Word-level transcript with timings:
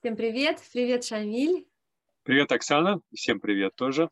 Всем 0.00 0.16
привет. 0.16 0.62
Привет, 0.72 1.04
Шамиль. 1.04 1.68
Привет, 2.22 2.50
Оксана. 2.52 3.02
Всем 3.14 3.38
привет 3.38 3.74
тоже. 3.74 4.08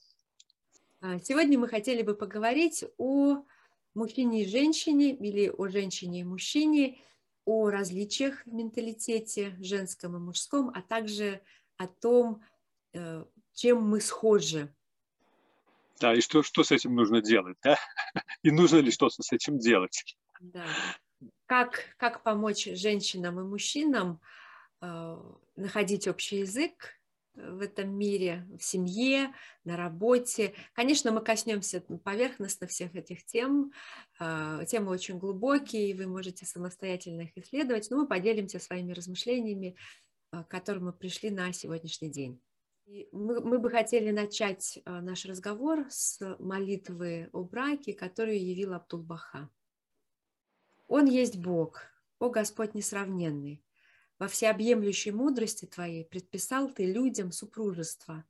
А, 1.00 1.18
сегодня 1.18 1.58
мы 1.58 1.66
хотели 1.66 2.02
бы 2.02 2.14
поговорить 2.14 2.84
о 2.98 3.42
мужчине 3.94 4.42
и 4.42 4.46
женщине 4.46 5.14
или 5.14 5.48
о 5.48 5.68
женщине 5.68 6.20
и 6.20 6.24
мужчине, 6.24 6.98
о 7.46 7.70
различиях 7.70 8.44
в 8.44 8.52
менталитете 8.52 9.56
женском 9.60 10.14
и 10.14 10.18
мужском, 10.18 10.70
а 10.74 10.82
также 10.82 11.40
о 11.78 11.86
том, 11.86 12.42
э, 12.92 13.24
чем 13.54 13.80
мы 13.80 14.02
схожи. 14.02 14.70
Да, 16.00 16.12
и 16.12 16.20
что, 16.20 16.42
что 16.42 16.64
с 16.64 16.70
этим 16.70 16.94
нужно 16.96 17.22
делать, 17.22 17.56
да? 17.62 17.78
И 18.42 18.50
нужно 18.50 18.76
ли 18.76 18.90
что-то 18.90 19.22
с 19.22 19.32
этим 19.32 19.58
делать? 19.58 20.18
Да. 20.38 20.66
Как, 21.46 21.96
как 21.96 22.22
помочь 22.22 22.66
женщинам 22.74 23.40
и 23.40 23.42
мужчинам 23.42 24.20
находить 24.80 26.08
общий 26.08 26.38
язык 26.40 26.98
в 27.34 27.60
этом 27.60 27.96
мире, 27.96 28.46
в 28.58 28.64
семье, 28.64 29.32
на 29.64 29.76
работе. 29.76 30.54
Конечно, 30.72 31.12
мы 31.12 31.20
коснемся 31.20 31.80
поверхностно 31.80 32.66
всех 32.66 32.94
этих 32.96 33.24
тем. 33.24 33.72
А, 34.18 34.64
темы 34.64 34.90
очень 34.90 35.18
глубокие, 35.18 35.94
вы 35.94 36.06
можете 36.06 36.46
самостоятельно 36.46 37.22
их 37.22 37.36
исследовать, 37.36 37.90
но 37.90 37.98
мы 37.98 38.06
поделимся 38.08 38.58
своими 38.58 38.92
размышлениями, 38.92 39.76
к 40.30 40.44
которым 40.48 40.86
мы 40.86 40.92
пришли 40.92 41.30
на 41.30 41.52
сегодняшний 41.52 42.10
день. 42.10 42.40
И 42.86 43.08
мы, 43.12 43.40
мы 43.40 43.58
бы 43.58 43.70
хотели 43.70 44.10
начать 44.10 44.80
наш 44.84 45.26
разговор 45.26 45.86
с 45.90 46.18
молитвы 46.38 47.28
о 47.32 47.44
браке, 47.44 47.92
которую 47.92 48.42
явил 48.42 48.72
Абдулбаха. 48.72 49.50
Он 50.86 51.04
есть 51.04 51.36
Бог, 51.36 51.82
о 52.18 52.30
Господь 52.30 52.74
несравненный, 52.74 53.62
во 54.18 54.26
всеобъемлющей 54.26 55.12
мудрости 55.12 55.64
Твоей 55.64 56.04
предписал 56.04 56.70
Ты 56.70 56.86
людям 56.86 57.30
супружество, 57.30 58.24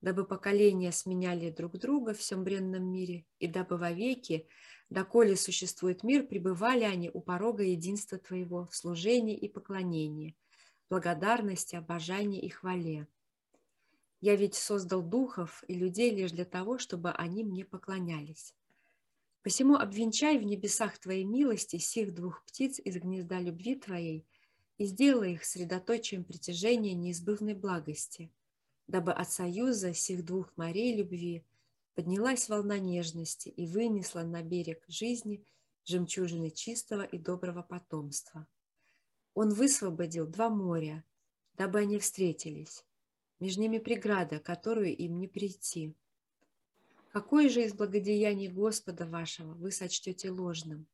дабы 0.00 0.24
поколения 0.24 0.90
сменяли 0.90 1.50
друг 1.50 1.78
друга 1.78 2.14
в 2.14 2.18
всем 2.18 2.44
бренном 2.44 2.84
мире, 2.84 3.26
и 3.38 3.46
дабы 3.46 3.76
вовеки, 3.76 4.48
доколе 4.88 5.36
существует 5.36 6.02
мир, 6.02 6.26
пребывали 6.26 6.84
они 6.84 7.10
у 7.12 7.20
порога 7.20 7.62
единства 7.62 8.18
Твоего 8.18 8.66
в 8.66 8.74
служении 8.74 9.36
и 9.36 9.48
поклонении, 9.48 10.36
благодарности, 10.88 11.76
обожании 11.76 12.40
и 12.40 12.48
хвале. 12.48 13.06
Я 14.20 14.36
ведь 14.36 14.54
создал 14.54 15.02
духов 15.02 15.62
и 15.68 15.74
людей 15.74 16.10
лишь 16.10 16.32
для 16.32 16.46
того, 16.46 16.78
чтобы 16.78 17.10
они 17.10 17.44
мне 17.44 17.66
поклонялись. 17.66 18.54
Посему 19.42 19.74
обвенчай 19.74 20.38
в 20.38 20.42
небесах 20.42 20.96
Твоей 20.98 21.24
милости 21.24 21.76
сих 21.76 22.14
двух 22.14 22.42
птиц 22.46 22.78
из 22.78 22.96
гнезда 22.96 23.40
любви 23.40 23.74
Твоей– 23.74 24.26
и 24.78 24.86
сделай 24.86 25.34
их 25.34 25.44
средоточием 25.44 26.24
притяжения 26.24 26.94
неизбывной 26.94 27.54
благости, 27.54 28.30
дабы 28.86 29.12
от 29.12 29.30
союза 29.30 29.94
сих 29.94 30.24
двух 30.24 30.56
морей 30.56 30.96
любви 30.96 31.44
поднялась 31.94 32.48
волна 32.48 32.78
нежности 32.78 33.48
и 33.48 33.66
вынесла 33.66 34.22
на 34.22 34.42
берег 34.42 34.84
жизни 34.88 35.44
жемчужины 35.84 36.50
чистого 36.50 37.02
и 37.02 37.18
доброго 37.18 37.62
потомства. 37.62 38.46
Он 39.34 39.52
высвободил 39.52 40.26
два 40.26 40.48
моря, 40.48 41.04
дабы 41.54 41.80
они 41.80 41.98
встретились, 41.98 42.84
между 43.40 43.60
ними 43.62 43.78
преграда, 43.78 44.40
которую 44.40 44.96
им 44.96 45.18
не 45.18 45.28
прийти. 45.28 45.94
Какое 47.12 47.48
же 47.48 47.62
из 47.64 47.74
благодеяний 47.74 48.48
Господа 48.48 49.06
вашего 49.06 49.54
вы 49.54 49.70
сочтете 49.70 50.30
ложным? 50.30 50.86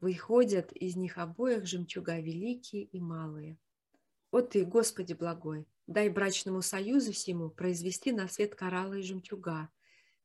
Выходят 0.00 0.72
из 0.72 0.96
них 0.96 1.18
обоих 1.18 1.66
жемчуга 1.66 2.18
великие 2.18 2.84
и 2.84 3.00
малые. 3.00 3.58
О 4.30 4.40
ты, 4.40 4.64
Господи 4.64 5.12
благой, 5.12 5.66
дай 5.86 6.08
брачному 6.08 6.62
союзу 6.62 7.12
всему 7.12 7.50
произвести 7.50 8.12
на 8.12 8.28
свет 8.28 8.54
кораллы 8.54 9.00
и 9.00 9.02
жемчуга. 9.02 9.68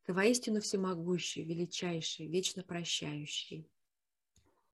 Ты 0.05 0.13
воистину 0.13 0.61
всемогущий, 0.61 1.43
величайший, 1.43 2.27
вечно 2.27 2.63
прощающий. 2.63 3.67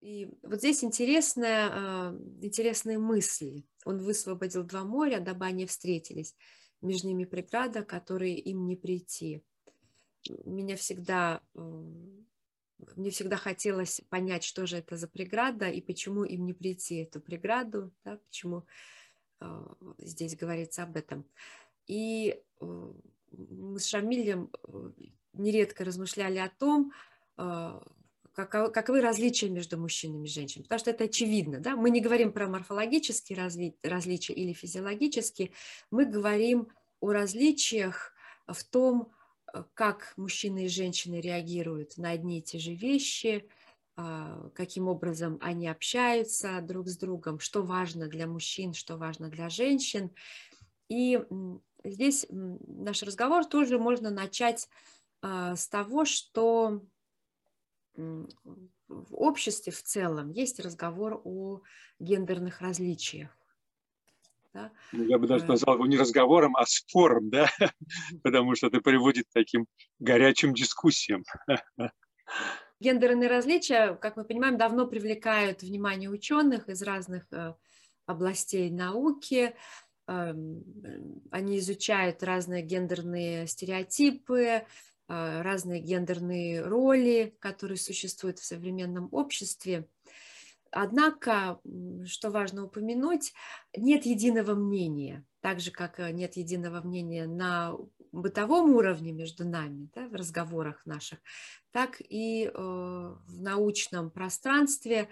И 0.01 0.29
вот 0.43 0.59
здесь 0.59 0.83
интересная, 0.83 1.69
а, 1.71 2.19
интересные 2.41 2.97
мысли. 2.97 3.65
Он 3.85 3.99
высвободил 3.99 4.63
два 4.63 4.83
моря, 4.83 5.19
дабы 5.19 5.45
они 5.45 5.65
встретились. 5.65 6.35
Между 6.81 7.07
ними 7.07 7.25
преграда, 7.25 7.83
которые 7.83 8.37
им 8.37 8.67
не 8.67 8.75
прийти. 8.75 9.43
Меня 10.43 10.75
всегда 10.75 11.41
мне 12.95 13.09
всегда 13.09 13.37
хотелось 13.37 14.01
понять, 14.09 14.43
что 14.43 14.65
же 14.65 14.77
это 14.77 14.97
за 14.97 15.07
преграда 15.07 15.69
и 15.69 15.81
почему 15.81 16.23
им 16.23 16.45
не 16.45 16.53
прийти 16.53 16.97
эту 16.97 17.19
преграду, 17.19 17.91
да, 18.03 18.17
почему 18.17 18.65
э, 19.39 19.65
здесь 19.99 20.35
говорится 20.35 20.83
об 20.83 20.95
этом. 20.95 21.25
И 21.87 22.39
э, 22.59 22.93
мы 23.31 23.79
с 23.79 23.85
Шамилем 23.87 24.51
э, 24.67 24.91
нередко 25.33 25.83
размышляли 25.83 26.37
о 26.37 26.49
том, 26.49 26.91
э, 27.37 27.79
как, 28.33 28.73
каковы 28.73 29.01
различия 29.01 29.49
между 29.49 29.77
мужчинами 29.77 30.25
и 30.25 30.31
женщинами, 30.31 30.63
потому 30.63 30.79
что 30.79 30.91
это 30.91 31.05
очевидно. 31.05 31.59
Да? 31.59 31.75
Мы 31.75 31.89
не 31.89 32.01
говорим 32.01 32.31
про 32.31 32.47
морфологические 32.47 33.37
разли, 33.37 33.75
различия 33.83 34.33
или 34.33 34.53
физиологические, 34.53 35.51
мы 35.89 36.05
говорим 36.05 36.69
о 36.99 37.11
различиях 37.11 38.13
в 38.47 38.63
том, 38.63 39.11
как 39.73 40.13
мужчины 40.17 40.65
и 40.65 40.69
женщины 40.69 41.21
реагируют 41.21 41.97
на 41.97 42.11
одни 42.11 42.39
и 42.39 42.41
те 42.41 42.59
же 42.59 42.73
вещи, 42.73 43.47
а, 43.95 44.49
каким 44.55 44.87
образом 44.87 45.37
они 45.41 45.67
общаются 45.67 46.61
друг 46.61 46.87
с 46.87 46.97
другом, 46.97 47.39
что 47.39 47.61
важно 47.61 48.07
для 48.07 48.27
мужчин, 48.27 48.73
что 48.73 48.97
важно 48.97 49.29
для 49.29 49.49
женщин. 49.49 50.11
И 50.89 51.19
здесь 51.83 52.25
наш 52.29 53.03
разговор 53.03 53.45
тоже 53.45 53.77
можно 53.77 54.09
начать 54.09 54.69
а, 55.21 55.55
с 55.55 55.67
того, 55.67 56.05
что 56.05 56.81
в 57.95 59.15
обществе 59.15 59.71
в 59.71 59.83
целом 59.83 60.29
есть 60.29 60.59
разговор 60.59 61.21
о 61.23 61.61
гендерных 61.99 62.61
различиях. 62.61 63.40
Да? 64.53 64.71
Ну, 64.91 65.05
я 65.05 65.17
бы 65.17 65.27
даже 65.27 65.45
э. 65.45 65.47
назвал 65.47 65.75
его 65.75 65.85
не 65.85 65.97
разговором, 65.97 66.55
а 66.57 66.65
спором, 66.65 67.29
да, 67.29 67.49
потому 68.23 68.55
что 68.55 68.67
это 68.67 68.81
приводит 68.81 69.25
к 69.27 69.33
таким 69.33 69.65
горячим 69.99 70.53
дискуссиям. 70.53 71.23
Гендерные 72.79 73.29
различия, 73.29 73.95
как 73.95 74.17
мы 74.17 74.23
понимаем, 74.23 74.57
давно 74.57 74.87
привлекают 74.87 75.61
внимание 75.61 76.09
ученых 76.09 76.67
из 76.67 76.81
разных 76.81 77.31
э, 77.31 77.53
областей 78.07 78.71
науки. 78.71 79.55
Эм, 80.07 80.63
они 81.29 81.59
изучают 81.59 82.23
разные 82.23 82.63
гендерные 82.63 83.47
стереотипы, 83.47 84.43
э, 84.43 84.63
разные 85.07 85.79
гендерные 85.79 86.63
роли, 86.63 87.35
которые 87.39 87.77
существуют 87.77 88.39
в 88.39 88.45
современном 88.45 89.09
обществе. 89.11 89.87
Однако, 90.71 91.59
что 92.05 92.31
важно 92.31 92.65
упомянуть, 92.65 93.33
нет 93.75 94.05
единого 94.05 94.55
мнения, 94.55 95.25
так 95.41 95.59
же, 95.59 95.71
как 95.71 95.99
э, 95.99 96.11
нет 96.11 96.37
единого 96.37 96.81
мнения 96.81 97.27
на 97.27 97.75
бытовом 98.11 98.73
уровне 98.75 99.11
между 99.11 99.47
нами, 99.47 99.89
да, 99.93 100.07
в 100.07 100.13
разговорах 100.13 100.85
наших, 100.85 101.19
так 101.71 102.01
и 102.01 102.45
э, 102.45 102.51
в 102.53 103.41
научном 103.41 104.11
пространстве 104.11 105.09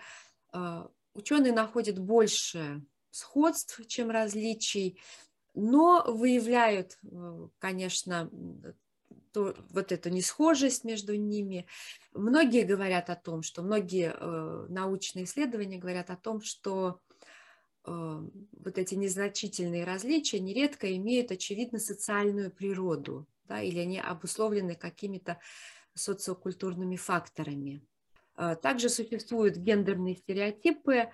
э, 0.53 0.87
ученые 1.13 1.53
находят 1.53 1.99
больше 1.99 2.83
сходств, 3.11 3.81
чем 3.87 4.09
различий, 4.09 4.99
но 5.53 6.03
выявляют, 6.07 6.97
э, 7.03 7.47
конечно, 7.59 8.29
то, 9.31 9.55
вот 9.69 9.91
эту 9.91 10.09
несхожесть 10.09 10.83
между 10.83 11.15
ними. 11.15 11.67
Многие 12.13 12.63
говорят 12.63 13.09
о 13.09 13.15
том, 13.15 13.43
что 13.43 13.61
многие 13.61 14.13
э, 14.15 14.65
научные 14.69 15.25
исследования 15.25 15.77
говорят 15.77 16.09
о 16.09 16.15
том, 16.15 16.41
что 16.41 16.99
э, 17.85 17.89
вот 17.89 18.77
эти 18.77 18.95
незначительные 18.95 19.83
различия 19.83 20.39
нередко 20.39 20.95
имеют 20.95 21.31
очевидно 21.31 21.79
социальную 21.79 22.51
природу, 22.51 23.27
да, 23.45 23.61
или 23.61 23.79
они 23.79 23.99
обусловлены 23.99 24.75
какими-то 24.75 25.39
социокультурными 25.93 26.95
факторами. 26.95 27.81
Э, 28.37 28.55
также 28.55 28.89
существуют 28.89 29.57
гендерные 29.57 30.15
стереотипы, 30.15 31.09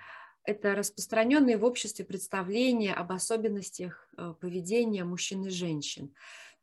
это 0.46 0.76
распространенные 0.76 1.58
в 1.58 1.66
обществе 1.66 2.06
представления 2.06 2.94
об 2.94 3.12
особенностях 3.12 4.08
э, 4.18 4.34
поведения 4.40 5.04
мужчин 5.04 5.46
и 5.46 5.50
женщин 5.50 6.14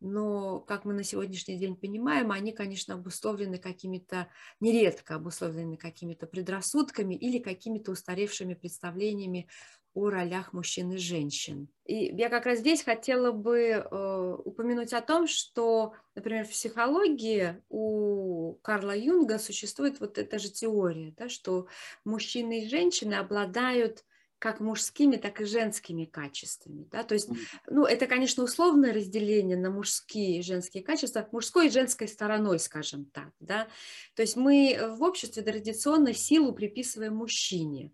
но, 0.02 0.58
как 0.58 0.84
мы 0.84 0.94
на 0.94 1.04
сегодняшний 1.04 1.56
день 1.56 1.76
понимаем, 1.76 2.32
они, 2.32 2.52
конечно, 2.52 2.94
обусловлены 2.94 3.58
какими-то, 3.58 4.28
нередко 4.60 5.14
обусловлены 5.14 5.76
какими-то 5.76 6.26
предрассудками 6.26 7.14
или 7.14 7.38
какими-то 7.38 7.93
устаревшими 7.93 8.54
представлениями 8.54 9.49
о 9.94 10.10
ролях 10.10 10.52
мужчин 10.52 10.90
и 10.93 10.96
женщин. 10.96 11.69
И 11.84 12.06
я 12.16 12.31
как 12.31 12.46
раз 12.46 12.60
здесь 12.60 12.82
хотела 12.82 13.31
бы 13.31 13.58
э, 13.58 14.37
упомянуть 14.44 14.93
о 14.93 15.02
том, 15.02 15.26
что, 15.28 15.93
например, 16.14 16.46
в 16.46 16.50
психологии 16.50 17.62
у 17.69 18.54
Карла 18.62 18.96
Юнга 18.96 19.38
существует 19.38 20.00
вот 20.00 20.19
эта 20.19 20.38
же 20.38 20.50
теория, 20.50 21.14
да, 21.16 21.28
что 21.28 21.66
мужчины 22.04 22.64
и 22.64 22.69
женщины 22.69 23.14
обладают 23.14 24.04
как 24.43 24.59
мужскими, 24.59 25.19
так 25.19 25.41
и 25.41 25.44
женскими 25.44 26.05
качествами. 26.05 26.89
Да? 26.91 27.05
То 27.05 27.15
есть, 27.15 27.29
ну, 27.71 27.85
это, 27.85 28.09
конечно, 28.09 28.43
условное 28.43 28.93
разделение 28.93 29.56
на 29.56 29.71
мужские 29.71 30.41
и 30.41 30.43
женские 30.43 30.83
качества, 30.83 31.29
мужской 31.31 31.69
и 31.69 31.71
женской 31.71 32.09
стороной, 32.09 32.59
скажем 32.59 33.05
так. 33.05 33.31
Да? 33.39 33.69
То 34.17 34.23
есть 34.23 34.35
мы 34.35 34.97
в 34.99 35.03
обществе 35.05 35.44
традиционно 35.44 36.12
силу 36.12 36.53
приписываем 36.53 37.15
мужчине, 37.15 37.93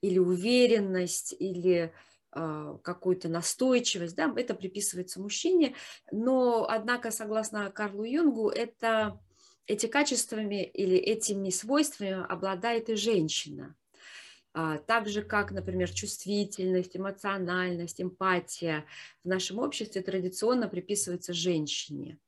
или 0.00 0.18
уверенность, 0.18 1.36
или 1.38 1.92
э, 2.32 2.78
какую-то 2.82 3.28
настойчивость, 3.28 4.16
да, 4.16 4.32
это 4.34 4.54
приписывается 4.54 5.20
мужчине, 5.20 5.74
но, 6.10 6.66
однако, 6.66 7.10
согласно 7.10 7.70
Карлу 7.70 8.04
Юнгу, 8.04 8.48
это, 8.48 9.20
эти 9.66 9.84
качествами 9.84 10.64
или 10.64 10.96
этими 10.96 11.50
свойствами 11.50 12.24
обладает 12.26 12.88
и 12.88 12.94
женщина. 12.94 13.76
А, 14.52 14.78
так 14.78 15.08
же, 15.08 15.22
как, 15.22 15.52
например, 15.52 15.90
чувствительность, 15.90 16.96
эмоциональность, 16.96 18.00
эмпатия 18.00 18.84
в 19.22 19.28
нашем 19.28 19.58
обществе 19.58 20.02
традиционно 20.02 20.68
приписывается 20.68 21.32
женщине. 21.32 22.18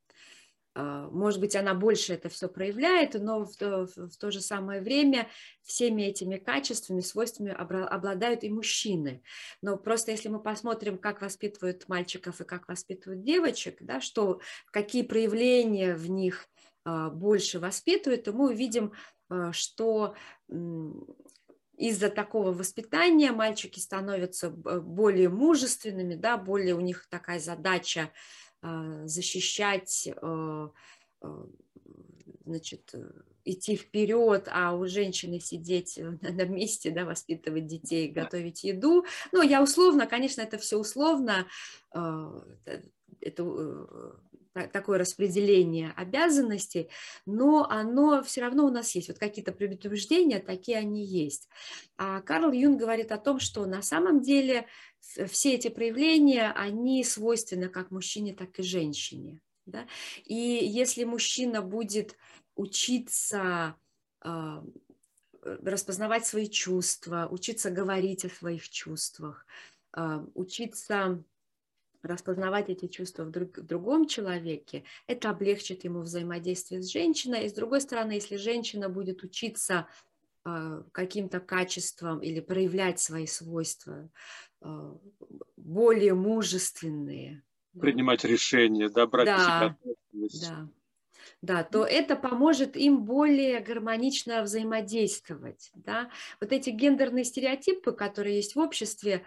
А, 0.75 1.09
может 1.11 1.41
быть, 1.41 1.57
она 1.57 1.75
больше 1.75 2.15
это 2.15 2.29
все 2.29 2.49
проявляет, 2.49 3.15
но 3.15 3.45
в 3.45 3.57
то, 3.57 3.87
в 3.87 4.17
то 4.17 4.31
же 4.31 4.41
самое 4.41 4.81
время 4.81 5.29
всеми 5.65 6.03
этими 6.03 6.37
качествами, 6.37 7.01
свойствами 7.01 7.51
обладают 7.51 8.45
и 8.45 8.51
мужчины. 8.51 9.23
Но 9.61 9.77
просто 9.77 10.13
если 10.13 10.29
мы 10.29 10.41
посмотрим, 10.41 10.99
как 10.99 11.23
воспитывают 11.23 11.89
мальчиков 11.89 12.41
и 12.41 12.45
как 12.45 12.69
воспитывают 12.69 13.25
девочек, 13.25 13.79
да, 13.81 14.01
что, 14.01 14.41
какие 14.71 15.03
проявления 15.03 15.97
в 15.97 16.09
них 16.09 16.47
а, 16.85 17.11
больше 17.11 17.59
воспитывают, 17.59 18.25
то 18.25 18.33
мы 18.33 18.51
увидим, 18.51 18.93
что 19.53 20.15
из-за 21.82 22.11
такого 22.11 22.52
воспитания 22.52 23.32
мальчики 23.32 23.81
становятся 23.81 24.50
более 24.50 25.29
мужественными, 25.29 26.14
да, 26.14 26.37
более 26.37 26.76
у 26.76 26.81
них 26.81 27.08
такая 27.11 27.40
задача 27.40 28.12
а, 28.61 29.05
защищать, 29.08 30.08
а, 30.23 30.70
значит, 32.44 32.94
идти 33.44 33.75
вперед, 33.75 34.49
а 34.52 34.75
у 34.76 34.87
женщины 34.87 35.40
сидеть 35.40 35.99
на 35.99 36.44
месте, 36.44 36.93
да, 36.93 37.05
воспитывать 37.05 37.67
детей, 37.67 38.08
готовить 38.08 38.62
еду. 38.62 39.05
Ну, 39.32 39.43
я 39.43 39.61
условно, 39.61 40.06
конечно, 40.06 40.40
это 40.40 40.58
все 40.58 40.79
условно, 40.79 41.49
это 41.93 43.43
э, 43.43 44.12
такое 44.53 44.99
распределение 44.99 45.93
обязанностей, 45.97 46.89
но 47.27 47.67
оно 47.69 48.23
все 48.23 48.43
равно 48.43 48.67
у 48.67 48.71
нас 48.71 48.95
есть. 48.95 49.09
Вот 49.09 49.19
какие-то 49.19 49.53
предубеждения, 49.53 50.41
такие 50.41 50.79
они 50.79 51.05
есть. 51.05 51.49
А 51.97 52.21
Карл 52.21 52.53
Юн 52.53 52.77
говорит 52.77 53.13
о 53.13 53.19
том, 53.19 53.41
что 53.41 53.65
на 53.67 53.83
самом 53.83 54.21
деле 54.21 54.67
все 55.01 55.55
эти 55.55 55.69
проявления, 55.69 56.53
они 56.53 57.03
свойственны 57.05 57.69
как 57.69 57.91
мужчине, 57.91 58.35
так 58.35 58.59
и 58.59 58.63
женщине. 58.63 59.41
Да? 59.67 59.87
И 60.25 60.35
если 60.35 61.05
мужчина 61.05 61.63
будет 61.63 62.17
учиться 62.55 63.77
а, 64.21 64.65
распознавать 65.43 66.27
свои 66.27 66.49
чувства, 66.49 67.29
учиться 67.31 67.71
говорить 67.71 68.25
о 68.25 68.31
своих 68.31 68.69
чувствах, 68.69 69.47
а, 69.93 70.25
учиться 70.35 71.23
распознавать 72.03 72.69
эти 72.69 72.89
чувства 72.89 73.25
в, 73.25 73.31
друг, 73.31 73.59
в 73.59 73.67
другом 73.67 74.07
человеке, 74.07 74.85
это 75.07 75.31
облегчит 75.31 75.85
ему 75.85 76.01
взаимодействие 76.01 76.83
с 76.83 76.91
женщиной. 76.91 77.47
И 77.47 77.49
с 77.49 77.53
другой 77.53 77.81
стороны, 77.81 78.13
если 78.13 78.37
женщина 78.37 78.89
будет 78.89 79.23
учиться 79.23 79.87
э, 80.45 80.83
каким-то 80.93 81.41
качествам 81.41 82.21
или 82.21 82.41
проявлять 82.41 82.99
свои 82.99 83.27
свойства 83.27 84.09
э, 84.61 84.95
более 85.57 86.15
мужественные. 86.15 87.43
Принимать 87.79 88.25
решения, 88.25 88.89
да, 88.89 89.07
брать 89.07 89.27
да, 89.27 89.39
себя 89.39 89.77
Да. 90.49 90.69
Да, 91.41 91.65
то 91.65 91.85
это 91.85 92.15
поможет 92.15 92.77
им 92.77 93.05
более 93.05 93.61
гармонично 93.61 94.43
взаимодействовать. 94.43 95.71
Да? 95.75 96.11
Вот 96.41 96.53
эти 96.53 96.71
гендерные 96.71 97.25
стереотипы, 97.25 97.93
которые 97.93 98.37
есть 98.37 98.55
в 98.55 98.61
обществе, 98.61 99.25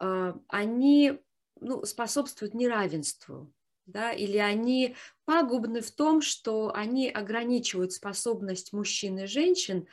э, 0.00 0.34
они 0.48 1.18
ну, 1.60 1.84
способствуют 1.84 2.54
неравенству, 2.54 3.52
да, 3.86 4.12
или 4.12 4.38
они 4.38 4.96
пагубны 5.24 5.80
в 5.80 5.90
том, 5.92 6.20
что 6.20 6.72
они 6.74 7.08
ограничивают 7.10 7.92
способность 7.92 8.72
мужчин 8.72 9.18
и 9.18 9.26
женщин 9.26 9.86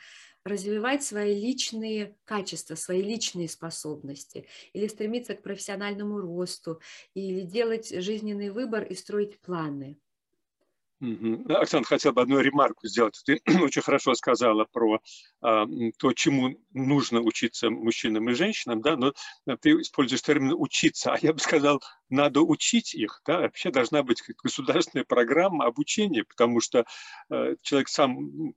развивать 0.44 1.02
свои 1.02 1.34
личные 1.40 2.16
качества, 2.24 2.74
свои 2.74 3.02
личные 3.02 3.48
способности, 3.48 4.46
или 4.74 4.86
стремиться 4.88 5.34
к 5.34 5.42
профессиональному 5.42 6.20
росту, 6.20 6.80
или 7.14 7.40
делать 7.42 7.88
жизненный 7.90 8.50
выбор 8.50 8.82
и 8.84 8.94
строить 8.94 9.40
планы. 9.40 9.98
Оксана, 11.48 11.84
хотел 11.84 12.12
бы 12.12 12.22
одну 12.22 12.40
ремарку 12.40 12.86
сделать. 12.86 13.20
Ты 13.24 13.40
очень 13.62 13.82
хорошо 13.82 14.14
сказала 14.14 14.64
про 14.64 15.00
а, 15.40 15.66
то, 15.98 16.12
чему 16.12 16.58
нужно 16.72 17.20
учиться 17.20 17.70
мужчинам 17.70 18.30
и 18.30 18.34
женщинам, 18.34 18.80
да, 18.80 18.96
но 18.96 19.12
ты 19.60 19.70
используешь 19.80 20.22
термин 20.22 20.54
«учиться», 20.56 21.12
а 21.12 21.18
я 21.20 21.32
бы 21.32 21.38
сказал, 21.38 21.82
надо 22.08 22.40
учить 22.40 22.94
их, 22.94 23.20
да, 23.26 23.40
вообще 23.40 23.70
должна 23.70 24.02
быть 24.02 24.22
государственная 24.42 25.04
программа 25.04 25.66
обучения, 25.66 26.24
потому 26.24 26.60
что 26.60 26.84
э, 27.30 27.56
человек 27.62 27.88
сам 27.88 28.54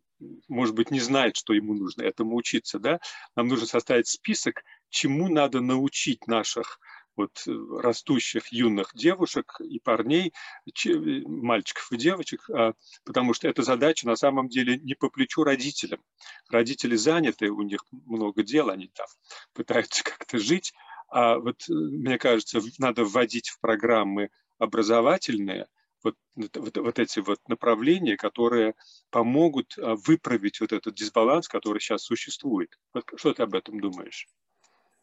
может 0.48 0.76
быть, 0.76 0.92
не 0.92 1.00
знает, 1.00 1.36
что 1.36 1.54
ему 1.54 1.74
нужно 1.74 2.02
этому 2.02 2.36
учиться, 2.36 2.80
да, 2.80 3.00
нам 3.36 3.48
нужно 3.48 3.68
составить 3.68 4.08
список, 4.08 4.64
чему 4.90 5.28
надо 5.28 5.62
научить 5.62 6.28
наших 6.28 6.80
вот 7.18 7.44
э, 7.48 7.52
растущих 7.82 8.48
юных 8.54 8.92
девушек 8.94 9.60
и 9.60 9.80
парней, 9.80 10.34
э, 10.68 11.22
мальчиков 11.26 11.92
и 11.92 11.98
девочек, 11.98 12.50
а, 12.50 12.74
потому 13.04 13.34
что 13.34 13.48
эта 13.48 13.64
задача 13.64 14.08
на 14.08 14.16
самом 14.16 14.48
деле 14.48 14.78
не 14.78 14.94
по 14.94 15.10
плечу 15.10 15.44
родителям. 15.44 16.02
Родители 16.50 16.96
заняты, 16.96 17.50
у 17.50 17.64
них 17.64 17.84
много 17.92 18.44
дел, 18.44 18.70
они 18.70 18.90
там 18.94 19.08
пытаются 19.54 20.04
как-то 20.04 20.38
жить, 20.38 20.74
а 21.10 21.40
вот 21.40 21.64
э, 21.70 21.74
мне 21.74 22.18
кажется, 22.18 22.62
надо 22.78 23.04
вводить 23.04 23.50
в 23.50 23.60
программы 23.60 24.30
образовательные 24.60 25.68
вот, 26.04 26.16
вот, 26.36 26.78
вот 26.78 27.00
эти 27.00 27.20
вот 27.20 27.40
направления, 27.48 28.18
которые 28.18 28.76
помогут 29.10 29.76
а, 29.78 29.96
выправить 29.96 30.60
вот 30.60 30.72
этот 30.72 30.94
дисбаланс, 30.94 31.48
который 31.48 31.80
сейчас 31.80 32.04
существует. 32.04 32.78
Вот 32.94 33.06
что 33.16 33.34
ты 33.34 33.44
об 33.44 33.56
этом 33.56 33.80
думаешь? 33.80 34.28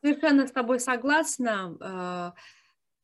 Совершенно 0.04 0.46
с 0.46 0.50
тобой 0.50 0.80
согласна. 0.80 1.78
А, 1.80 2.34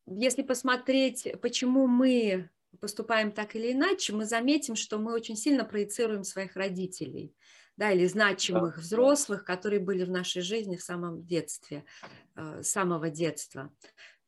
если 0.07 0.43
посмотреть, 0.43 1.27
почему 1.41 1.87
мы 1.87 2.51
поступаем 2.79 3.33
так 3.33 3.57
или 3.57 3.73
иначе, 3.73 4.13
мы 4.13 4.27
заметим, 4.27 4.77
что 4.77 4.99
мы 4.99 5.15
очень 5.15 5.35
сильно 5.35 5.65
проецируем 5.65 6.25
своих 6.25 6.57
родителей, 6.57 7.35
да, 7.79 7.91
или 7.91 8.05
значимых 8.05 8.75
да. 8.75 8.81
взрослых, 8.83 9.47
которые 9.47 9.81
были 9.81 10.05
в 10.05 10.11
нашей 10.11 10.43
жизни 10.43 10.77
в 10.77 10.83
самом 10.83 11.25
детстве, 11.25 11.87
а, 12.35 12.63
с 12.63 12.69
самого 12.69 13.09
детства. 13.09 13.73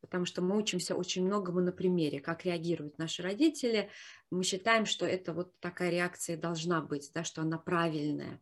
Потому 0.01 0.25
что 0.25 0.41
мы 0.41 0.57
учимся 0.57 0.95
очень 0.95 1.23
многому 1.23 1.61
на 1.61 1.71
примере, 1.71 2.19
как 2.21 2.43
реагируют 2.43 2.97
наши 2.97 3.21
родители. 3.21 3.91
Мы 4.31 4.43
считаем, 4.43 4.87
что 4.87 5.05
это 5.05 5.31
вот 5.31 5.59
такая 5.59 5.91
реакция 5.91 6.37
должна 6.37 6.81
быть, 6.81 7.11
да, 7.13 7.23
что 7.23 7.43
она 7.43 7.59
правильная 7.59 8.41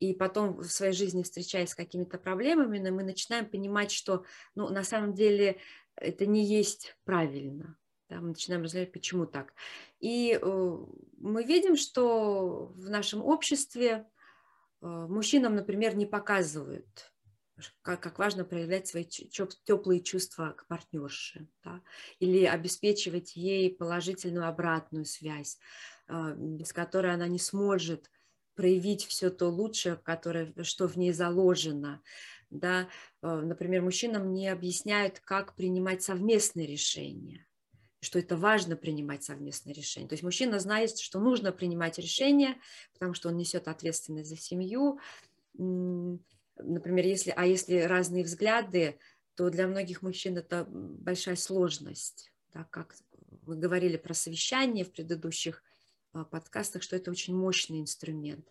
и 0.00 0.14
потом 0.14 0.58
в 0.58 0.70
своей 0.70 0.92
жизни 0.92 1.22
встречаясь 1.22 1.70
с 1.70 1.74
какими-то 1.74 2.18
проблемами, 2.18 2.90
мы 2.90 3.02
начинаем 3.02 3.46
понимать, 3.46 3.90
что 3.90 4.24
ну, 4.54 4.68
на 4.68 4.84
самом 4.84 5.14
деле 5.14 5.58
это 5.96 6.26
не 6.26 6.44
есть 6.44 6.96
правильно. 7.04 7.76
Да, 8.08 8.20
мы 8.20 8.28
начинаем 8.28 8.62
разглядывать, 8.62 8.92
почему 8.92 9.26
так. 9.26 9.52
И 10.00 10.38
э, 10.40 10.78
мы 11.18 11.44
видим, 11.44 11.76
что 11.76 12.72
в 12.74 12.88
нашем 12.88 13.22
обществе 13.22 14.06
э, 14.80 14.86
мужчинам, 14.86 15.56
например, 15.56 15.94
не 15.94 16.06
показывают, 16.06 17.12
как, 17.82 18.00
как 18.00 18.18
важно 18.18 18.46
проявлять 18.46 18.86
свои 18.86 19.04
теплые 19.04 20.00
чувства 20.00 20.54
к 20.56 20.66
партнерше, 20.68 21.48
да, 21.62 21.82
или 22.18 22.44
обеспечивать 22.44 23.36
ей 23.36 23.76
положительную 23.76 24.48
обратную 24.48 25.04
связь, 25.04 25.58
э, 26.08 26.34
без 26.34 26.72
которой 26.72 27.12
она 27.12 27.28
не 27.28 27.38
сможет 27.38 28.10
проявить 28.58 29.06
все 29.06 29.30
то 29.30 29.46
лучшее, 29.50 29.94
которое, 29.94 30.52
что 30.64 30.88
в 30.88 30.96
ней 30.96 31.12
заложено. 31.12 32.02
Да? 32.50 32.88
Э, 33.22 33.36
например, 33.36 33.82
мужчинам 33.82 34.32
не 34.32 34.48
объясняют, 34.48 35.20
как 35.20 35.54
принимать 35.54 36.02
совместные 36.02 36.66
решения 36.66 37.46
что 38.00 38.20
это 38.20 38.36
важно 38.36 38.76
принимать 38.76 39.24
совместные 39.24 39.74
решения. 39.74 40.06
То 40.06 40.12
есть 40.12 40.22
мужчина 40.22 40.60
знает, 40.60 40.96
что 41.00 41.18
нужно 41.18 41.50
принимать 41.50 41.98
решения, 41.98 42.56
потому 42.92 43.12
что 43.12 43.28
он 43.28 43.36
несет 43.36 43.66
ответственность 43.66 44.28
за 44.28 44.36
семью. 44.36 45.00
Например, 45.54 47.04
если, 47.04 47.34
а 47.36 47.44
если 47.44 47.80
разные 47.80 48.22
взгляды, 48.22 49.00
то 49.34 49.50
для 49.50 49.66
многих 49.66 50.02
мужчин 50.02 50.38
это 50.38 50.64
большая 50.68 51.34
сложность. 51.34 52.32
Да, 52.54 52.68
как 52.70 52.94
мы 53.46 53.56
говорили 53.56 53.96
про 53.96 54.14
совещание 54.14 54.84
в 54.84 54.92
предыдущих 54.92 55.64
подкастах, 56.30 56.82
что 56.82 56.96
это 56.96 57.10
очень 57.10 57.36
мощный 57.36 57.80
инструмент. 57.80 58.46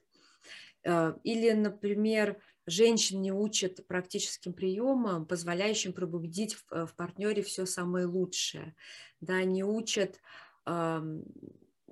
А, 0.85 1.17
или, 1.23 1.51
например, 1.51 2.41
женщин 2.65 3.21
не 3.21 3.31
учат 3.31 3.85
практическим 3.87 4.53
приемам, 4.53 5.25
позволяющим 5.25 5.93
пробудить 5.93 6.55
в, 6.55 6.65
э, 6.71 6.85
в 6.85 6.95
партнере 6.95 7.41
все 7.41 7.65
самое 7.65 8.05
лучшее. 8.05 8.75
Да, 9.19 9.43
не 9.43 9.63
учат 9.63 10.19
э, 10.65 11.01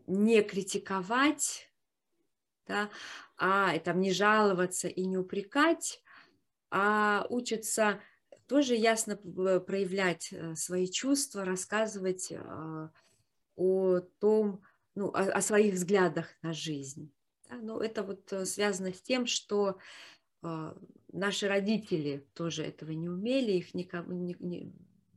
не 0.08 0.42
критиковать, 0.44 1.72
да, 2.68 2.90
а 3.38 3.78
там 3.80 4.00
не 4.02 4.12
жаловаться 4.12 4.88
и 4.88 5.06
не 5.06 5.18
упрекать, 5.18 6.02
а 6.72 7.26
учатся 7.30 8.02
тоже 8.48 8.76
ясно 8.76 9.18
проявлять 9.18 10.32
э, 10.32 10.56
свои 10.56 10.88
чувства, 10.88 11.46
рассказывать 11.46 12.32
э, 12.32 12.90
о 13.56 14.00
том, 14.20 14.62
ну, 14.96 15.10
о, 15.10 15.32
о 15.32 15.42
своих 15.42 15.76
взглядах 15.76 16.30
на 16.42 16.54
жизнь. 16.54 17.12
Да? 17.50 17.58
Но 17.58 17.80
это 17.82 18.04
вот 18.04 18.32
э, 18.34 18.46
связано 18.46 18.94
с 18.94 19.02
тем, 19.02 19.26
что 19.28 19.78
наши 21.12 21.48
родители 21.48 22.28
тоже 22.34 22.64
этого 22.64 22.92
не 22.92 23.10
умели, 23.10 23.54
их 23.54 23.74
никому, 23.74 24.12
не, 24.14 24.36
не, 24.40 24.74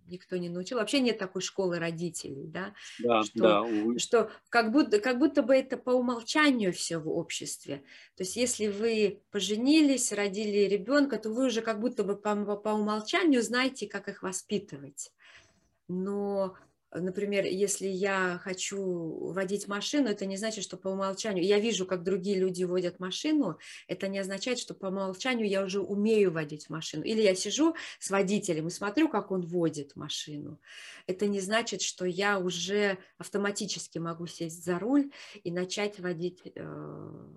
никто 0.06 0.36
не 0.36 0.48
научил. 0.48 0.78
Вообще 0.78 1.00
нет 1.00 1.18
такой 1.18 1.42
школы 1.42 1.78
родителей, 1.78 2.46
да, 2.46 2.74
да, 3.00 3.22
что, 3.22 3.38
да, 3.38 3.62
увы. 3.62 3.98
что 3.98 4.30
как, 4.48 4.72
будто, 4.72 5.00
как 5.00 5.18
будто 5.18 5.42
бы 5.42 5.54
это 5.54 5.76
по 5.76 5.90
умолчанию 5.90 6.72
все 6.72 6.98
в 6.98 7.08
обществе. 7.08 7.82
То 8.16 8.22
есть 8.22 8.36
если 8.36 8.68
вы 8.68 9.22
поженились, 9.30 10.12
родили 10.12 10.68
ребенка, 10.68 11.18
то 11.18 11.30
вы 11.30 11.46
уже 11.46 11.60
как 11.62 11.80
будто 11.80 12.04
бы 12.04 12.16
по, 12.16 12.34
по 12.56 12.70
умолчанию 12.70 13.42
знаете, 13.42 13.86
как 13.86 14.08
их 14.08 14.22
воспитывать. 14.22 15.12
Но 15.88 16.54
Например, 16.90 17.44
если 17.44 17.86
я 17.86 18.40
хочу 18.42 19.30
водить 19.32 19.68
машину, 19.68 20.08
это 20.08 20.24
не 20.24 20.38
значит, 20.38 20.64
что 20.64 20.78
по 20.78 20.88
умолчанию... 20.88 21.44
Я 21.44 21.58
вижу, 21.58 21.84
как 21.84 22.02
другие 22.02 22.38
люди 22.38 22.64
водят 22.64 22.98
машину, 22.98 23.58
это 23.88 24.08
не 24.08 24.18
означает, 24.18 24.58
что 24.58 24.74
по 24.74 24.86
умолчанию 24.86 25.46
я 25.46 25.62
уже 25.64 25.80
умею 25.80 26.32
водить 26.32 26.70
машину. 26.70 27.04
Или 27.04 27.20
я 27.20 27.34
сижу 27.34 27.74
с 27.98 28.10
водителем 28.10 28.68
и 28.68 28.70
смотрю, 28.70 29.10
как 29.10 29.30
он 29.30 29.42
водит 29.42 29.96
машину. 29.96 30.60
Это 31.06 31.26
не 31.26 31.40
значит, 31.40 31.82
что 31.82 32.06
я 32.06 32.38
уже 32.38 32.96
автоматически 33.18 33.98
могу 33.98 34.26
сесть 34.26 34.64
за 34.64 34.78
руль 34.78 35.10
и 35.44 35.50
начать 35.50 36.00
водить 36.00 36.40
э, 36.44 37.28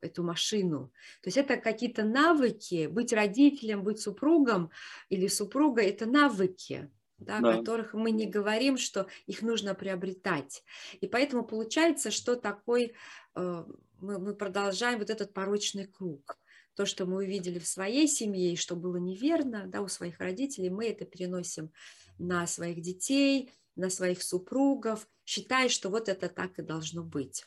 эту 0.00 0.22
машину. 0.22 0.92
То 1.22 1.28
есть 1.28 1.36
это 1.36 1.56
какие-то 1.56 2.04
навыки, 2.04 2.86
быть 2.86 3.12
родителем, 3.12 3.82
быть 3.82 4.00
супругом 4.00 4.70
или 5.08 5.26
супругой– 5.26 5.86
это 5.86 6.06
навыки 6.06 6.90
да, 7.20 7.40
да. 7.40 7.56
которых 7.56 7.94
мы 7.94 8.10
не 8.10 8.26
говорим, 8.26 8.78
что 8.78 9.06
их 9.26 9.42
нужно 9.42 9.74
приобретать. 9.74 10.64
И 11.00 11.06
поэтому 11.06 11.44
получается, 11.44 12.10
что 12.10 12.36
такой, 12.36 12.94
э, 13.36 13.64
мы, 14.00 14.18
мы 14.18 14.34
продолжаем 14.34 14.98
вот 14.98 15.10
этот 15.10 15.32
порочный 15.32 15.86
круг. 15.86 16.38
То, 16.74 16.86
что 16.86 17.04
мы 17.04 17.16
увидели 17.18 17.58
в 17.58 17.66
своей 17.66 18.08
семье 18.08 18.52
и 18.52 18.56
что 18.56 18.74
было 18.74 18.96
неверно 18.96 19.66
да, 19.66 19.82
у 19.82 19.88
своих 19.88 20.18
родителей, 20.18 20.70
мы 20.70 20.88
это 20.88 21.04
переносим 21.04 21.70
на 22.18 22.46
своих 22.46 22.80
детей, 22.80 23.52
на 23.76 23.90
своих 23.90 24.22
супругов, 24.22 25.06
считая, 25.24 25.68
что 25.68 25.90
вот 25.90 26.08
это 26.08 26.28
так 26.28 26.58
и 26.58 26.62
должно 26.62 27.02
быть. 27.02 27.44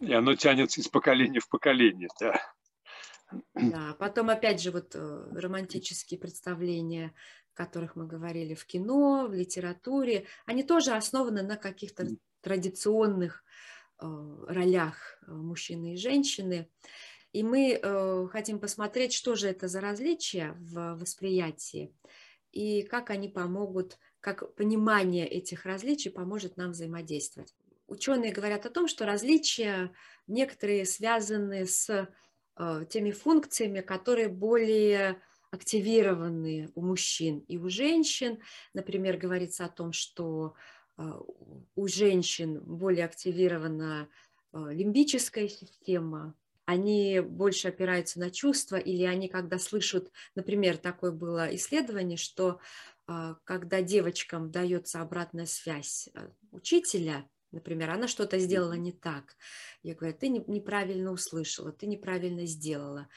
И 0.00 0.12
оно 0.12 0.34
тянется 0.34 0.80
из 0.80 0.88
поколения 0.88 1.40
в 1.40 1.48
поколение, 1.48 2.08
да. 2.18 2.40
Да, 3.54 3.96
потом 3.98 4.30
опять 4.30 4.60
же 4.60 4.70
вот 4.70 4.94
э, 4.94 5.28
романтические 5.32 6.20
представления 6.20 7.14
которых 7.54 7.96
мы 7.96 8.06
говорили 8.06 8.54
в 8.54 8.64
кино, 8.66 9.26
в 9.28 9.34
литературе, 9.34 10.26
они 10.46 10.62
тоже 10.62 10.92
основаны 10.92 11.42
на 11.42 11.56
каких-то 11.56 12.06
традиционных 12.40 13.44
э, 14.00 14.06
ролях 14.48 15.18
э, 15.26 15.32
мужчины 15.32 15.94
и 15.94 15.96
женщины. 15.96 16.68
И 17.32 17.42
мы 17.42 17.78
э, 17.80 18.26
хотим 18.30 18.58
посмотреть, 18.58 19.14
что 19.14 19.34
же 19.34 19.48
это 19.48 19.68
за 19.68 19.80
различия 19.80 20.54
в 20.58 20.96
восприятии 20.96 21.94
и 22.50 22.82
как 22.82 23.08
они 23.08 23.28
помогут, 23.28 23.98
как 24.20 24.54
понимание 24.54 25.26
этих 25.26 25.64
различий 25.64 26.10
поможет 26.10 26.58
нам 26.58 26.72
взаимодействовать. 26.72 27.54
Ученые 27.86 28.32
говорят 28.32 28.66
о 28.66 28.70
том, 28.70 28.88
что 28.88 29.06
различия 29.06 29.92
некоторые 30.26 30.84
связаны 30.84 31.66
с 31.66 32.08
теми 32.90 33.10
функциями, 33.10 33.80
которые 33.80 34.28
более 34.28 35.20
активированные 35.52 36.70
у 36.74 36.82
мужчин 36.82 37.40
и 37.40 37.58
у 37.58 37.68
женщин. 37.68 38.40
Например, 38.72 39.18
говорится 39.18 39.66
о 39.66 39.68
том, 39.68 39.92
что 39.92 40.54
а, 40.96 41.20
у 41.76 41.88
женщин 41.88 42.60
более 42.64 43.04
активирована 43.04 44.08
а, 44.52 44.72
лимбическая 44.72 45.48
система, 45.48 46.34
они 46.64 47.20
больше 47.20 47.68
опираются 47.68 48.18
на 48.18 48.30
чувства, 48.30 48.76
или 48.76 49.04
они, 49.04 49.28
когда 49.28 49.58
слышат, 49.58 50.10
например, 50.34 50.78
такое 50.78 51.12
было 51.12 51.54
исследование, 51.54 52.16
что 52.16 52.58
а, 53.06 53.36
когда 53.44 53.82
девочкам 53.82 54.50
дается 54.50 55.02
обратная 55.02 55.46
связь 55.46 56.08
учителя, 56.50 57.28
например, 57.50 57.90
она 57.90 58.08
что-то 58.08 58.38
сделала 58.38 58.72
не 58.72 58.92
так. 58.92 59.36
Я 59.82 59.94
говорю, 59.94 60.16
ты 60.18 60.28
неправильно 60.28 61.12
услышала, 61.12 61.72
ты 61.72 61.86
неправильно 61.86 62.46
сделала. 62.46 63.08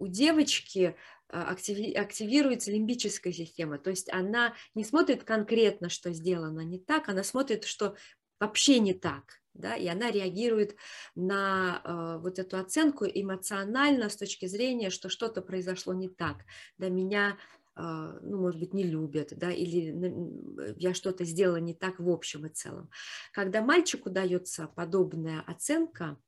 У 0.00 0.08
девочки 0.08 0.96
активируется 1.28 2.70
лимбическая 2.70 3.32
система, 3.32 3.78
то 3.78 3.90
есть 3.90 4.12
она 4.12 4.54
не 4.74 4.84
смотрит 4.84 5.24
конкретно, 5.24 5.88
что 5.88 6.12
сделано 6.12 6.60
не 6.60 6.78
так, 6.78 7.08
она 7.08 7.24
смотрит, 7.24 7.64
что 7.64 7.96
вообще 8.38 8.78
не 8.78 8.94
так, 8.94 9.40
да, 9.54 9.74
и 9.74 9.86
она 9.86 10.10
реагирует 10.10 10.76
на 11.14 11.80
э, 11.84 12.18
вот 12.20 12.38
эту 12.38 12.58
оценку 12.58 13.06
эмоционально 13.06 14.08
с 14.08 14.16
точки 14.16 14.46
зрения, 14.46 14.90
что 14.90 15.08
что-то 15.08 15.42
произошло 15.42 15.94
не 15.94 16.08
так, 16.08 16.44
да, 16.78 16.88
меня, 16.88 17.38
э, 17.76 17.80
ну, 18.22 18.40
может 18.40 18.60
быть, 18.60 18.74
не 18.74 18.84
любят, 18.84 19.32
да, 19.36 19.50
или 19.50 20.74
я 20.76 20.94
что-то 20.94 21.24
сделала 21.24 21.56
не 21.56 21.74
так 21.74 21.98
в 21.98 22.08
общем 22.08 22.46
и 22.46 22.50
целом. 22.50 22.90
Когда 23.32 23.62
мальчику 23.62 24.10
дается 24.10 24.68
подобная 24.68 25.42
оценка, 25.46 26.18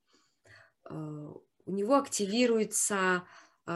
э, 0.89 1.29
у 1.65 1.71
него 1.71 1.97
активируется 1.97 2.95
а, 2.95 3.23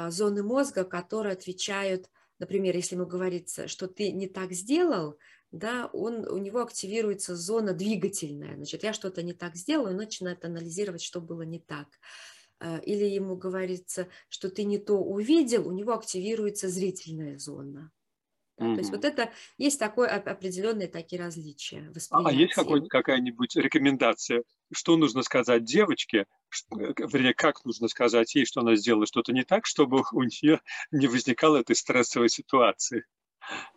зоны 0.09 0.43
мозга, 0.43 0.83
которые 0.83 1.33
отвечают, 1.33 2.09
например, 2.39 2.75
если 2.75 2.95
ему 2.95 3.05
говорится, 3.05 3.67
что 3.67 3.87
ты 3.87 4.11
не 4.11 4.27
так 4.27 4.51
сделал, 4.51 5.17
да, 5.51 5.87
он, 5.93 6.27
у 6.27 6.37
него 6.37 6.61
активируется 6.61 7.35
зона 7.35 7.73
двигательная, 7.73 8.55
значит, 8.55 8.83
я 8.83 8.91
что-то 8.91 9.21
не 9.21 9.33
так 9.33 9.55
сделал, 9.55 9.87
он 9.87 9.97
начинает 9.97 10.43
анализировать, 10.45 11.03
что 11.03 11.21
было 11.21 11.43
не 11.43 11.59
так. 11.59 11.87
А, 12.59 12.79
или 12.79 13.05
ему 13.05 13.35
говорится, 13.35 14.07
что 14.29 14.49
ты 14.49 14.63
не 14.63 14.79
то 14.79 14.97
увидел, 14.97 15.67
у 15.67 15.71
него 15.71 15.93
активируется 15.93 16.69
зрительная 16.69 17.37
зона. 17.37 17.91
Да, 18.57 18.65
mm-hmm. 18.65 18.73
То 18.75 18.79
есть 18.79 18.91
вот 18.91 19.05
это 19.05 19.31
есть 19.57 19.79
такое 19.79 20.09
определенные 20.09 20.87
такие 20.87 21.21
различия. 21.21 21.91
А, 22.11 22.31
есть 22.31 22.53
какая-нибудь 22.53 23.55
рекомендация, 23.55 24.43
что 24.71 24.95
нужно 24.95 25.23
сказать 25.23 25.63
девочке, 25.63 26.25
что, 26.49 26.79
э, 26.79 26.93
вернее, 27.11 27.33
как 27.33 27.65
нужно 27.65 27.87
сказать 27.87 28.35
ей, 28.35 28.45
что 28.45 28.61
она 28.61 28.75
сделала 28.75 29.07
что-то 29.07 29.33
не 29.33 29.43
так, 29.43 29.65
чтобы 29.65 30.03
у 30.11 30.23
нее 30.23 30.61
не 30.91 31.07
возникало 31.07 31.57
этой 31.57 31.75
стрессовой 31.75 32.29
ситуации? 32.29 33.05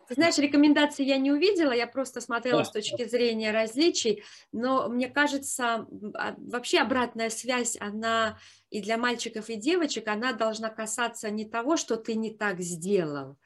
Ты 0.08 0.14
знаешь, 0.14 0.38
рекомендации 0.38 1.04
я 1.04 1.18
не 1.18 1.32
увидела, 1.32 1.72
я 1.72 1.88
просто 1.88 2.20
смотрела 2.20 2.62
с 2.62 2.70
точки 2.72 3.08
зрения 3.08 3.50
различий, 3.50 4.22
но 4.52 4.88
мне 4.88 5.08
кажется, 5.08 5.86
а, 6.14 6.36
вообще 6.38 6.78
обратная 6.78 7.30
связь, 7.30 7.76
она 7.80 8.38
и 8.70 8.80
для 8.80 8.98
мальчиков, 8.98 9.48
и 9.48 9.56
девочек, 9.56 10.06
она 10.06 10.32
должна 10.32 10.68
касаться 10.68 11.30
не 11.30 11.44
того, 11.44 11.76
что 11.76 11.96
ты 11.96 12.14
не 12.14 12.30
так 12.30 12.60
сделал, 12.60 13.36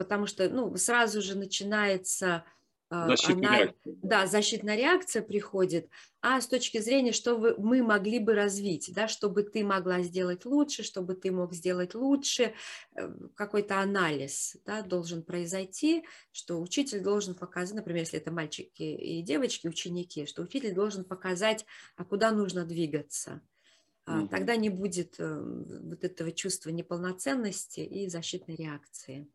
потому 0.00 0.26
что 0.26 0.48
ну, 0.48 0.74
сразу 0.78 1.20
же 1.20 1.36
начинается 1.36 2.42
а, 2.88 3.06
защитная 3.06 3.48
она, 3.48 3.58
реакция. 3.58 3.94
Да, 4.02 4.26
защитная 4.26 4.76
реакция 4.76 5.20
приходит, 5.20 5.90
а 6.22 6.40
с 6.40 6.46
точки 6.46 6.78
зрения, 6.78 7.12
что 7.12 7.36
вы, 7.36 7.54
мы 7.58 7.82
могли 7.82 8.18
бы 8.18 8.32
развить, 8.32 8.90
да, 8.94 9.08
чтобы 9.08 9.42
ты 9.42 9.62
могла 9.62 10.00
сделать 10.00 10.46
лучше, 10.46 10.84
чтобы 10.84 11.16
ты 11.16 11.30
мог 11.30 11.52
сделать 11.52 11.94
лучше, 11.94 12.54
э, 12.96 13.12
какой-то 13.34 13.78
анализ 13.78 14.56
да, 14.64 14.80
должен 14.80 15.22
произойти, 15.22 16.02
что 16.32 16.62
учитель 16.62 17.02
должен 17.02 17.34
показать, 17.34 17.74
например, 17.74 18.00
если 18.00 18.18
это 18.18 18.30
мальчики 18.30 18.84
и 18.84 19.20
девочки, 19.20 19.68
ученики, 19.68 20.24
что 20.24 20.40
учитель 20.40 20.72
должен 20.72 21.04
показать, 21.04 21.66
а 21.96 22.06
куда 22.06 22.30
нужно 22.30 22.64
двигаться. 22.64 23.42
Угу. 24.06 24.28
Тогда 24.28 24.56
не 24.56 24.70
будет 24.70 25.16
э, 25.18 25.42
вот 25.82 26.04
этого 26.04 26.32
чувства 26.32 26.70
неполноценности 26.70 27.80
и 27.80 28.08
защитной 28.08 28.56
реакции 28.56 29.28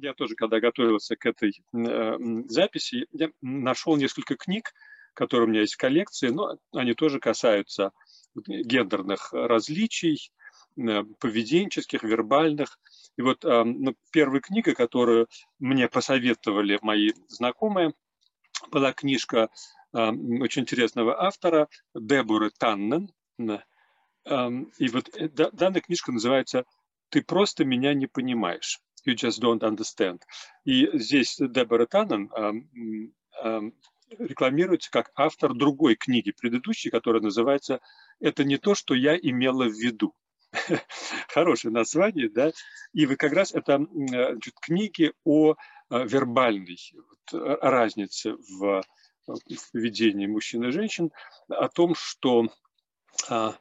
я 0.00 0.14
тоже, 0.14 0.34
когда 0.34 0.60
готовился 0.60 1.16
к 1.16 1.26
этой 1.26 1.62
э, 1.72 2.16
записи, 2.48 3.06
я 3.12 3.30
нашел 3.40 3.96
несколько 3.96 4.36
книг, 4.36 4.72
которые 5.14 5.46
у 5.46 5.50
меня 5.50 5.60
есть 5.60 5.74
в 5.74 5.78
коллекции, 5.78 6.28
но 6.28 6.58
они 6.72 6.94
тоже 6.94 7.20
касаются 7.20 7.92
гендерных 8.34 9.32
различий, 9.32 10.32
э, 10.76 11.02
поведенческих, 11.20 12.02
вербальных. 12.02 12.78
И 13.16 13.22
вот 13.22 13.44
э, 13.44 13.64
ну, 13.64 13.94
первая 14.10 14.40
книга, 14.40 14.74
которую 14.74 15.28
мне 15.58 15.88
посоветовали 15.88 16.78
мои 16.82 17.12
знакомые, 17.28 17.94
была 18.70 18.92
книжка 18.92 19.48
э, 19.92 19.98
очень 19.98 20.62
интересного 20.62 21.22
автора 21.22 21.68
Деборы 21.94 22.50
Таннен. 22.50 23.10
Э, 23.38 23.58
и 24.78 24.88
вот 24.88 25.08
э, 25.16 25.28
данная 25.28 25.80
книжка 25.80 26.12
называется 26.12 26.64
ты 27.10 27.22
просто 27.22 27.64
меня 27.64 27.94
не 27.94 28.08
понимаешь. 28.08 28.80
You 29.06 29.14
just 29.14 29.40
don't 29.40 29.60
understand. 29.60 30.20
И 30.64 30.88
здесь 30.98 31.36
Дебора 31.38 31.86
Таннен 31.86 32.30
рекламируется 34.18 34.90
как 34.90 35.10
автор 35.14 35.54
другой 35.54 35.96
книги 35.96 36.30
предыдущей, 36.30 36.90
которая 36.90 37.22
называется 37.22 37.80
«Это 38.20 38.44
не 38.44 38.58
то, 38.58 38.74
что 38.74 38.94
я 38.94 39.16
имела 39.16 39.64
в 39.64 39.72
виду». 39.72 40.14
Хорошее 41.28 41.72
название, 41.72 42.28
да? 42.28 42.52
И 42.92 43.06
вы 43.06 43.16
как 43.16 43.32
раз 43.32 43.52
это 43.52 43.84
значит, 43.88 44.54
книги 44.60 45.12
о 45.24 45.54
э, 45.54 45.54
вербальной 46.06 46.78
вот, 46.94 47.58
разнице 47.60 48.34
в, 48.34 48.82
в 49.26 49.72
поведении 49.72 50.26
мужчин 50.26 50.64
и 50.64 50.70
женщин, 50.70 51.10
о 51.48 51.68
том, 51.68 51.94
что 51.96 52.48
а, 53.28 53.56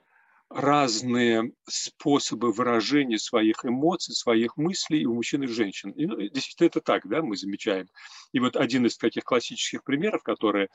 разные 0.53 1.51
способы 1.67 2.51
выражения 2.51 3.17
своих 3.17 3.65
эмоций, 3.65 4.13
своих 4.13 4.55
мыслей 4.55 5.05
у 5.05 5.15
мужчин 5.15 5.43
и 5.43 5.47
женщин. 5.47 5.91
И, 5.91 6.05
ну, 6.05 6.17
действительно, 6.17 6.67
это 6.67 6.81
так, 6.81 7.07
да, 7.07 7.21
мы 7.21 7.35
замечаем. 7.35 7.87
И 8.33 8.39
вот 8.39 8.55
один 8.55 8.85
из 8.85 8.97
таких 8.97 9.23
классических 9.23 9.83
примеров, 9.83 10.21
которые 10.21 10.69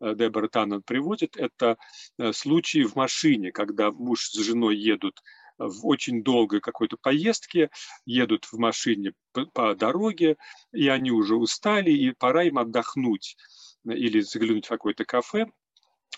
э, 0.00 0.14
Дебора 0.14 0.48
Таннен 0.48 0.82
приводит, 0.82 1.36
это 1.36 1.76
э, 2.18 2.32
случаи 2.32 2.84
в 2.84 2.94
машине, 2.94 3.50
когда 3.50 3.90
муж 3.90 4.28
с 4.28 4.38
женой 4.38 4.76
едут 4.76 5.20
в 5.58 5.86
очень 5.86 6.22
долгой 6.22 6.60
какой-то 6.60 6.96
поездке, 6.96 7.70
едут 8.06 8.44
в 8.44 8.58
машине 8.58 9.14
по, 9.32 9.46
по 9.46 9.74
дороге, 9.74 10.36
и 10.72 10.86
они 10.88 11.10
уже 11.10 11.34
устали, 11.34 11.90
и 11.90 12.12
пора 12.12 12.44
им 12.44 12.58
отдохнуть 12.58 13.36
или 13.84 14.20
заглянуть 14.20 14.66
в 14.66 14.70
какое-то 14.70 15.04
кафе 15.04 15.46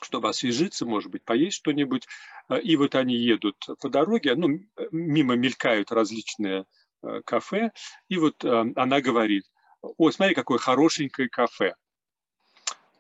чтобы 0.03 0.29
освежиться, 0.29 0.87
может 0.87 1.11
быть, 1.11 1.25
поесть 1.25 1.57
что-нибудь. 1.57 2.07
А, 2.49 2.57
и 2.57 2.77
вот 2.77 2.95
они 2.95 3.17
едут 3.17 3.57
по 3.81 3.89
дороге, 3.89 4.35
ну, 4.35 4.61
мимо 4.91 5.35
мелькают 5.37 5.93
различные 5.93 6.67
э, 7.03 7.23
кафе, 7.25 7.73
и 8.09 8.19
вот 8.19 8.45
э, 8.45 8.65
она 8.77 9.01
говорит, 9.01 9.45
о, 9.83 10.11
смотри, 10.11 10.35
какое 10.35 10.59
хорошенькое 10.59 11.29
кафе. 11.29 11.75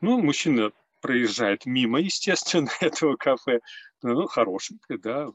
Ну, 0.00 0.20
мужчина 0.20 0.72
проезжает 1.00 1.66
мимо, 1.66 2.00
естественно, 2.00 2.70
этого 2.80 3.16
кафе. 3.16 3.60
Ну, 4.02 4.26
хорошенькое, 4.26 4.98
да, 4.98 5.28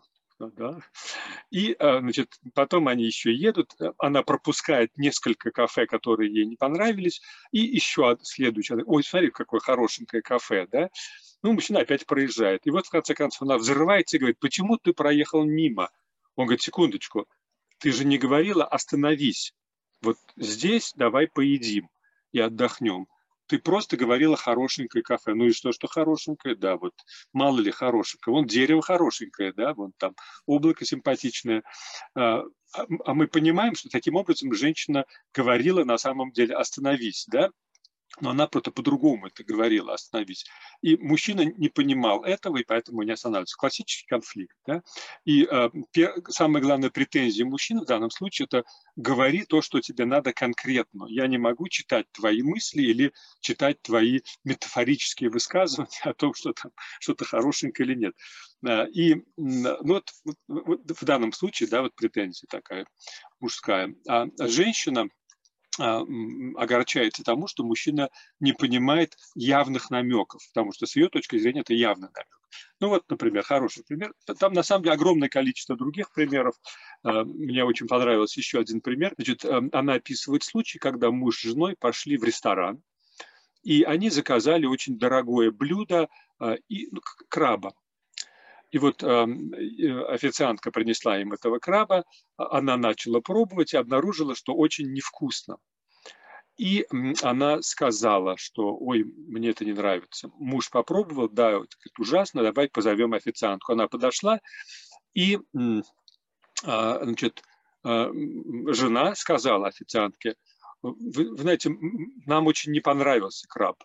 да. 0.50 0.80
И, 1.50 1.76
э, 1.78 2.00
значит, 2.00 2.40
потом 2.54 2.88
они 2.88 3.06
еще 3.06 3.34
едут, 3.34 3.76
она 3.98 4.24
пропускает 4.24 4.92
несколько 4.98 5.52
кафе, 5.52 5.86
которые 5.86 6.34
ей 6.34 6.46
не 6.46 6.56
понравились, 6.56 7.22
и 7.52 7.60
еще 7.60 8.18
следующее. 8.22 8.84
Ой, 8.86 9.04
смотри, 9.04 9.32
какое 9.32 9.60
хорошенькое 9.60 10.22
кафе, 10.22 10.68
да. 10.72 10.90
Ну, 11.44 11.54
мужчина 11.54 11.82
опять 11.82 12.06
проезжает. 12.06 12.62
И 12.66 12.72
вот, 12.72 12.86
в 12.86 12.90
конце 12.90 13.14
концов, 13.16 13.42
она 13.44 13.58
взрывается 13.58 14.18
и 14.18 14.20
говорит, 14.20 14.40
почему 14.40 14.78
ты 14.78 14.94
проехал 14.94 15.44
мимо? 15.44 15.90
Он 16.36 16.46
говорит, 16.46 16.62
секундочку, 16.62 17.28
ты 17.80 17.92
же 17.92 18.06
не 18.06 18.18
говорила, 18.18 18.64
остановись. 18.64 19.54
Вот 20.02 20.18
здесь 20.38 20.94
давай 20.96 21.28
поедим 21.28 21.90
и 22.32 22.40
отдохнем. 22.40 23.08
Ты 23.52 23.60
просто 23.60 23.98
говорила 23.98 24.38
хорошенькое 24.38 25.04
кафе. 25.04 25.34
Ну 25.34 25.48
и 25.48 25.52
что, 25.52 25.74
что 25.74 25.90
хорошенькое? 25.90 26.56
Да, 26.56 26.78
вот 26.78 26.94
мало 27.34 27.60
ли 27.60 27.70
хорошенькое. 27.70 28.34
Вон 28.34 28.46
дерево 28.46 28.82
хорошенькое, 28.82 29.52
да, 29.52 29.74
вон 29.74 29.92
там 29.98 30.16
облако 30.46 30.86
симпатичное. 30.86 31.62
А, 32.16 32.44
а, 32.74 32.86
а 33.04 33.14
мы 33.14 33.28
понимаем, 33.28 33.76
что 33.76 33.90
таким 33.90 34.16
образом 34.16 34.54
женщина 34.54 35.04
говорила 35.34 35.84
на 35.84 35.98
самом 35.98 36.32
деле 36.32 36.56
остановись, 36.56 37.26
да, 37.30 37.50
но 38.20 38.32
она 38.32 38.48
просто 38.48 38.72
по-другому 38.72 39.28
это 39.28 39.44
говорила, 39.44 39.94
остановить. 39.94 40.46
И 40.82 40.98
мужчина 40.98 41.46
не 41.46 41.70
понимал 41.70 42.24
этого, 42.24 42.58
и 42.58 42.64
поэтому 42.64 43.04
не 43.04 43.12
останавливался. 43.12 43.56
Классический 43.58 44.08
конфликт. 44.08 44.56
Да? 44.66 44.82
И 45.24 45.46
э, 45.46 45.70
самая 46.28 46.62
главная 46.62 46.90
претензия 46.90 47.46
мужчины 47.46 47.82
в 47.82 47.86
данном 47.86 48.12
случае– 48.12 48.46
это 48.52 48.64
говори 48.96 49.46
то, 49.46 49.62
что 49.62 49.80
тебе 49.80 50.06
надо 50.06 50.34
конкретно. 50.34 51.06
Я 51.08 51.28
не 51.28 51.38
могу 51.38 51.68
читать 51.70 52.06
твои 52.12 52.42
мысли 52.42 52.82
или 52.82 53.14
читать 53.40 53.82
твои 53.82 54.22
метафорические 54.44 55.30
высказывания 55.30 55.90
о 56.04 56.14
том, 56.14 56.34
что 56.34 56.54
там 56.54 56.72
что-то 57.00 57.26
хорошенькое 57.26 57.88
или 57.90 57.96
нет. 57.96 58.14
Э, 58.66 58.88
и 58.90 59.24
ну, 59.38 59.78
вот, 59.82 60.10
вот 60.48 60.92
в 60.92 61.06
данном 61.06 61.32
случае, 61.32 61.70
да, 61.70 61.82
вот 61.82 61.96
претензия 61.96 62.48
такая 62.50 62.86
мужская. 63.40 63.96
А 64.08 64.28
женщина– 64.40 65.08
огорчается 66.56 67.24
тому, 67.24 67.48
что 67.48 67.64
мужчина 67.64 68.10
не 68.40 68.54
понимает 68.54 69.16
явных 69.36 69.90
намеков, 69.90 70.42
потому 70.54 70.72
что 70.72 70.86
с 70.86 70.96
ее 70.96 71.10
точки 71.10 71.38
зрения 71.38 71.62
это 71.62 71.74
явный 71.74 72.10
намек. 72.14 72.40
Ну 72.80 72.90
вот, 72.90 73.10
например, 73.10 73.44
хороший 73.44 73.84
пример. 73.84 74.14
Там 74.40 74.54
на 74.54 74.64
самом 74.64 74.84
деле 74.84 74.96
огромное 74.96 75.30
количество 75.30 75.76
других 75.78 76.12
примеров. 76.12 76.56
А, 77.04 77.24
мне 77.24 77.64
очень 77.64 77.88
понравился 77.88 78.40
еще 78.40 78.60
один 78.60 78.82
пример. 78.82 79.14
Значит, 79.16 79.46
а, 79.46 79.62
она 79.72 79.94
описывает 79.94 80.44
случай, 80.44 80.80
когда 80.80 81.12
муж 81.12 81.38
с 81.38 81.42
женой 81.42 81.76
пошли 81.80 82.18
в 82.18 82.24
ресторан, 82.24 82.82
и 83.64 83.84
они 83.84 84.10
заказали 84.10 84.66
очень 84.66 84.98
дорогое 84.98 85.52
блюдо 85.52 86.10
и, 86.68 86.90
ну, 86.92 87.02
краба. 87.30 87.74
И 88.72 88.78
вот 88.78 89.04
э, 89.04 89.24
официантка 90.08 90.72
принесла 90.72 91.20
им 91.20 91.34
этого 91.34 91.60
краба, 91.60 92.06
она 92.38 92.78
начала 92.78 93.20
пробовать 93.20 93.74
и 93.74 93.78
обнаружила, 93.78 94.34
что 94.34 94.56
очень 94.56 94.92
невкусно. 94.94 95.58
И 96.58 96.86
она 97.24 97.62
сказала, 97.62 98.38
что, 98.38 98.76
ой, 98.76 99.04
мне 99.04 99.50
это 99.50 99.66
не 99.66 99.74
нравится. 99.74 100.30
Муж 100.36 100.70
попробовал, 100.70 101.30
да, 101.30 101.52
это 101.52 101.68
ужасно, 101.98 102.44
давай 102.44 102.70
позовем 102.70 103.14
официантку. 103.14 103.74
Она 103.74 103.88
подошла, 103.88 104.40
и, 105.14 105.40
а, 106.64 107.04
значит, 107.04 107.44
а, 107.84 108.12
жена 108.68 109.16
сказала 109.16 109.68
официантке, 109.68 110.36
вы, 110.82 111.38
знаете, 111.38 111.72
нам 112.26 112.48
очень 112.48 112.72
не 112.72 112.80
понравился 112.80 113.48
краб. 113.48 113.84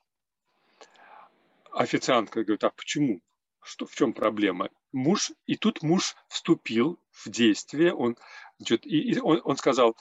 Официантка 1.73 2.43
говорит, 2.43 2.65
а 2.65 2.71
почему? 2.71 3.21
что, 3.67 3.87
в 3.87 3.95
чем 3.95 4.13
проблема? 4.13 4.71
Муж, 4.93 5.33
и 5.47 5.57
тут 5.57 5.83
муж 5.83 6.15
вступил 6.29 6.99
в 7.11 7.29
действие, 7.29 7.93
он, 7.93 8.17
значит, 8.59 8.87
и, 8.87 9.13
и 9.13 9.19
он, 9.19 9.41
он 9.45 9.57
сказал, 9.57 9.97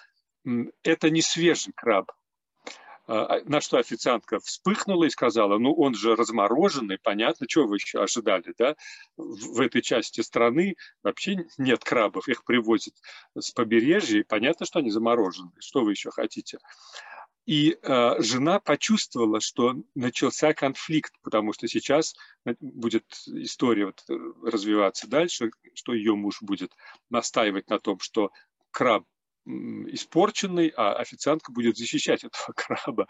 это 0.84 1.10
не 1.10 1.22
свежий 1.22 1.74
краб. 1.76 2.12
А, 3.08 3.38
а, 3.38 3.42
на 3.46 3.62
что 3.62 3.78
официантка 3.78 4.40
вспыхнула 4.40 5.06
и 5.06 5.10
сказала, 5.10 5.58
ну 5.58 5.74
он 5.74 5.94
же 5.94 6.16
размороженный, 6.16 6.98
понятно, 6.98 7.48
чего 7.48 7.68
вы 7.68 7.78
еще 7.78 8.02
ожидали, 8.02 8.54
да? 8.58 8.76
В 9.16 9.62
этой 9.62 9.82
части 9.82 10.22
страны 10.22 10.76
вообще 11.04 11.46
нет 11.58 11.84
крабов, 11.84 12.28
их 12.28 12.44
привозят 12.44 12.96
с 13.38 13.52
побережья, 13.52 14.20
и 14.20 14.24
понятно, 14.24 14.66
что 14.66 14.80
они 14.80 14.90
замороженные, 14.90 15.54
что 15.60 15.84
вы 15.84 15.92
еще 15.92 16.10
хотите? 16.10 16.58
И 17.46 17.78
э, 17.80 18.22
жена 18.24 18.60
почувствовала, 18.60 19.40
что 19.40 19.76
начался 19.94 20.54
конфликт, 20.56 21.14
потому 21.22 21.54
что 21.54 21.68
сейчас 21.68 22.16
будет 22.60 23.06
история 23.28 23.86
вот, 23.86 24.04
э, 24.10 24.14
развиваться 24.44 25.08
дальше, 25.08 25.52
что 25.76 25.94
ее 25.94 26.16
муж 26.16 26.42
будет 26.42 26.72
настаивать 27.12 27.70
на 27.70 27.78
том, 27.78 28.00
что 28.00 28.32
краб 28.72 29.06
испорченный, 29.46 30.74
а 30.76 30.94
официантка 30.94 31.52
будет 31.52 31.78
защищать 31.78 32.24
этого 32.24 32.54
краба. 32.56 33.08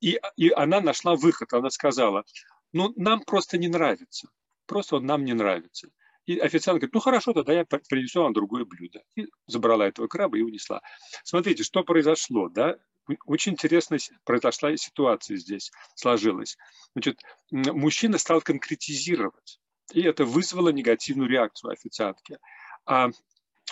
И, 0.00 0.20
и 0.36 0.50
она 0.50 0.80
нашла 0.80 1.16
выход, 1.16 1.52
она 1.52 1.70
сказала, 1.70 2.24
ну, 2.72 2.92
нам 2.96 3.20
просто 3.20 3.58
не 3.58 3.68
нравится, 3.68 4.28
просто 4.66 4.96
он 4.96 5.06
нам 5.06 5.24
не 5.24 5.34
нравится. 5.34 5.88
И 6.26 6.38
официант 6.38 6.80
говорит, 6.80 6.94
ну 6.94 7.00
хорошо, 7.00 7.34
тогда 7.34 7.52
я 7.52 7.64
принесу 7.66 8.22
вам 8.22 8.32
другое 8.32 8.64
блюдо. 8.64 9.02
И 9.14 9.26
забрала 9.46 9.86
этого 9.86 10.06
краба 10.06 10.38
и 10.38 10.42
унесла. 10.42 10.80
Смотрите, 11.22 11.64
что 11.64 11.84
произошло, 11.84 12.48
да? 12.48 12.78
очень 13.26 13.52
интересная 13.52 14.00
произошла 14.24 14.74
ситуация 14.76 15.36
здесь, 15.36 15.70
сложилась. 15.94 16.56
Значит, 16.94 17.20
мужчина 17.50 18.18
стал 18.18 18.40
конкретизировать, 18.40 19.60
и 19.92 20.02
это 20.02 20.24
вызвало 20.24 20.70
негативную 20.70 21.28
реакцию 21.28 21.72
официантки. 21.72 22.38
А 22.86 23.10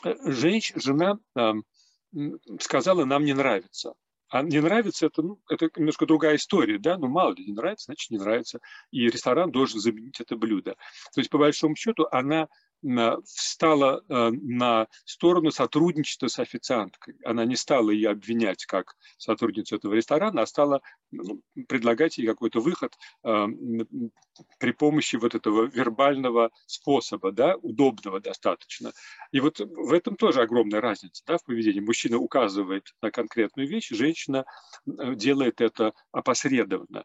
э, 0.04 0.14
женщина, 0.24 0.80
жена 0.80 1.18
сказала, 2.60 3.04
нам 3.04 3.24
не 3.24 3.34
нравится. 3.34 3.94
А 4.28 4.42
не 4.42 4.60
нравится, 4.60 5.06
это, 5.06 5.20
ну, 5.20 5.38
это 5.50 5.68
немножко 5.76 6.06
другая 6.06 6.36
история, 6.36 6.78
да, 6.78 6.96
ну 6.96 7.06
мало 7.06 7.34
ли 7.34 7.44
не 7.44 7.52
нравится, 7.52 7.86
значит 7.86 8.10
не 8.10 8.16
нравится. 8.16 8.60
И 8.90 9.06
ресторан 9.06 9.50
должен 9.50 9.78
заменить 9.78 10.20
это 10.20 10.36
блюдо. 10.36 10.72
То 11.14 11.20
есть, 11.20 11.28
по 11.28 11.36
большому 11.36 11.76
счету, 11.76 12.06
она 12.10 12.48
встала 13.24 14.02
э, 14.08 14.30
на 14.30 14.88
сторону 15.04 15.50
сотрудничества 15.50 16.26
с 16.26 16.38
официанткой. 16.38 17.14
Она 17.24 17.44
не 17.44 17.56
стала 17.56 17.90
ее 17.90 18.10
обвинять 18.10 18.66
как 18.66 18.96
сотрудницу 19.18 19.76
этого 19.76 19.94
ресторана, 19.94 20.42
а 20.42 20.46
стала 20.46 20.82
ну, 21.10 21.42
предлагать 21.68 22.18
ей 22.18 22.26
какой-то 22.26 22.60
выход 22.60 22.96
э, 23.24 23.46
при 24.58 24.72
помощи 24.72 25.16
вот 25.16 25.34
этого 25.34 25.66
вербального 25.66 26.50
способа, 26.66 27.30
да, 27.30 27.56
удобного 27.56 28.20
достаточно. 28.20 28.92
И 29.30 29.40
вот 29.40 29.60
в 29.60 29.92
этом 29.92 30.16
тоже 30.16 30.42
огромная 30.42 30.80
разница 30.80 31.22
да, 31.26 31.38
в 31.38 31.44
поведении. 31.44 31.80
Мужчина 31.80 32.18
указывает 32.18 32.94
на 33.00 33.10
конкретную 33.10 33.68
вещь, 33.68 33.90
женщина 33.90 34.44
э, 34.86 35.14
делает 35.14 35.60
это 35.60 35.92
опосредованно. 36.10 37.04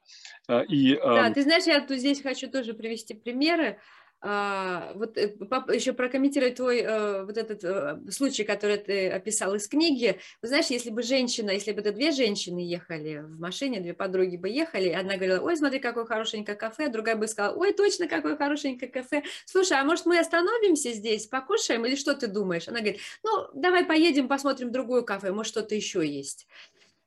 И, 0.70 0.96
да, 0.96 1.32
ты 1.32 1.44
знаешь, 1.44 1.66
я 1.66 1.82
тут 1.82 2.00
здесь 2.00 2.22
хочу 2.22 2.50
тоже 2.50 2.74
привести 2.74 3.14
примеры. 3.14 3.80
А, 4.20 4.94
вот 4.96 5.16
э, 5.18 5.36
еще 5.74 5.94
прокомментировать 5.94 6.56
твой 6.56 6.80
э, 6.80 7.24
вот 7.24 7.38
этот 7.38 7.64
э, 7.64 8.00
случай, 8.10 8.44
который 8.44 8.78
ты 8.78 9.10
описал 9.10 9.54
из 9.54 9.68
книги. 9.68 10.20
Знаешь, 10.42 10.68
если 10.68 10.90
бы 10.90 11.04
женщина, 11.04 11.52
если 11.52 11.72
бы 11.72 11.82
это 11.82 11.92
две 11.92 12.12
женщины 12.12 12.60
ехали 12.60 13.20
в 13.20 13.40
машине, 13.40 13.80
две 13.80 13.94
подруги 13.94 14.36
бы 14.36 14.50
ехали, 14.50 14.90
одна 14.90 15.18
говорила, 15.18 15.40
ой, 15.40 15.56
смотри, 15.56 15.78
какое 15.78 16.06
хорошенькое 16.06 16.58
кафе, 16.58 16.86
а 16.86 16.90
другая 16.90 17.16
бы 17.16 17.28
сказала, 17.28 17.56
ой, 17.56 17.74
точно, 17.74 18.08
какое 18.08 18.36
хорошенькое 18.36 18.92
кафе. 18.92 19.22
Слушай, 19.46 19.80
а 19.80 19.84
может 19.84 20.08
мы 20.08 20.18
остановимся 20.18 20.94
здесь, 20.94 21.28
покушаем, 21.28 21.86
или 21.86 21.96
что 21.96 22.16
ты 22.16 22.26
думаешь? 22.26 22.68
Она 22.68 22.80
говорит, 22.80 23.02
ну, 23.24 23.48
давай 23.54 23.86
поедем, 23.86 24.28
посмотрим 24.28 24.72
другое 24.72 25.04
кафе, 25.04 25.32
может 25.32 25.52
что-то 25.52 25.76
еще 25.76 26.06
есть. 26.06 26.48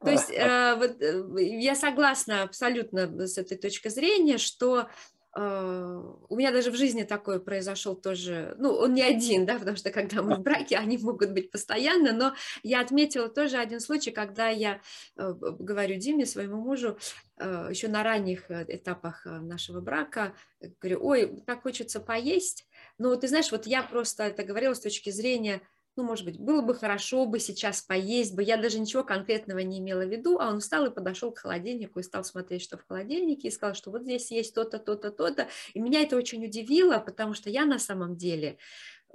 То 0.03 0.11
есть 0.11 0.31
э, 0.31 0.77
вот, 0.77 0.97
я 1.39 1.75
согласна 1.75 2.45
абсолютно 2.45 3.27
с 3.27 3.37
этой 3.37 3.59
точки 3.59 3.89
зрения, 3.89 4.39
что 4.39 4.79
а, 4.79 4.89
у 5.33 6.37
меня 6.37 6.51
даже 6.51 6.73
в 6.73 6.75
жизни 6.75 7.05
такое 7.05 7.39
произошел 7.39 7.95
тоже, 7.95 8.57
ну, 8.59 8.73
он 8.73 8.95
не 8.95 9.03
один, 9.03 9.47
да, 9.47 9.59
потому 9.59 9.77
что 9.77 9.91
когда 9.91 10.23
мы 10.23 10.35
в 10.35 10.41
браке, 10.41 10.77
они 10.77 10.99
могут 10.99 11.31
быть 11.31 11.53
постоянно, 11.53 12.13
но 12.13 12.35
я 12.65 12.81
отметила 12.81 13.29
тоже 13.29 13.59
один 13.59 13.79
случай, 13.79 14.11
когда 14.11 14.49
я 14.49 14.81
э, 15.17 15.33
говорю 15.33 15.97
Диме, 15.97 16.27
своему 16.27 16.57
мужу, 16.57 16.99
э, 17.37 17.69
еще 17.71 17.87
на 17.87 18.03
ранних 18.03 18.51
э, 18.51 18.65
этапах 18.69 19.25
нашего 19.25 19.81
брака, 19.81 20.35
говорю, 20.81 20.99
ой, 21.05 21.43
так 21.47 21.63
хочется 21.63 22.01
поесть, 22.01 22.67
ну, 22.99 23.17
ты 23.17 23.29
знаешь, 23.29 23.53
вот 23.53 23.67
я 23.67 23.83
просто 23.85 24.25
это 24.25 24.43
говорила 24.43 24.75
с 24.75 24.81
точки 24.81 25.11
зрения 25.11 25.63
ну, 26.01 26.07
может 26.07 26.25
быть, 26.25 26.39
было 26.41 26.63
бы 26.63 26.75
хорошо 26.75 27.27
бы 27.27 27.39
сейчас 27.39 27.83
поесть 27.83 28.35
бы, 28.35 28.43
я 28.43 28.57
даже 28.57 28.79
ничего 28.81 29.05
конкретного 29.05 29.59
не 29.59 29.79
имела 29.81 30.07
в 30.07 30.09
виду, 30.11 30.39
а 30.39 30.49
он 30.49 30.61
встал 30.61 30.87
и 30.87 30.95
подошел 30.95 31.31
к 31.31 31.41
холодильнику 31.41 32.01
и 32.01 32.03
стал 32.03 32.25
смотреть, 32.25 32.63
что 32.63 32.79
в 32.79 32.87
холодильнике, 32.87 33.49
и 33.49 33.51
сказал, 33.51 33.75
что 33.75 33.91
вот 33.91 34.03
здесь 34.05 34.31
есть 34.31 34.55
то-то, 34.55 34.79
то-то, 34.79 35.11
то-то, 35.11 35.49
и 35.75 35.81
меня 35.81 36.01
это 36.01 36.17
очень 36.17 36.43
удивило, 36.45 36.99
потому 36.99 37.35
что 37.35 37.51
я 37.51 37.67
на 37.67 37.79
самом 37.79 38.17
деле 38.17 38.57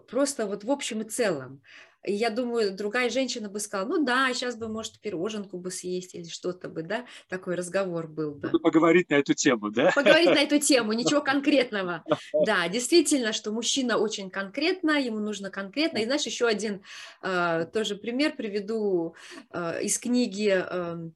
просто 0.08 0.46
вот 0.46 0.64
в 0.64 0.72
общем 0.72 1.02
и 1.02 1.06
целом 1.06 1.62
и 2.06 2.14
я 2.14 2.30
думаю, 2.30 2.76
другая 2.76 3.10
женщина 3.10 3.50
бы 3.50 3.60
сказала, 3.60 3.88
ну 3.88 4.06
да, 4.06 4.32
сейчас 4.34 4.56
бы, 4.56 4.68
может, 4.68 5.00
пироженку 5.00 5.58
бы 5.58 5.72
съесть 5.72 6.14
или 6.16 6.28
что-то 6.28 6.70
бы, 6.70 6.84
да, 6.84 7.06
такой 7.30 7.56
разговор 7.56 8.08
был 8.08 8.36
бы. 8.36 8.52
Поговорить 8.60 9.10
на 9.10 9.16
эту 9.16 9.34
тему, 9.34 9.72
да? 9.72 9.92
Поговорить 9.96 10.30
на 10.30 10.42
эту 10.42 10.60
тему, 10.60 10.94
ничего 10.94 11.22
конкретного. 11.24 12.04
Да, 12.46 12.68
действительно, 12.68 13.34
что 13.34 13.52
мужчина 13.52 13.98
очень 13.98 14.30
конкретно, 14.30 15.00
ему 15.00 15.20
нужно 15.20 15.50
конкретно. 15.50 15.98
И 15.98 16.06
знаешь, 16.06 16.26
еще 16.26 16.48
один 16.48 16.84
э, 17.22 17.66
тоже 17.74 17.96
пример 17.96 18.36
приведу 18.36 19.16
э, 19.52 19.84
из 19.84 19.98
книги 19.98 20.54
э, 20.56 21.10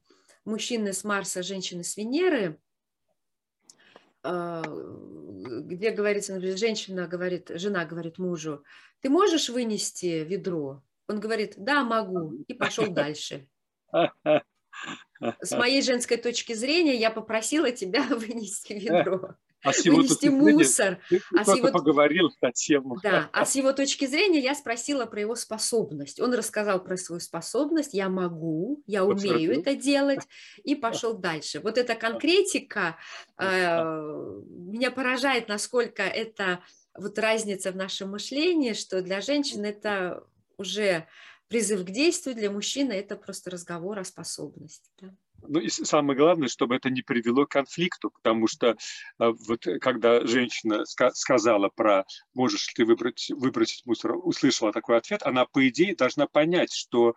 «Мужчины 0.44 0.92
с 0.92 1.04
Марса, 1.04 1.42
женщины 1.42 1.84
с 1.84 1.96
Венеры», 1.96 2.58
где 4.22 5.90
говорится, 5.90 6.34
например, 6.34 6.58
женщина 6.58 7.06
говорит, 7.06 7.50
жена 7.54 7.84
говорит 7.84 8.18
мужу, 8.18 8.64
ты 9.00 9.08
можешь 9.08 9.48
вынести 9.48 10.24
ведро? 10.24 10.82
Он 11.08 11.20
говорит, 11.20 11.54
да, 11.56 11.84
могу, 11.84 12.34
и 12.46 12.54
пошел 12.54 12.88
дальше. 12.88 13.48
С 13.92 15.50
моей 15.56 15.82
женской 15.82 16.16
точки 16.16 16.52
зрения 16.52 16.94
я 16.96 17.10
попросила 17.10 17.72
тебя 17.72 18.02
вынести 18.10 18.72
ведро. 18.74 19.36
А 19.62 19.72
с 19.72 19.84
его 19.84 19.98
вынести 19.98 20.28
мусор. 20.28 20.98
Ты, 21.08 21.20
а 21.36 21.44
с 21.44 21.56
его... 21.56 21.68
поговорил 21.68 22.30
на 22.40 22.52
тему. 22.52 22.98
Да, 23.02 23.28
а 23.32 23.44
с 23.44 23.54
его 23.54 23.72
точки 23.72 24.06
зрения 24.06 24.40
я 24.40 24.54
спросила 24.54 25.06
про 25.06 25.20
его 25.20 25.34
способность. 25.34 26.20
Он 26.20 26.32
рассказал 26.34 26.82
про 26.82 26.96
свою 26.96 27.20
способность, 27.20 27.94
я 27.94 28.08
могу, 28.08 28.82
я 28.86 29.04
умею 29.04 29.58
это 29.58 29.74
делать, 29.74 30.26
и 30.64 30.74
пошел 30.74 31.14
дальше. 31.14 31.60
Вот 31.60 31.78
эта 31.78 31.94
конкретика 31.94 32.96
э, 33.38 33.82
меня 34.48 34.90
поражает, 34.90 35.48
насколько 35.48 36.02
это 36.02 36.60
вот 36.94 37.18
разница 37.18 37.72
в 37.72 37.76
нашем 37.76 38.10
мышлении, 38.10 38.72
что 38.72 39.02
для 39.02 39.20
женщин 39.20 39.64
это 39.64 40.24
уже 40.56 41.06
призыв 41.48 41.84
к 41.84 41.90
действию, 41.90 42.36
для 42.36 42.50
мужчины 42.50 42.92
это 42.92 43.16
просто 43.16 43.50
разговор 43.50 43.98
о 43.98 44.04
способности. 44.04 44.90
Да? 45.00 45.14
Ну 45.48 45.60
и 45.60 45.68
самое 45.68 46.18
главное, 46.18 46.48
чтобы 46.48 46.76
это 46.76 46.90
не 46.90 47.02
привело 47.02 47.46
к 47.46 47.50
конфликту, 47.50 48.10
потому 48.10 48.46
что 48.46 48.76
а, 49.18 49.32
вот 49.32 49.64
когда 49.80 50.26
женщина 50.26 50.84
ска 50.84 51.10
сказала 51.12 51.68
про 51.68 52.04
«можешь 52.34 52.72
ли 52.76 52.84
выбрать, 52.84 53.30
выбросить 53.30 53.86
мусор», 53.86 54.16
услышала 54.16 54.72
такой 54.72 54.96
ответ, 54.98 55.22
она, 55.24 55.46
по 55.46 55.66
идее, 55.68 55.94
должна 55.96 56.26
понять, 56.26 56.72
что 56.72 57.14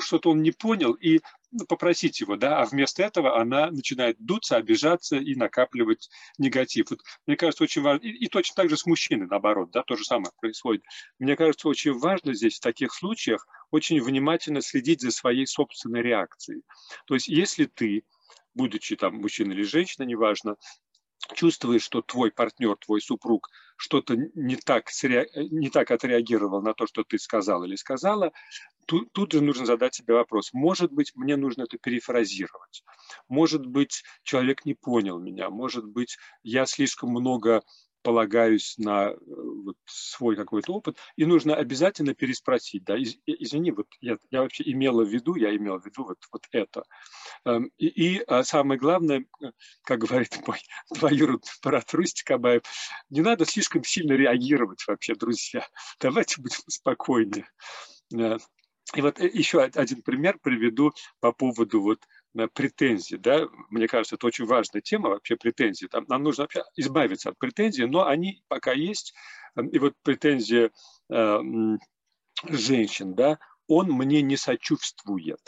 что-то 0.00 0.30
он 0.30 0.42
не 0.42 0.50
понял, 0.50 0.92
и 0.92 1.20
попросить 1.68 2.20
его, 2.20 2.36
да, 2.36 2.60
а 2.60 2.64
вместо 2.66 3.02
этого 3.02 3.40
она 3.40 3.70
начинает 3.70 4.16
дуться, 4.18 4.56
обижаться 4.56 5.16
и 5.16 5.34
накапливать 5.34 6.10
негатив. 6.36 6.90
Вот, 6.90 7.00
мне 7.26 7.36
кажется, 7.36 7.64
очень 7.64 7.82
важно, 7.82 8.06
и, 8.06 8.10
и 8.10 8.28
точно 8.28 8.54
так 8.56 8.70
же 8.70 8.76
с 8.76 8.86
мужчиной, 8.86 9.26
наоборот, 9.26 9.70
да, 9.70 9.82
то 9.82 9.96
же 9.96 10.04
самое 10.04 10.30
происходит. 10.40 10.84
Мне 11.18 11.36
кажется, 11.36 11.68
очень 11.68 11.92
важно 11.98 12.34
здесь 12.34 12.56
в 12.56 12.60
таких 12.60 12.92
случаях 12.92 13.46
очень 13.70 14.00
внимательно 14.00 14.60
следить 14.60 15.00
за 15.00 15.10
своей 15.10 15.46
собственной 15.46 16.02
реакцией. 16.02 16.62
То 17.06 17.14
есть 17.14 17.28
если 17.28 17.64
ты, 17.64 18.04
будучи 18.54 18.96
там 18.96 19.16
мужчина 19.16 19.52
или 19.52 19.62
женщина, 19.62 20.04
неважно, 20.04 20.56
чувствуешь, 21.34 21.82
что 21.82 22.02
твой 22.02 22.30
партнер, 22.30 22.76
твой 22.76 23.00
супруг 23.00 23.48
что-то 23.76 24.16
не 24.34 24.56
так, 24.56 24.88
не 25.34 25.70
так 25.70 25.90
отреагировал 25.90 26.62
на 26.62 26.74
то, 26.74 26.86
что 26.86 27.04
ты 27.04 27.18
сказал 27.18 27.64
или 27.64 27.76
сказала, 27.76 28.32
тут, 28.88 29.12
тут 29.12 29.32
же 29.32 29.42
нужно 29.42 29.66
задать 29.66 29.94
себе 29.94 30.14
вопрос, 30.14 30.50
может 30.52 30.90
быть, 30.90 31.12
мне 31.14 31.36
нужно 31.36 31.64
это 31.64 31.78
перефразировать, 31.78 32.82
может 33.28 33.66
быть, 33.66 34.02
человек 34.22 34.64
не 34.64 34.74
понял 34.74 35.18
меня, 35.18 35.50
может 35.50 35.84
быть, 35.84 36.16
я 36.42 36.64
слишком 36.64 37.10
много 37.10 37.62
полагаюсь 38.02 38.78
на 38.78 39.10
э, 39.10 39.16
вот, 39.18 39.76
свой 39.84 40.36
какой-то 40.36 40.72
опыт, 40.72 40.96
и 41.16 41.26
нужно 41.26 41.54
обязательно 41.54 42.14
переспросить, 42.14 42.84
да, 42.84 42.96
из, 42.96 43.16
извини, 43.26 43.72
вот 43.72 43.88
я, 44.00 44.16
я 44.30 44.40
вообще 44.40 44.62
имела 44.70 45.04
в 45.04 45.08
виду, 45.08 45.34
я 45.34 45.54
имела 45.54 45.78
в 45.78 45.84
виду 45.84 46.04
вот, 46.04 46.18
вот 46.32 46.46
это. 46.52 46.84
Эм, 47.44 47.70
и, 47.76 47.86
и 47.86 48.22
а 48.26 48.44
самое 48.44 48.80
главное, 48.80 49.26
э, 49.42 49.50
как 49.82 49.98
говорит 50.00 50.30
мой 50.46 50.60
двоюродный 50.94 51.50
брат 51.62 51.92
Рустик 51.92 52.30
Абаев, 52.30 52.62
не 53.10 53.20
надо 53.20 53.44
слишком 53.44 53.84
сильно 53.84 54.12
реагировать 54.12 54.84
вообще, 54.86 55.14
друзья, 55.14 55.66
давайте 56.00 56.40
будем 56.40 56.60
спокойнее. 56.68 57.46
Э, 58.94 58.98
и 58.98 59.00
вот 59.02 59.18
еще 59.20 59.62
один 59.62 60.02
пример 60.02 60.38
приведу 60.42 60.92
по 61.20 61.32
поводу 61.32 61.80
вот 61.82 62.00
претензий, 62.54 63.16
да, 63.16 63.48
мне 63.70 63.88
кажется, 63.88 64.14
это 64.14 64.26
очень 64.26 64.46
важная 64.46 64.80
тема 64.80 65.08
вообще 65.10 65.36
претензии. 65.36 65.86
Там, 65.86 66.04
нам 66.08 66.22
нужно 66.22 66.44
вообще 66.44 66.62
избавиться 66.76 67.30
от 67.30 67.38
претензий, 67.38 67.86
но 67.86 68.06
они 68.06 68.42
пока 68.48 68.72
есть. 68.72 69.14
И 69.72 69.78
вот 69.78 69.94
претензия 70.02 70.70
э, 71.10 71.38
женщин, 72.44 73.14
да, 73.14 73.38
он 73.66 73.88
мне 73.90 74.22
не 74.22 74.36
сочувствует 74.36 75.40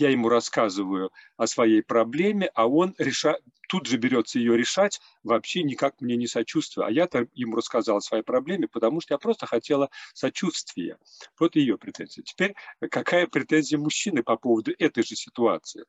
я 0.00 0.10
ему 0.10 0.28
рассказываю 0.28 1.10
о 1.36 1.46
своей 1.46 1.82
проблеме, 1.82 2.50
а 2.54 2.68
он 2.68 2.94
реша... 2.98 3.36
тут 3.68 3.86
же 3.86 3.96
берется 3.96 4.38
ее 4.38 4.56
решать, 4.56 5.00
вообще 5.22 5.62
никак 5.62 6.00
мне 6.00 6.16
не 6.16 6.26
сочувствуя. 6.26 6.86
А 6.86 6.90
я-то 6.90 7.28
ему 7.34 7.56
рассказал 7.56 7.98
о 7.98 8.00
своей 8.00 8.24
проблеме, 8.24 8.66
потому 8.66 9.00
что 9.00 9.14
я 9.14 9.18
просто 9.18 9.46
хотела 9.46 9.90
сочувствия. 10.14 10.98
Вот 11.38 11.54
ее 11.56 11.78
претензия. 11.78 12.24
Теперь 12.24 12.54
какая 12.90 13.26
претензия 13.26 13.78
мужчины 13.78 14.22
по 14.22 14.36
поводу 14.36 14.72
этой 14.78 15.04
же 15.04 15.14
ситуации? 15.14 15.84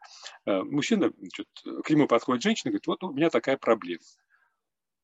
Э, 0.46 0.62
мужчина, 0.62 1.12
значит, 1.18 1.48
к 1.84 1.90
нему 1.90 2.08
подходит 2.08 2.44
женщина 2.44 2.72
говорит, 2.72 2.88
вот 2.88 3.04
у 3.04 3.12
меня 3.12 3.30
такая 3.30 3.58
проблема 3.58 4.04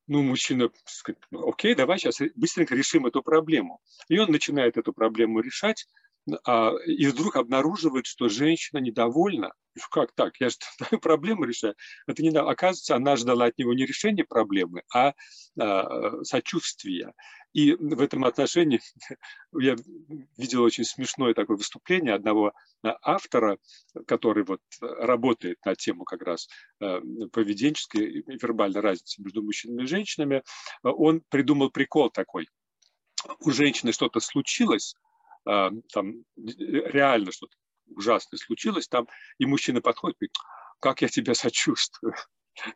ну, 0.08 0.22
мужчина 0.22 0.70
сказать, 0.86 1.20
окей, 1.32 1.74
давай 1.74 1.98
сейчас 1.98 2.20
быстренько 2.36 2.76
решим 2.76 3.06
эту 3.06 3.24
проблему. 3.24 3.82
И 4.08 4.20
он 4.20 4.32
начинает 4.32 4.78
эту 4.78 4.94
проблему 4.94 5.40
решать, 5.40 5.88
и 6.28 7.08
вдруг 7.08 7.36
обнаруживает, 7.36 8.06
что 8.06 8.30
женщина 8.30 8.80
недовольна. 8.80 9.54
Как 9.92 10.14
так? 10.14 10.34
Я 10.40 10.50
же 10.50 10.58
проблему 11.02 11.44
решаю. 11.44 11.76
Это 12.08 12.24
не 12.24 12.30
Оказывается, 12.30 12.96
она 12.96 13.16
ждала 13.16 13.46
от 13.46 13.58
него 13.58 13.74
не 13.74 13.86
решения 13.86 14.24
проблемы, 14.24 14.84
а, 14.94 15.14
а 15.60 16.24
сочувствия. 16.24 17.14
И 17.56 17.74
в 17.74 18.02
этом 18.02 18.26
отношении 18.26 18.82
я 19.58 19.78
видел 20.38 20.62
очень 20.62 20.84
смешное 20.84 21.34
такое 21.34 21.56
выступление 21.56 22.14
одного 22.14 22.52
а, 22.84 22.98
автора, 23.02 23.58
который 24.08 24.44
вот 24.44 24.60
работает 24.82 25.58
на 25.64 25.74
тему 25.76 26.04
как 26.04 26.22
раз 26.22 26.50
а, 26.82 27.00
поведенческой 27.32 28.20
и 28.20 28.38
вербальной 28.42 28.82
разницы 28.82 29.22
между 29.22 29.42
мужчинами 29.42 29.84
и 29.84 29.88
женщинами. 29.88 30.44
Он 30.84 31.22
придумал 31.30 31.70
прикол 31.70 32.10
такой. 32.10 32.50
У 33.40 33.52
женщины 33.52 33.94
что-то 33.94 34.20
случилось, 34.20 34.96
а, 34.96 35.05
там 35.46 36.24
реально 36.36 37.32
что-то 37.32 37.56
ужасное 37.88 38.38
случилось, 38.40 38.88
там 38.88 39.08
и 39.38 39.46
мужчина 39.46 39.82
подходит 39.82 40.18
говорит, 40.20 40.36
как 40.80 41.02
я 41.02 41.08
тебя 41.08 41.34
сочувствую. 41.36 42.14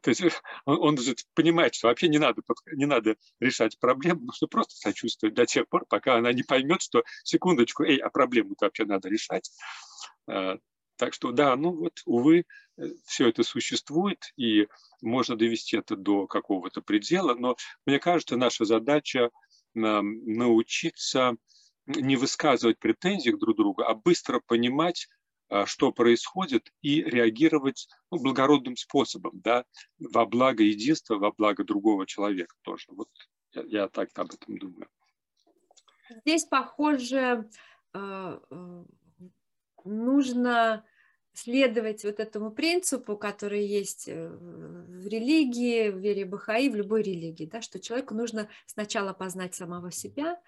То 0.02 0.10
есть 0.10 0.22
он, 0.66 0.78
он 0.80 0.98
же 0.98 1.16
понимает, 1.34 1.74
что 1.74 1.88
вообще 1.88 2.10
не 2.10 2.18
надо, 2.18 2.42
не 2.74 2.86
надо 2.86 3.16
решать 3.40 3.80
проблему, 3.80 4.26
нужно 4.26 4.48
просто 4.48 4.76
сочувствовать 4.76 5.36
до 5.36 5.46
тех 5.46 5.70
пор, 5.70 5.86
пока 5.88 6.18
она 6.18 6.34
не 6.34 6.44
поймет, 6.44 6.82
что 6.82 7.04
секундочку, 7.24 7.84
эй, 7.84 7.98
а 7.98 8.10
проблему-то 8.10 8.66
вообще 8.66 8.86
надо 8.86 9.08
решать. 9.10 9.50
А, 10.28 10.58
Так 10.98 11.14
что 11.14 11.32
да, 11.32 11.56
ну 11.56 11.72
вот, 11.72 12.02
увы, 12.06 12.44
э, 12.78 12.84
все 13.06 13.30
это 13.30 13.44
существует, 13.44 14.20
и 14.36 14.68
можно 15.02 15.38
довести 15.38 15.78
это 15.78 15.96
до 15.96 16.28
какого-то 16.28 16.82
предела, 16.82 17.36
но 17.36 17.56
мне 17.86 18.00
кажется, 18.00 18.36
наша 18.36 18.66
задача 18.66 19.30
научиться 19.74 21.38
не 21.90 22.16
высказывать 22.16 22.80
претензий 22.80 23.32
друг 23.32 23.56
к 23.56 23.58
другу, 23.58 23.82
а 23.84 23.96
быстро 23.96 24.40
понимать, 24.46 25.08
а, 25.50 25.66
что 25.66 25.92
происходит, 25.92 26.72
и 26.82 27.02
реагировать 27.02 27.88
ну, 28.12 28.20
благородным 28.20 28.76
способом, 28.76 29.42
да, 29.42 29.66
во 29.98 30.26
благо 30.26 30.64
единства, 30.64 31.16
во 31.16 31.32
благо 31.32 31.64
другого 31.64 32.06
человека 32.06 32.56
тоже. 32.62 32.86
Вот 32.90 33.10
я, 33.54 33.64
я 33.64 33.88
так 33.88 34.10
об 34.16 34.32
этом 34.32 34.58
думаю. 34.58 34.88
Здесь, 36.26 36.46
похоже, 36.46 37.50
а, 37.94 38.40
а, 38.50 38.86
нужно 39.86 40.86
следовать 41.34 42.04
вот 42.04 42.20
этому 42.20 42.52
принципу, 42.52 43.16
который 43.16 43.66
есть 43.66 44.08
э, 44.08 44.28
в 44.28 45.08
религии, 45.08 45.90
в 45.90 45.98
вере 45.98 46.26
Бахаи, 46.26 46.70
в 46.70 46.76
любой 46.76 47.02
религии, 47.02 47.46
да, 47.46 47.62
что 47.62 47.80
человеку 47.80 48.14
нужно 48.14 48.50
сначала 48.66 49.14
познать 49.14 49.56
самого 49.56 49.92
себя, 49.92 50.40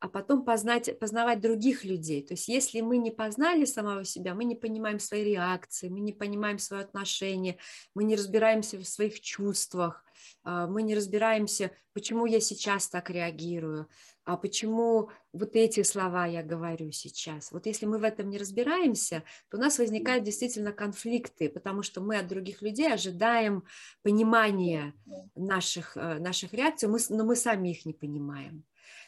а 0.00 0.08
потом 0.08 0.44
познать, 0.44 0.98
познавать 0.98 1.40
других 1.40 1.84
людей. 1.84 2.22
То 2.22 2.32
есть 2.32 2.48
если 2.48 2.80
мы 2.80 2.96
не 2.96 3.10
познали 3.10 3.66
самого 3.66 4.04
себя, 4.04 4.34
мы 4.34 4.44
не 4.44 4.56
понимаем 4.56 4.98
свои 4.98 5.22
реакции, 5.22 5.90
мы 5.90 6.00
не 6.00 6.14
понимаем 6.14 6.58
свое 6.58 6.82
отношение, 6.82 7.58
мы 7.94 8.04
не 8.04 8.16
разбираемся 8.16 8.78
в 8.78 8.84
своих 8.84 9.20
чувствах, 9.20 10.02
а, 10.42 10.66
мы 10.66 10.82
не 10.82 10.94
разбираемся, 10.94 11.70
почему 11.92 12.24
я 12.24 12.40
сейчас 12.40 12.88
так 12.88 13.10
реагирую, 13.10 13.88
а 14.24 14.38
почему 14.38 15.10
вот 15.34 15.54
эти 15.54 15.82
слова 15.82 16.24
я 16.26 16.42
говорю 16.42 16.92
сейчас. 16.92 17.52
Вот 17.52 17.66
если 17.66 17.84
мы 17.84 17.98
в 17.98 18.04
этом 18.04 18.30
не 18.30 18.38
разбираемся, 18.38 19.22
то 19.50 19.58
у 19.58 19.60
нас 19.60 19.78
возникают 19.78 20.24
действительно 20.24 20.72
конфликты, 20.72 21.50
потому 21.50 21.82
что 21.82 22.00
мы 22.00 22.16
от 22.16 22.26
других 22.26 22.62
людей 22.62 22.90
ожидаем 22.90 23.64
понимания 24.02 24.94
наших, 25.34 25.96
э, 25.98 26.18
наших 26.20 26.54
реакций, 26.54 26.88
но 26.88 27.24
мы 27.24 27.36
сами 27.36 27.70
их 27.70 27.84
не 27.84 27.92
понимаем. 27.92 28.64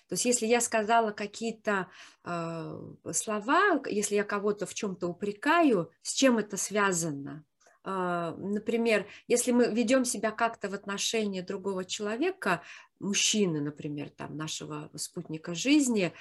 То 0.09 0.15
есть 0.15 0.25
если 0.25 0.47
я 0.47 0.61
сказала 0.61 1.11
какие-то 1.13 1.89
э, 2.25 2.79
слова, 3.13 3.81
если 3.87 4.17
я 4.17 4.25
кого-то 4.25 4.67
в 4.67 4.75
чем-то 4.75 5.09
упрекаю, 5.09 5.91
с 6.03 6.13
чем 6.13 6.39
это 6.39 6.57
связано? 6.57 7.45
Э, 7.85 8.35
например, 8.37 9.07
если 9.27 9.53
мы 9.53 9.67
ведем 9.67 10.05
себя 10.05 10.31
как-то 10.31 10.69
в 10.69 10.75
отношении 10.75 11.41
другого 11.41 11.85
человека, 11.85 12.63
мужчины, 13.01 13.61
например, 13.61 14.11
там, 14.11 14.37
нашего 14.37 14.91
спутника 14.95 15.55
жизни, 15.55 16.13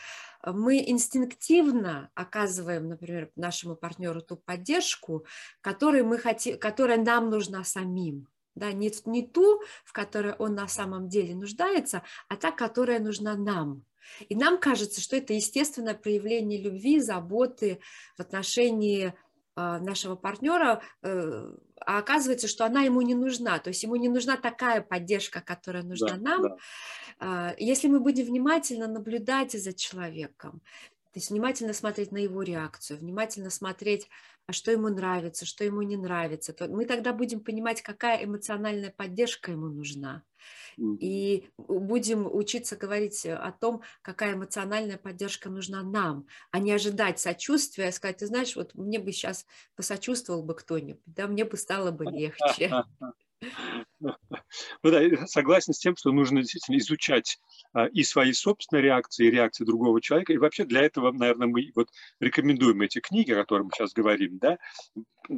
мы 0.43 0.83
инстинктивно 0.87 2.09
оказываем, 2.15 2.87
например, 2.87 3.29
нашему 3.35 3.75
партнеру 3.75 4.21
ту 4.21 4.37
поддержку, 4.37 5.25
которой 5.61 6.03
мы 6.03 6.17
хотим, 6.17 6.57
которая 6.57 6.97
нам 6.97 7.29
нужна 7.29 7.63
самим 7.63 8.27
да, 8.55 8.71
не, 8.71 8.91
не 9.05 9.27
ту, 9.27 9.61
в 9.83 9.93
которой 9.93 10.33
он 10.33 10.55
на 10.55 10.67
самом 10.67 11.09
деле 11.09 11.35
нуждается, 11.35 12.03
а 12.27 12.35
та, 12.35 12.51
которая 12.51 12.99
нужна 12.99 13.35
нам. 13.35 13.83
И 14.29 14.35
нам 14.35 14.57
кажется, 14.59 15.01
что 15.01 15.15
это 15.15 15.33
естественное 15.33 15.93
проявление 15.93 16.61
любви, 16.61 16.99
заботы 16.99 17.79
в 18.17 18.21
отношении 18.21 19.13
а, 19.55 19.79
нашего 19.79 20.15
партнера, 20.15 20.81
э, 21.01 21.53
а 21.85 21.97
оказывается, 21.97 22.47
что 22.47 22.65
она 22.65 22.83
ему 22.83 23.01
не 23.01 23.15
нужна, 23.15 23.59
то 23.59 23.69
есть 23.69 23.83
ему 23.83 23.95
не 23.95 24.07
нужна 24.07 24.37
такая 24.37 24.81
поддержка, 24.81 25.41
которая 25.41 25.83
нужна 25.83 26.15
да, 26.15 26.17
нам. 26.17 26.41
Да. 26.41 26.57
А, 27.19 27.55
если 27.57 27.87
мы 27.87 27.99
будем 27.99 28.25
внимательно 28.25 28.87
наблюдать 28.87 29.51
за 29.51 29.73
человеком, 29.73 30.61
то 31.11 31.19
есть 31.19 31.29
внимательно 31.29 31.73
смотреть 31.73 32.11
на 32.11 32.17
его 32.17 32.41
реакцию, 32.41 32.99
внимательно 32.99 33.49
смотреть 33.49 34.07
а 34.47 34.53
что 34.53 34.71
ему 34.71 34.89
нравится, 34.89 35.45
что 35.45 35.63
ему 35.63 35.81
не 35.81 35.95
нравится, 35.95 36.51
то 36.51 36.67
мы 36.67 36.85
тогда 36.85 37.13
будем 37.13 37.39
понимать, 37.41 37.81
какая 37.81 38.25
эмоциональная 38.25 38.91
поддержка 38.91 39.51
ему 39.51 39.67
нужна. 39.67 40.23
И 40.99 41.49
будем 41.57 42.27
учиться 42.33 42.75
говорить 42.75 43.25
о 43.25 43.51
том, 43.51 43.81
какая 44.01 44.33
эмоциональная 44.33 44.97
поддержка 44.97 45.49
нужна 45.49 45.83
нам, 45.83 46.27
а 46.51 46.59
не 46.59 46.71
ожидать 46.71 47.19
сочувствия, 47.19 47.91
сказать, 47.91 48.17
ты 48.17 48.25
знаешь, 48.27 48.55
вот 48.55 48.73
мне 48.75 48.99
бы 48.99 49.11
сейчас 49.11 49.45
посочувствовал 49.75 50.43
бы 50.43 50.55
кто-нибудь, 50.55 51.01
да, 51.05 51.27
мне 51.27 51.45
бы 51.45 51.55
стало 51.57 51.91
бы 51.91 52.05
легче. 52.05 52.73
Ну 53.99 54.15
да, 54.83 55.27
согласен 55.27 55.73
с 55.73 55.79
тем, 55.79 55.95
что 55.95 56.11
нужно 56.11 56.41
действительно 56.41 56.77
изучать 56.77 57.39
а, 57.73 57.85
и 57.85 58.03
свои 58.03 58.33
собственные 58.33 58.83
реакции, 58.83 59.27
и 59.27 59.31
реакции 59.31 59.63
другого 59.63 60.01
человека. 60.01 60.33
И 60.33 60.37
вообще 60.37 60.65
для 60.65 60.81
этого, 60.81 61.11
наверное, 61.11 61.47
мы 61.47 61.71
вот 61.75 61.89
рекомендуем 62.19 62.81
эти 62.81 62.99
книги, 62.99 63.31
о 63.31 63.35
которых 63.35 63.65
мы 63.65 63.71
сейчас 63.73 63.93
говорим, 63.93 64.37
да. 64.39 64.57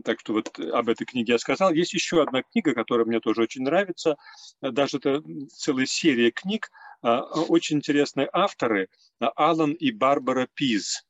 Так 0.04 0.20
что 0.20 0.34
вот 0.34 0.58
об 0.60 0.90
этой 0.90 1.06
книге 1.06 1.34
я 1.34 1.40
сказал. 1.40 1.74
Есть 1.74 1.94
еще 1.94 2.22
одна 2.22 2.42
книга, 2.44 2.74
которая 2.74 3.06
мне 3.06 3.20
тоже 3.20 3.42
очень 3.42 3.64
нравится. 3.64 4.18
Даже 4.62 4.98
это 4.98 5.22
целая 5.50 5.86
серия 5.86 6.32
книг. 6.32 6.70
А, 7.02 7.22
очень 7.22 7.78
интересные 7.78 8.30
авторы. 8.32 8.90
Алан 9.20 9.74
и 9.74 9.92
Барбара 9.92 10.48
Пиз. 10.54 11.06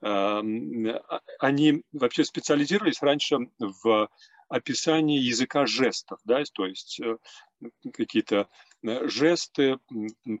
Они 0.00 1.82
вообще 1.92 2.24
специализировались 2.24 3.02
раньше 3.02 3.38
в 3.58 4.08
описание 4.48 5.20
языка 5.20 5.66
жестов, 5.66 6.18
да, 6.24 6.42
то 6.52 6.66
есть 6.66 7.00
э, 7.00 7.16
какие-то 7.92 8.48
э, 8.82 9.08
жесты, 9.08 9.78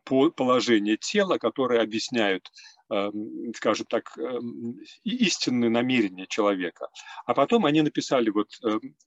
положение 0.04 0.96
тела, 0.96 1.38
которые 1.38 1.82
объясняют, 1.82 2.50
эм, 2.90 3.52
скажем 3.54 3.86
так, 3.86 4.16
истинные 5.04 5.70
намерения 5.70 6.26
человека. 6.26 6.88
А 7.26 7.34
потом 7.34 7.66
они 7.66 7.82
написали 7.82 8.30
вот 8.30 8.48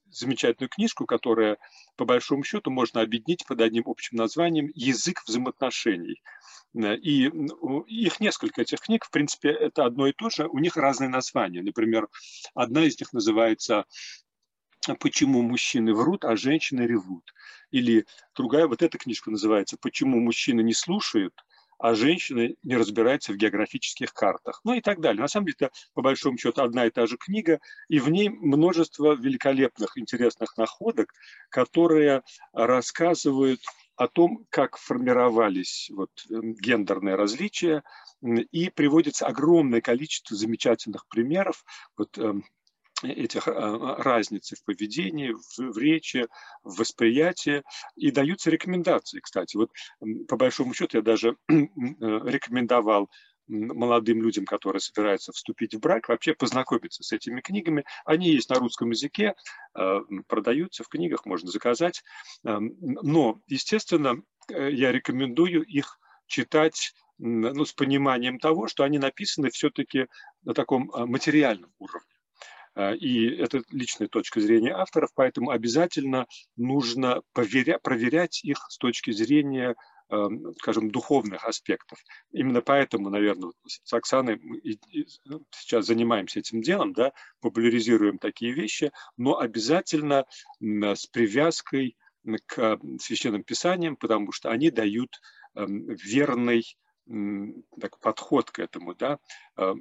замечательную 0.08 0.70
книжку, 0.70 1.06
которая, 1.06 1.58
по 1.96 2.04
большому 2.04 2.44
счету, 2.44 2.70
можно 2.70 3.00
объединить 3.00 3.46
под 3.46 3.60
одним 3.60 3.84
общим 3.86 4.16
названием 4.16 4.68
«Язык 4.74 5.22
взаимоотношений». 5.26 6.22
Э, 6.74 6.96
и 6.96 7.30
их 7.86 8.20
несколько, 8.20 8.62
этих 8.62 8.80
книг, 8.80 9.04
в 9.04 9.10
принципе, 9.10 9.50
это 9.50 9.84
одно 9.84 10.06
и 10.06 10.12
то 10.12 10.30
же, 10.30 10.46
у 10.46 10.58
них 10.58 10.76
разные 10.76 11.08
названия. 11.08 11.62
Например, 11.62 12.08
одна 12.54 12.84
из 12.84 12.98
них 12.98 13.12
называется 13.12 13.84
почему 15.00 15.42
мужчины 15.42 15.94
врут, 15.94 16.24
а 16.24 16.36
женщины 16.36 16.82
ревут. 16.82 17.32
Или 17.70 18.06
другая, 18.36 18.66
вот 18.66 18.82
эта 18.82 18.98
книжка 18.98 19.30
называется 19.30 19.76
«Почему 19.80 20.20
мужчины 20.20 20.62
не 20.62 20.74
слушают, 20.74 21.34
а 21.78 21.94
женщины 21.94 22.56
не 22.62 22.76
разбираются 22.76 23.32
в 23.32 23.36
географических 23.36 24.12
картах». 24.12 24.60
Ну 24.64 24.74
и 24.74 24.80
так 24.80 25.00
далее. 25.00 25.20
На 25.20 25.28
самом 25.28 25.46
деле 25.46 25.56
это, 25.60 25.70
по 25.94 26.02
большому 26.02 26.38
счету, 26.38 26.62
одна 26.62 26.86
и 26.86 26.90
та 26.90 27.06
же 27.06 27.16
книга, 27.16 27.60
и 27.88 27.98
в 27.98 28.08
ней 28.08 28.28
множество 28.28 29.14
великолепных, 29.14 29.96
интересных 29.98 30.56
находок, 30.56 31.12
которые 31.48 32.22
рассказывают 32.52 33.60
о 33.96 34.08
том, 34.08 34.46
как 34.50 34.76
формировались 34.78 35.90
вот, 35.94 36.10
эм, 36.30 36.54
гендерные 36.54 37.14
различия, 37.14 37.82
и 38.50 38.70
приводится 38.70 39.26
огромное 39.26 39.80
количество 39.80 40.36
замечательных 40.36 41.06
примеров. 41.08 41.64
Вот, 41.96 42.16
эм, 42.18 42.44
этих 43.02 43.48
а, 43.48 43.96
разниц 44.02 44.52
в 44.52 44.64
поведении, 44.64 45.32
в, 45.32 45.72
в 45.72 45.78
речи, 45.78 46.26
в 46.62 46.78
восприятии, 46.78 47.62
и 47.96 48.10
даются 48.10 48.50
рекомендации, 48.50 49.20
кстати. 49.20 49.56
Вот 49.56 49.70
по 50.28 50.36
большому 50.36 50.74
счету 50.74 50.98
я 50.98 51.02
даже 51.02 51.36
э, 51.48 51.54
рекомендовал 51.98 53.10
молодым 53.48 54.22
людям, 54.22 54.44
которые 54.44 54.80
собираются 54.80 55.32
вступить 55.32 55.74
в 55.74 55.80
брак, 55.80 56.08
вообще 56.08 56.34
познакомиться 56.34 57.02
с 57.02 57.12
этими 57.12 57.40
книгами. 57.40 57.84
Они 58.04 58.30
есть 58.30 58.48
на 58.50 58.56
русском 58.56 58.90
языке, 58.90 59.34
э, 59.74 60.00
продаются 60.28 60.84
в 60.84 60.88
книгах, 60.88 61.26
можно 61.26 61.50
заказать. 61.50 62.02
Эм, 62.44 62.76
но, 62.80 63.40
естественно, 63.48 64.22
э, 64.48 64.70
я 64.70 64.92
рекомендую 64.92 65.64
их 65.64 65.98
читать 66.26 66.94
ну, 67.18 67.64
с 67.64 67.72
пониманием 67.72 68.38
того, 68.38 68.66
что 68.66 68.84
они 68.84 68.98
написаны 68.98 69.50
все-таки 69.50 70.06
на 70.42 70.54
таком 70.54 70.90
материальном 70.94 71.72
уровне. 71.78 72.11
А, 72.74 72.94
и 72.94 73.26
это 73.36 73.62
личная 73.70 74.08
точка 74.08 74.40
зрения 74.40 74.72
авторов, 74.72 75.10
поэтому 75.14 75.50
обязательно 75.50 76.26
нужно 76.56 77.22
проверять 77.32 78.44
их 78.44 78.58
с 78.68 78.78
точки 78.78 79.10
зрения 79.10 79.74
эм, 80.10 80.54
скажем, 80.58 80.90
духовных 80.90 81.44
аспектов. 81.44 81.98
Именно 82.32 82.62
поэтому, 82.62 83.10
наверное, 83.10 83.52
с 83.66 83.92
Оксаной 83.92 84.40
ну, 85.24 85.44
сейчас 85.50 85.86
занимаемся 85.86 86.40
этим 86.40 86.62
делом, 86.62 86.92
да, 86.92 87.12
популяризируем 87.40 88.18
такие 88.18 88.52
вещи, 88.52 88.90
но 89.16 89.38
обязательно 89.38 90.24
с 90.60 91.06
привязкой 91.06 91.96
к 92.46 92.78
священным 93.00 93.42
писаниям, 93.42 93.96
потому 93.96 94.32
что 94.32 94.50
они 94.50 94.70
дают 94.70 95.20
эм, 95.54 95.88
верный 95.88 96.64
так, 97.80 97.98
подход 98.00 98.50
к 98.50 98.58
этому, 98.58 98.94
да, 98.94 99.18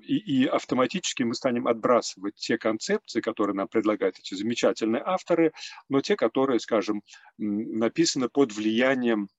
и, 0.03 0.43
и 0.43 0.45
автоматически 0.45 1.23
мы 1.23 1.35
станем 1.35 1.67
отбрасывать 1.67 2.35
те 2.35 2.57
концепции, 2.57 3.21
которые 3.21 3.55
нам 3.55 3.67
предлагают 3.67 4.17
эти 4.19 4.33
замечательные 4.33 5.03
авторы, 5.05 5.53
но 5.87 6.01
те, 6.01 6.15
которые, 6.15 6.59
скажем, 6.59 7.03
написаны 7.37 8.27
под 8.29 8.53
влиянием 8.53 9.29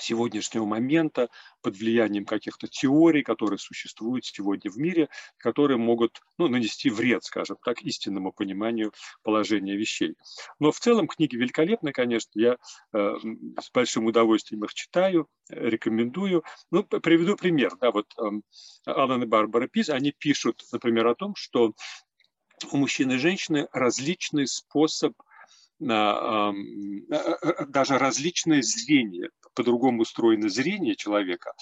сегодняшнего 0.00 0.64
момента, 0.64 1.28
под 1.62 1.76
влиянием 1.76 2.24
каких-то 2.24 2.68
теорий, 2.68 3.22
которые 3.22 3.58
существуют 3.58 4.24
сегодня 4.24 4.70
в 4.70 4.76
мире, 4.76 5.08
которые 5.38 5.76
могут 5.76 6.20
ну, 6.38 6.48
нанести 6.48 6.90
вред, 6.90 7.24
скажем 7.24 7.56
так, 7.64 7.82
истинному 7.82 8.32
пониманию 8.32 8.92
положения 9.22 9.76
вещей. 9.76 10.14
Но 10.58 10.72
в 10.72 10.78
целом 10.78 11.08
книги 11.08 11.36
великолепны, 11.36 11.92
конечно, 11.92 12.30
я 12.34 12.56
э, 12.92 13.14
с 13.60 13.70
большим 13.72 14.06
удовольствием 14.06 14.64
их 14.64 14.74
читаю, 14.74 15.28
рекомендую. 15.48 16.44
Ну, 16.70 16.84
приведу 16.84 17.36
пример. 17.36 17.76
Да, 17.80 17.90
вот 17.90 18.06
э, 18.18 18.22
Алан 18.86 19.22
и 19.22 19.26
Барбара 19.26 19.66
Пиз, 19.66 19.88
они 19.88 20.12
пишут, 20.12 20.62
например, 20.72 21.06
о 21.08 21.14
том, 21.14 21.34
что 21.34 21.72
у 22.72 22.76
мужчины 22.76 23.14
и 23.14 23.18
женщины 23.18 23.68
различный 23.72 24.46
способ 24.46 25.14
Э, 25.80 26.52
э, 27.10 27.66
даже 27.68 27.98
различные 27.98 28.62
зрения, 28.62 29.30
по-другому 29.54 30.02
устроено 30.02 30.48
зрение 30.48 30.96
человека. 30.96 31.52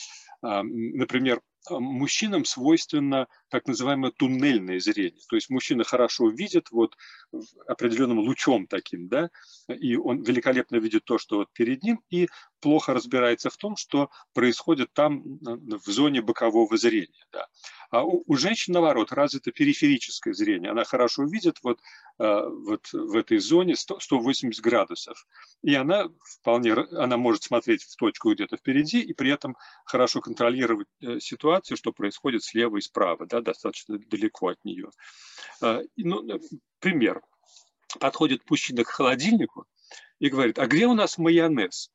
Например, 0.43 1.41
мужчинам 1.69 2.45
свойственно 2.45 3.27
так 3.49 3.67
называемое 3.67 4.13
туннельное 4.13 4.79
зрение. 4.79 5.21
То 5.29 5.37
есть 5.37 5.51
мужчина 5.51 5.83
хорошо 5.85 6.29
видит 6.29 6.71
вот 6.71 6.97
определенным 7.67 8.21
лучом 8.21 8.67
таким, 8.67 9.09
да, 9.09 9.31
и 9.69 9.97
он 9.97 10.23
великолепно 10.23 10.77
видит 10.77 11.05
то, 11.05 11.19
что 11.19 11.39
вот 11.39 11.53
перед 11.53 11.83
ним, 11.83 12.01
и 12.09 12.29
плохо 12.61 12.95
разбирается 12.95 13.51
в 13.51 13.57
том, 13.57 13.77
что 13.77 14.11
происходит 14.33 14.93
там 14.93 15.23
в 15.41 15.91
зоне 15.91 16.23
бокового 16.23 16.77
зрения. 16.77 17.27
Да. 17.33 17.47
А 17.91 18.05
у, 18.05 18.25
у 18.27 18.37
женщин, 18.37 18.73
наоборот, 18.73 19.13
развито 19.13 19.53
периферическое 19.53 20.35
зрение. 20.35 20.71
Она 20.71 20.85
хорошо 20.85 21.25
видит 21.25 21.59
вот, 21.63 21.81
э, 22.19 22.43
вот 22.47 22.93
в 22.93 23.17
этой 23.17 23.39
зоне 23.39 23.77
100, 23.77 24.01
180 24.01 24.63
градусов. 24.63 25.27
И 25.63 25.75
она 25.75 26.09
вполне, 26.23 26.73
она 26.73 27.17
может 27.17 27.45
смотреть 27.45 27.85
в 27.85 27.97
точку 27.97 28.33
где-то 28.33 28.57
впереди 28.57 29.01
и 29.01 29.13
при 29.13 29.31
этом 29.31 29.57
хорошо 29.85 30.21
контролировать 30.21 30.89
э, 31.01 31.21
ситуацию, 31.21 31.77
что 31.77 31.93
происходит 31.93 32.43
слева 32.43 32.77
и 32.77 32.81
справа, 32.81 33.27
да, 33.27 33.41
достаточно 33.41 33.99
далеко 33.99 34.49
от 34.49 34.65
нее. 34.65 34.91
Э, 35.63 35.83
ну, 35.97 36.27
пример. 36.81 37.23
Подходит 38.01 38.49
мужчина 38.51 38.85
к 38.85 38.89
холодильнику 38.89 39.67
и 40.19 40.29
говорит, 40.29 40.59
а 40.59 40.67
где 40.67 40.87
у 40.87 40.95
нас 40.95 41.19
майонез? 41.19 41.91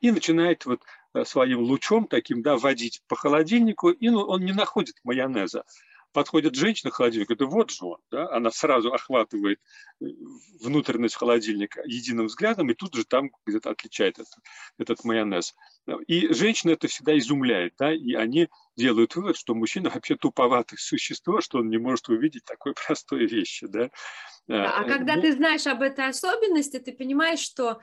И 0.00 0.10
начинает 0.10 0.64
вот 0.66 0.82
своим 1.24 1.60
лучом 1.60 2.06
таким, 2.06 2.42
да, 2.42 2.56
водить 2.56 3.02
по 3.08 3.16
холодильнику, 3.16 3.90
и 3.90 4.10
ну, 4.10 4.20
он 4.20 4.44
не 4.44 4.52
находит 4.52 4.96
майонеза. 5.04 5.64
Подходит 6.12 6.56
женщина 6.56 6.90
к 6.90 6.94
холодильнику, 6.94 7.34
это 7.34 7.46
вот 7.46 7.70
же 7.70 7.84
он, 7.84 7.98
да, 8.10 8.28
она 8.32 8.50
сразу 8.50 8.92
охватывает 8.92 9.60
э, 10.00 10.06
внутренность 10.60 11.14
холодильника 11.14 11.82
единым 11.84 12.26
взглядом, 12.26 12.68
и 12.68 12.74
тут 12.74 12.94
же 12.96 13.04
там 13.04 13.30
где-то 13.46 13.70
отличает 13.70 14.18
этот, 14.18 14.34
этот 14.76 15.04
майонез. 15.04 15.54
И 16.08 16.32
женщина 16.34 16.72
это 16.72 16.88
всегда 16.88 17.16
изумляет, 17.16 17.74
да, 17.78 17.94
и 17.94 18.14
они 18.14 18.48
делают 18.76 19.14
вывод, 19.14 19.36
что 19.36 19.54
мужчина 19.54 19.88
вообще 19.90 20.16
туповатое 20.16 20.78
существо, 20.80 21.40
что 21.40 21.58
он 21.58 21.68
не 21.68 21.78
может 21.78 22.08
увидеть 22.08 22.44
такой 22.44 22.74
простой 22.86 23.26
вещи, 23.26 23.68
да. 23.68 23.90
А 24.50 24.82
э, 24.82 24.88
когда 24.88 25.16
ну, 25.16 25.22
ты 25.22 25.32
знаешь 25.32 25.66
об 25.66 25.82
этой 25.82 26.08
особенности, 26.08 26.78
ты 26.78 26.92
понимаешь, 26.92 27.38
что 27.38 27.80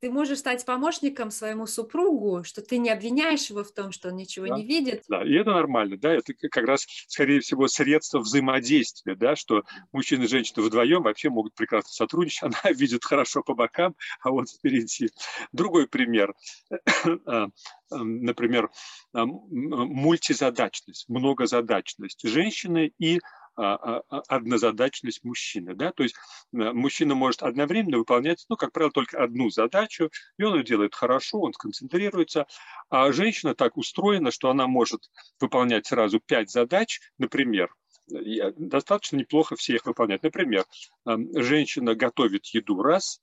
ты 0.00 0.10
можешь 0.10 0.38
стать 0.38 0.64
помощником 0.66 1.30
своему 1.30 1.66
супругу, 1.66 2.42
что 2.44 2.60
ты 2.60 2.78
не 2.78 2.90
обвиняешь 2.90 3.48
его 3.50 3.62
в 3.64 3.72
том, 3.72 3.92
что 3.92 4.08
он 4.08 4.16
ничего 4.16 4.48
да, 4.48 4.56
не 4.56 4.66
видит. 4.66 5.04
Да, 5.08 5.24
и 5.24 5.32
это 5.32 5.52
нормально, 5.52 5.96
да, 5.96 6.12
это 6.12 6.34
как 6.34 6.64
раз, 6.64 6.86
скорее 7.06 7.40
всего, 7.40 7.68
средство 7.68 8.18
взаимодействия, 8.18 9.14
да, 9.14 9.36
что 9.36 9.62
мужчина 9.92 10.24
и 10.24 10.26
женщина 10.26 10.62
вдвоем 10.62 11.02
вообще 11.02 11.30
могут 11.30 11.54
прекрасно 11.54 11.90
сотрудничать, 11.90 12.42
она 12.64 12.72
видит 12.72 13.04
хорошо 13.04 13.42
по 13.42 13.54
бокам, 13.54 13.94
а 14.22 14.32
он 14.32 14.46
впереди. 14.46 15.10
Другой 15.52 15.86
пример, 15.88 16.34
а, 17.26 17.46
например, 17.90 18.70
мультизадачность, 19.12 21.08
многозадачность 21.08 22.26
женщины 22.28 22.92
и 22.98 23.18
а, 23.18 23.20
а, 23.20 23.22
а, 23.22 23.41
однозадачность 23.54 25.24
мужчины. 25.24 25.74
Да? 25.74 25.92
То 25.92 26.02
есть 26.02 26.14
э, 26.52 26.72
мужчина 26.72 27.14
может 27.14 27.42
одновременно 27.42 27.98
выполнять, 27.98 28.44
ну, 28.48 28.56
как 28.56 28.72
правило, 28.72 28.92
только 28.92 29.22
одну 29.22 29.50
задачу, 29.50 30.10
и 30.38 30.42
он 30.42 30.56
ее 30.56 30.64
делает 30.64 30.94
хорошо, 30.94 31.40
он 31.40 31.52
сконцентрируется, 31.52 32.46
а 32.88 33.12
женщина 33.12 33.54
так 33.54 33.76
устроена, 33.76 34.30
что 34.30 34.50
она 34.50 34.66
может 34.66 35.10
выполнять 35.40 35.86
сразу 35.86 36.20
пять 36.20 36.50
задач, 36.50 37.00
например, 37.18 37.74
достаточно 38.08 39.16
неплохо 39.16 39.56
все 39.56 39.74
их 39.74 39.86
выполнять. 39.86 40.22
Например, 40.22 40.64
женщина 41.06 41.94
готовит 41.94 42.46
еду 42.46 42.82
раз, 42.82 43.20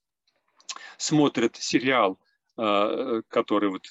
смотрит 0.98 1.56
сериал, 1.58 2.20
который 2.56 3.70
вот 3.70 3.88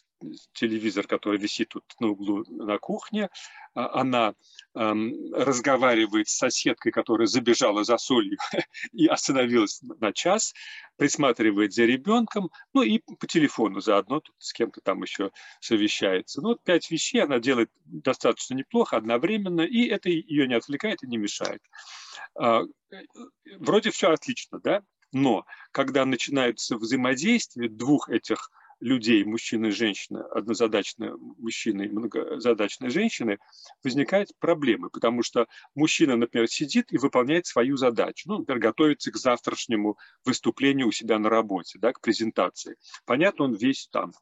телевизор, 0.52 1.07
который 1.07 1.38
висит 1.38 1.70
тут 1.70 1.85
на 2.00 2.09
углу 2.09 2.44
на 2.48 2.78
кухне, 2.78 3.31
а, 3.74 4.00
она 4.00 4.35
разговаривает 4.74 6.28
с 6.28 6.37
соседкой, 6.37 6.92
которая 6.92 7.26
забежала 7.26 7.85
за 7.85 7.98
солью 7.98 8.38
и 8.92 9.07
остановилась 9.07 9.81
на 9.83 10.12
час, 10.12 10.54
присматривает 10.96 11.72
за 11.72 11.85
ребенком, 11.85 12.50
ну 12.74 12.83
и 12.83 12.98
по 12.98 13.26
телефону 13.26 13.81
заодно 13.81 14.20
тут 14.20 14.35
с 14.38 14.52
кем-то 14.52 14.81
там 14.81 15.02
еще 15.02 15.31
совещается. 15.61 16.40
Ну, 16.40 16.48
вот 16.48 16.62
пять 16.62 16.90
вещей 16.90 17.22
она 17.22 17.38
делает 17.38 17.70
достаточно 17.85 18.54
неплохо, 18.54 18.96
одновременно, 18.96 19.62
и 19.62 19.87
это 19.87 20.11
ее 20.11 20.46
не 20.46 20.54
отвлекает 20.54 21.02
и 21.02 21.07
не 21.07 21.16
мешает. 21.16 21.62
А, 22.38 22.62
вроде 23.59 23.90
все 23.90 24.11
отлично, 24.11 24.61
да? 24.61 24.83
Но 25.12 25.44
когда 25.72 26.04
начинается 26.04 26.76
взаимодействие 26.76 27.68
двух 27.68 28.11
этих 28.11 28.50
людей, 28.80 29.24
мужчины 29.24 29.68
и 29.68 29.70
женщины, 29.70 30.18
однозадачные 30.18 31.16
мужчины 31.16 31.82
и 31.82 31.88
многозадачные 31.88 32.90
женщины, 32.90 33.38
возникают 33.82 34.30
проблемы, 34.38 34.90
потому 34.90 35.22
что 35.22 35.46
мужчина, 35.74 36.16
например, 36.16 36.48
сидит 36.48 36.92
и 36.92 36.98
выполняет 36.98 37.46
свою 37.46 37.76
задачу, 37.76 38.28
ну, 38.28 38.38
например, 38.38 38.60
готовится 38.60 39.10
к 39.10 39.16
завтрашнему 39.16 39.96
выступлению 40.24 40.88
у 40.88 40.92
себя 40.92 41.18
на 41.18 41.28
работе, 41.28 41.78
да, 41.78 41.92
к 41.92 42.00
презентации. 42.00 42.76
Понятно, 43.04 43.46
он 43.46 43.54
весь 43.54 43.88
там. 43.90 44.12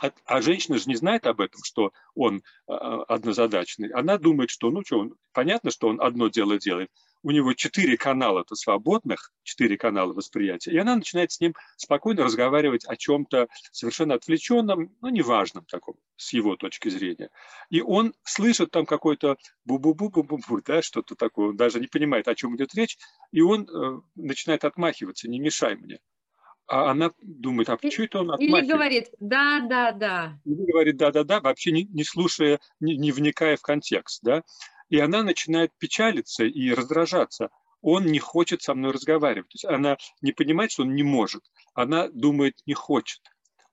А, 0.00 0.10
а 0.24 0.42
женщина 0.42 0.78
же 0.78 0.84
не 0.88 0.96
знает 0.96 1.26
об 1.26 1.40
этом, 1.40 1.62
что 1.62 1.92
он 2.14 2.42
а, 2.66 3.02
однозадачный. 3.04 3.90
Она 3.90 4.18
думает, 4.18 4.50
что, 4.50 4.70
ну 4.70 4.82
что, 4.84 4.98
он, 4.98 5.14
понятно, 5.32 5.70
что 5.70 5.88
он 5.88 6.00
одно 6.00 6.28
дело 6.28 6.58
делает, 6.58 6.90
у 7.22 7.30
него 7.30 7.54
четыре 7.54 7.96
канала-то 7.96 8.54
свободных, 8.54 9.32
четыре 9.42 9.76
канала 9.76 10.12
восприятия, 10.12 10.72
и 10.72 10.78
она 10.78 10.96
начинает 10.96 11.32
с 11.32 11.40
ним 11.40 11.54
спокойно 11.76 12.24
разговаривать 12.24 12.84
о 12.86 12.96
чем-то 12.96 13.48
совершенно 13.70 14.14
отвлеченном, 14.14 14.94
ну, 15.00 15.08
неважном 15.08 15.64
таком, 15.66 15.96
с 16.16 16.32
его 16.32 16.56
точки 16.56 16.88
зрения. 16.88 17.30
И 17.70 17.80
он 17.80 18.14
слышит 18.24 18.70
там 18.70 18.86
какой-то 18.86 19.36
бу-бу-бу-бу-бу, 19.68 20.62
да, 20.66 20.82
что-то 20.82 21.14
такое, 21.14 21.50
он 21.50 21.56
даже 21.56 21.80
не 21.80 21.86
понимает, 21.86 22.28
о 22.28 22.34
чем 22.34 22.56
идет 22.56 22.74
речь, 22.74 22.98
и 23.30 23.40
он 23.40 23.68
э, 23.68 24.00
начинает 24.16 24.64
отмахиваться, 24.64 25.28
не 25.28 25.38
мешай 25.38 25.76
мне. 25.76 25.98
А 26.68 26.90
она 26.90 27.10
думает, 27.20 27.68
а 27.68 27.76
что 27.76 28.02
это 28.02 28.20
он 28.20 28.30
отмахивается? 28.30 28.64
Или 28.64 28.72
говорит, 28.72 29.08
да, 29.20 29.60
да, 29.60 29.92
да. 29.92 30.40
Или 30.44 30.70
говорит, 30.70 30.96
да, 30.96 31.10
да, 31.10 31.24
да, 31.24 31.40
вообще 31.40 31.72
не, 31.72 31.84
не 31.84 32.04
слушая, 32.04 32.60
не, 32.80 32.96
не 32.96 33.12
вникая 33.12 33.56
в 33.56 33.62
контекст, 33.62 34.20
да 34.22 34.42
и 34.92 34.98
она 34.98 35.22
начинает 35.22 35.72
печалиться 35.78 36.44
и 36.44 36.70
раздражаться. 36.70 37.48
Он 37.80 38.04
не 38.04 38.18
хочет 38.18 38.60
со 38.60 38.74
мной 38.74 38.92
разговаривать. 38.92 39.48
То 39.48 39.54
есть 39.54 39.64
она 39.64 39.96
не 40.20 40.32
понимает, 40.32 40.70
что 40.70 40.82
он 40.82 40.94
не 40.94 41.02
может. 41.02 41.42
Она 41.72 42.08
думает, 42.08 42.60
не 42.66 42.74
хочет. 42.74 43.22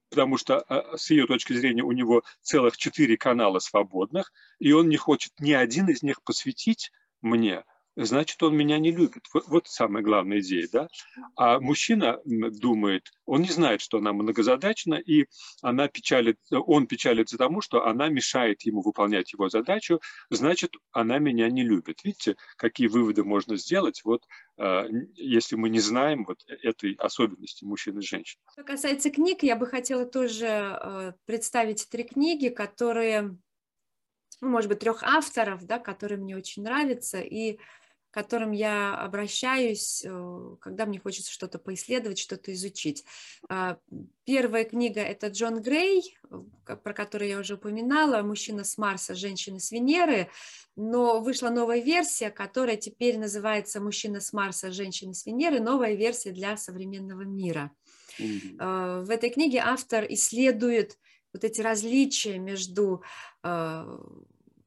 Потому 0.09 0.37
что 0.37 0.61
а, 0.61 0.97
с 0.97 1.09
ее 1.09 1.27
точки 1.27 1.51
зрения 1.51 1.83
у 1.83 1.91
него 1.91 2.23
целых 2.41 2.77
четыре 2.77 3.17
канала 3.17 3.59
свободных, 3.59 4.31
и 4.59 4.71
он 4.71 4.87
не 4.87 4.95
хочет 4.95 5.33
ни 5.39 5.51
один 5.51 5.89
из 5.89 6.03
них 6.03 6.23
посвятить 6.23 6.89
мне 7.19 7.65
значит, 7.95 8.41
он 8.43 8.55
меня 8.55 8.79
не 8.79 8.91
любит. 8.91 9.23
Вот, 9.33 9.67
самая 9.67 10.03
главная 10.03 10.39
идея, 10.39 10.67
да? 10.71 10.87
А 11.35 11.59
мужчина 11.59 12.19
думает, 12.25 13.11
он 13.25 13.41
не 13.41 13.49
знает, 13.49 13.81
что 13.81 13.97
она 13.97 14.13
многозадачна, 14.13 14.95
и 14.95 15.25
она 15.61 15.87
печалит, 15.87 16.37
он 16.51 16.87
печалится 16.87 17.37
тому, 17.37 17.61
что 17.61 17.85
она 17.85 18.09
мешает 18.09 18.61
ему 18.63 18.81
выполнять 18.81 19.33
его 19.33 19.49
задачу, 19.49 19.99
значит, 20.29 20.75
она 20.91 21.19
меня 21.19 21.49
не 21.49 21.63
любит. 21.63 22.03
Видите, 22.03 22.35
какие 22.57 22.87
выводы 22.87 23.23
можно 23.23 23.57
сделать, 23.57 24.01
вот, 24.03 24.23
а, 24.57 24.85
если 25.15 25.55
мы 25.55 25.69
не 25.69 25.79
знаем 25.79 26.25
вот 26.25 26.39
этой 26.47 26.93
особенности 26.93 27.63
мужчин 27.65 27.99
и 27.99 28.01
женщин. 28.01 28.39
Что 28.51 28.63
касается 28.63 29.09
книг, 29.09 29.43
я 29.43 29.55
бы 29.55 29.67
хотела 29.67 30.05
тоже 30.05 30.45
э, 30.47 31.13
представить 31.25 31.87
три 31.89 32.03
книги, 32.03 32.49
которые 32.49 33.37
ну, 34.41 34.49
может 34.49 34.69
быть, 34.69 34.79
трех 34.79 35.03
авторов, 35.03 35.65
да, 35.65 35.79
которые 35.79 36.17
мне 36.17 36.35
очень 36.35 36.63
нравятся, 36.63 37.19
и 37.19 37.59
к 38.11 38.13
которым 38.13 38.51
я 38.51 38.95
обращаюсь, 38.95 40.03
э, 40.03 40.55
когда 40.61 40.87
мне 40.87 40.99
хочется 40.99 41.31
что-то 41.31 41.59
поисследовать, 41.59 42.17
что-то 42.17 42.51
изучить. 42.53 43.05
А, 43.49 43.77
первая 44.25 44.63
книга– 44.63 44.99
это 45.01 45.27
Джон 45.27 45.61
Грей, 45.61 46.17
э, 46.31 46.75
про 46.75 46.93
который 46.93 47.29
я 47.29 47.39
уже 47.39 47.53
упоминала, 47.55 48.23
«Мужчина 48.23 48.63
с 48.63 48.79
Марса, 48.79 49.13
женщина 49.13 49.59
с 49.59 49.71
Венеры», 49.71 50.31
но 50.75 51.21
вышла 51.21 51.49
новая 51.49 51.81
версия, 51.81 52.31
которая 52.31 52.77
теперь 52.77 53.19
называется 53.19 53.79
«Мужчина 53.79 54.21
с 54.21 54.33
Марса, 54.33 54.71
женщина 54.71 55.13
с 55.13 55.27
Венеры», 55.27 55.59
новая 55.59 55.93
версия 55.93 56.31
для 56.31 56.57
современного 56.57 57.21
мира. 57.21 57.71
Mm-hmm. 58.19 59.03
В 59.03 59.09
этой 59.11 59.29
книге 59.29 59.59
автор 59.59 60.05
исследует 60.09 60.97
вот 61.33 61.43
эти 61.43 61.61
различия 61.61 62.37
между 62.37 63.03
э, 63.43 63.99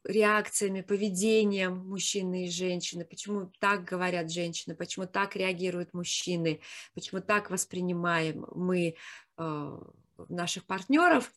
реакциями, 0.05 0.81
поведением 0.81 1.89
мужчины 1.89 2.47
и 2.47 2.51
женщины, 2.51 3.05
почему 3.05 3.51
так 3.59 3.85
говорят 3.85 4.31
женщины, 4.31 4.75
почему 4.75 5.07
так 5.07 5.37
реагируют 5.37 5.95
мужчины, 5.95 6.61
почему 6.95 7.21
так 7.21 7.51
воспринимаем 7.51 8.47
мы 8.55 8.97
э, 9.39 9.79
наших 10.29 10.65
партнеров. 10.65 11.33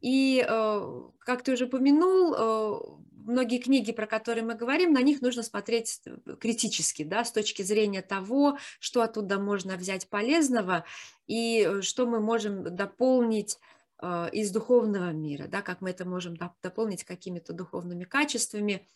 И, 0.00 0.44
э, 0.46 1.02
как 1.20 1.42
ты 1.42 1.52
уже 1.52 1.66
упомянул, 1.66 2.34
э, 2.34 2.80
многие 3.24 3.58
книги, 3.58 3.92
про 3.92 4.06
которые 4.06 4.44
мы 4.44 4.54
говорим, 4.54 4.92
на 4.92 5.02
них 5.02 5.20
нужно 5.20 5.42
смотреть 5.44 6.02
критически, 6.40 7.04
да, 7.04 7.24
с 7.24 7.30
точки 7.30 7.62
зрения 7.62 8.02
того, 8.02 8.58
что 8.80 9.02
оттуда 9.02 9.38
можно 9.38 9.76
взять 9.76 10.08
полезного 10.08 10.84
и 11.28 11.78
что 11.82 12.06
мы 12.06 12.20
можем 12.20 12.64
дополнить 12.74 13.58
из 14.00 14.52
духовного 14.52 15.10
мира, 15.10 15.48
да, 15.48 15.60
как 15.60 15.80
мы 15.80 15.90
это 15.90 16.04
можем 16.04 16.36
дополнить 16.62 17.04
какими-то 17.04 17.52
духовными 17.52 18.04
качествами. 18.04 18.86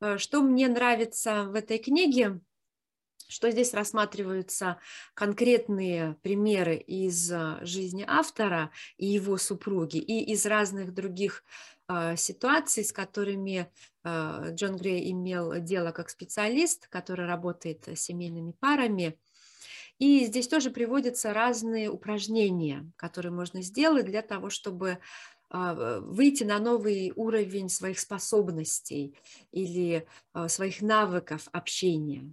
А, 0.00 0.18
что 0.18 0.42
мне 0.42 0.68
нравится 0.68 1.44
в 1.44 1.54
этой 1.54 1.78
книге, 1.78 2.40
что 3.28 3.50
здесь 3.50 3.74
рассматриваются 3.74 4.78
конкретные 5.14 6.14
примеры 6.22 6.76
из 6.76 7.30
а, 7.30 7.58
жизни 7.62 8.04
автора 8.06 8.70
и 8.96 9.06
его 9.06 9.36
супруги, 9.36 9.98
и 9.98 10.32
из 10.32 10.46
разных 10.46 10.94
других 10.94 11.44
ситуаций, 12.16 12.84
с 12.84 12.92
которыми 12.92 13.72
Джон 14.04 14.76
Грей 14.76 15.10
имел 15.10 15.58
дело 15.58 15.90
как 15.90 16.10
специалист, 16.10 16.86
который 16.88 17.24
работает 17.24 17.88
с 17.88 18.00
семейными 18.00 18.52
парами. 18.52 19.18
И 19.98 20.24
здесь 20.26 20.46
тоже 20.46 20.70
приводятся 20.70 21.32
разные 21.32 21.90
упражнения, 21.90 22.90
которые 22.96 23.32
можно 23.32 23.62
сделать 23.62 24.06
для 24.06 24.22
того, 24.22 24.48
чтобы 24.48 24.98
а, 25.50 26.00
выйти 26.00 26.44
на 26.44 26.58
новый 26.58 27.12
уровень 27.16 27.68
своих 27.68 27.98
способностей 27.98 29.16
или 29.50 30.06
а, 30.34 30.48
своих 30.48 30.82
навыков 30.82 31.48
общения. 31.52 32.32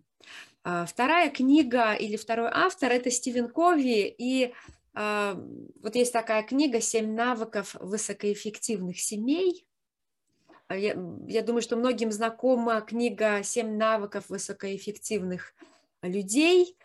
А, 0.63 0.85
вторая 0.85 1.29
книга 1.29 1.93
или 1.93 2.17
второй 2.17 2.49
автор– 2.51 2.91
это 2.91 3.09
Стивен 3.09 3.49
Кови, 3.49 4.13
и 4.17 4.53
вот 4.97 5.93
есть 5.93 6.13
такая 6.13 6.41
книга 6.43 6.79
«Семь 6.79 7.15
навыков 7.15 7.75
высокоэффективных 7.81 8.97
семей». 8.97 9.67
Я, 10.69 10.95
я 11.27 11.41
думаю, 11.41 11.61
что 11.61 11.75
многим 11.75 12.13
знакома 12.13 12.79
книга 12.79 13.43
«Семь 13.43 13.75
навыков 13.75 14.29
высокоэффективных 14.29 15.53
людей», 16.01 16.77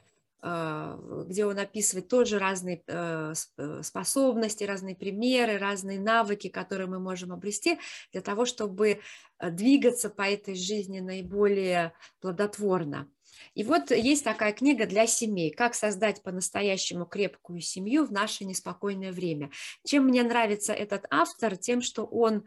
где 0.43 1.45
он 1.45 1.59
описывает 1.59 2.09
тоже 2.09 2.39
разные 2.39 2.83
э, 2.87 3.35
э, 3.59 3.83
способности, 3.83 4.65
разные 4.65 4.97
примеры, 4.97 5.59
разные 5.59 6.01
навыки, 6.01 6.49
которые 6.49 6.87
мы 6.87 6.99
можем 6.99 7.33
обрести 7.33 7.79
для 8.13 8.23
того, 8.23 8.47
чтобы 8.47 9.01
э, 9.39 9.51
двигаться 9.51 10.09
по 10.09 10.23
этой 10.23 10.55
жизни 10.55 11.01
наиболее 11.01 11.93
плодотворно. 12.21 13.11
И 13.55 13.65
вот 13.65 13.91
есть 13.91 14.25
такая 14.25 14.53
книга 14.53 14.87
для 14.87 15.07
семей 15.07 15.51
«Как 15.51 15.75
создать 15.75 16.23
по-настоящему 16.23 17.05
крепкую 17.05 17.61
семью 17.61 18.07
в 18.07 18.13
наше 18.13 18.45
неспокойное 18.45 19.13
время». 19.13 19.51
Чем 19.85 20.07
мне 20.07 20.23
нравится 20.23 20.73
этот 20.73 21.05
автор? 21.11 21.57
Тем, 21.57 21.81
что 21.83 22.05
он 22.05 22.45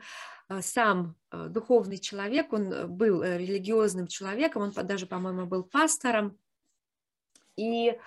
сам 0.62 1.16
духовный 1.32 1.98
человек, 1.98 2.54
он 2.54 2.96
был 2.96 3.24
религиозным 3.24 4.08
человеком, 4.08 4.62
он 4.62 4.72
даже, 4.86 5.08
по-моему, 5.08 5.48
был 5.48 5.64
пастором, 5.64 6.38
и 7.56 7.98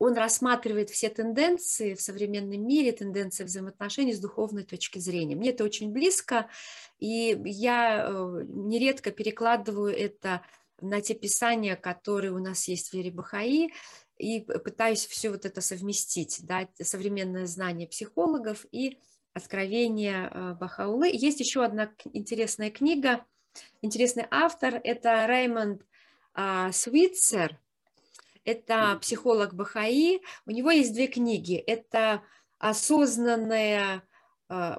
он 0.00 0.14
рассматривает 0.14 0.88
все 0.88 1.10
тенденции 1.10 1.94
в 1.94 2.00
современном 2.00 2.66
мире, 2.66 2.90
тенденции 2.90 3.44
взаимоотношений 3.44 4.14
с 4.14 4.18
духовной 4.18 4.64
точки 4.64 4.98
зрения. 4.98 5.36
Мне 5.36 5.50
это 5.50 5.62
очень 5.62 5.92
близко, 5.92 6.48
и 6.98 7.38
я 7.44 8.06
э, 8.06 8.44
нередко 8.48 9.10
перекладываю 9.10 9.94
это 9.94 10.42
на 10.80 11.02
те 11.02 11.14
писания, 11.14 11.76
которые 11.76 12.32
у 12.32 12.38
нас 12.38 12.66
есть 12.66 12.88
в 12.88 12.94
вере 12.94 13.10
Бахаи, 13.10 13.74
и 14.16 14.40
пытаюсь 14.40 15.04
все 15.06 15.28
вот 15.28 15.44
это 15.44 15.60
совместить, 15.60 16.40
да, 16.44 16.66
современное 16.80 17.44
знание 17.44 17.86
психологов 17.86 18.64
и 18.72 18.98
откровение 19.34 20.30
э, 20.32 20.54
Бахаулы. 20.54 21.10
Есть 21.12 21.40
еще 21.40 21.62
одна 21.62 21.92
интересная 22.14 22.70
книга, 22.70 23.26
интересный 23.82 24.24
автор, 24.30 24.80
это 24.82 25.26
Раймонд 25.26 25.82
а, 26.32 26.72
Свитцер– 26.72 27.60
это 28.50 28.98
психолог 29.00 29.54
Бахаи. 29.54 30.20
У 30.46 30.50
него 30.50 30.70
есть 30.70 30.92
две 30.92 31.06
книги. 31.06 31.56
Это 31.56 32.22
осознанное, 32.58 34.02
а, 34.48 34.78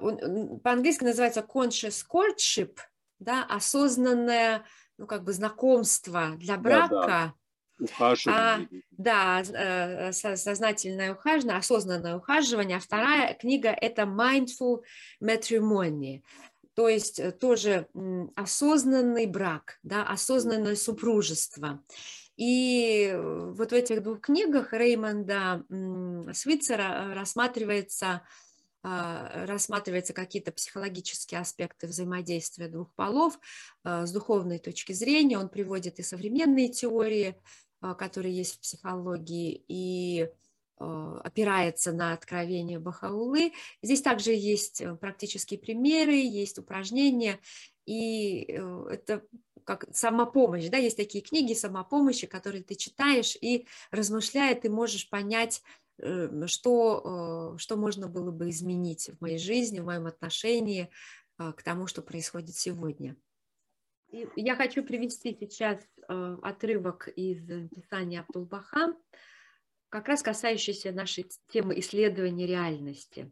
по-английски 0.62 1.04
называется 1.04 1.40
conscious 1.40 2.04
courtship, 2.08 2.78
да, 3.18 3.44
осознанное, 3.44 4.64
ну, 4.98 5.06
как 5.06 5.24
бы 5.24 5.32
знакомство 5.32 6.36
для 6.36 6.56
брака. 6.56 6.88
Да, 6.90 7.06
да. 7.06 7.34
Ухаживание. 7.80 8.68
А, 8.68 8.82
да, 8.90 9.42
э, 9.42 10.12
сознательное 10.12 11.14
ухаживание, 11.14 11.58
осознанное 11.58 12.16
ухаживание. 12.16 12.76
А 12.76 12.80
вторая 12.80 13.34
книга– 13.34 13.70
это 13.80 14.02
Mindful 14.02 14.82
Matrimony, 15.20 16.22
то 16.74 16.88
есть 16.88 17.18
э, 17.18 17.32
тоже 17.32 17.88
осознанный 18.36 19.26
брак, 19.26 19.78
да, 19.82 20.04
осознанное 20.04 20.76
супружество. 20.76 21.82
И 22.42 23.06
э, 23.06 23.52
вот 23.52 23.70
в 23.70 23.72
этих 23.72 24.02
двух 24.02 24.22
книгах 24.22 24.72
Реймонда 24.72 25.64
Свитцера 26.32 26.82
э, 26.82 27.14
рассматривается 27.14 28.22
а, 28.84 29.46
рассматриваются 29.46 30.12
какие-то 30.12 30.50
психологические 30.50 31.38
аспекты 31.38 31.86
взаимодействия 31.86 32.66
двух 32.66 32.92
полов 32.94 33.38
э, 33.84 34.06
с 34.06 34.10
духовной 34.10 34.58
точки 34.58 34.92
зрения. 34.92 35.38
Он 35.38 35.48
приводит 35.48 36.00
и 36.00 36.02
современные 36.02 36.68
теории, 36.68 37.36
которые 37.80 38.36
есть 38.36 38.56
в 38.56 38.60
психологии, 38.60 39.64
и 39.68 40.28
опирается 40.78 41.92
на 41.92 42.12
откровение 42.12 42.80
Бахаулы. 42.80 43.52
Здесь 43.82 44.02
также 44.02 44.32
есть 44.32 44.82
практические 45.00 45.60
примеры, 45.60 46.14
есть 46.14 46.58
упражнения, 46.58 47.38
и 47.86 48.42
это 48.90 49.22
как 49.64 49.86
самопомощь, 49.92 50.68
да, 50.68 50.76
есть 50.76 50.96
такие 50.96 51.22
книги 51.22 51.54
самопомощи, 51.54 52.26
которые 52.26 52.62
ты 52.62 52.74
читаешь 52.74 53.36
и 53.40 53.66
размышляя, 53.90 54.54
ты 54.54 54.70
можешь 54.70 55.08
понять, 55.08 55.62
эм, 55.98 56.46
что, 56.48 57.54
э, 57.54 57.58
что 57.58 57.76
можно 57.76 58.08
было 58.08 58.30
бы 58.30 58.50
изменить 58.50 59.10
в 59.10 59.20
моей 59.20 59.38
жизни, 59.38 59.80
в 59.80 59.84
моем 59.84 60.06
отношении 60.06 60.90
э, 61.38 61.52
к 61.52 61.62
тому, 61.62 61.86
что 61.86 62.02
происходит 62.02 62.56
сегодня. 62.56 63.16
И 64.10 64.28
я 64.36 64.56
хочу 64.56 64.84
привести 64.84 65.36
сейчас 65.38 65.80
э, 66.08 66.36
отрывок 66.42 67.08
из 67.08 67.42
писания 67.70 68.20
Абдулбаха, 68.20 68.94
как 69.88 70.08
раз 70.08 70.22
касающийся 70.22 70.92
нашей 70.92 71.26
темы 71.48 71.78
исследования 71.78 72.46
реальности. 72.46 73.30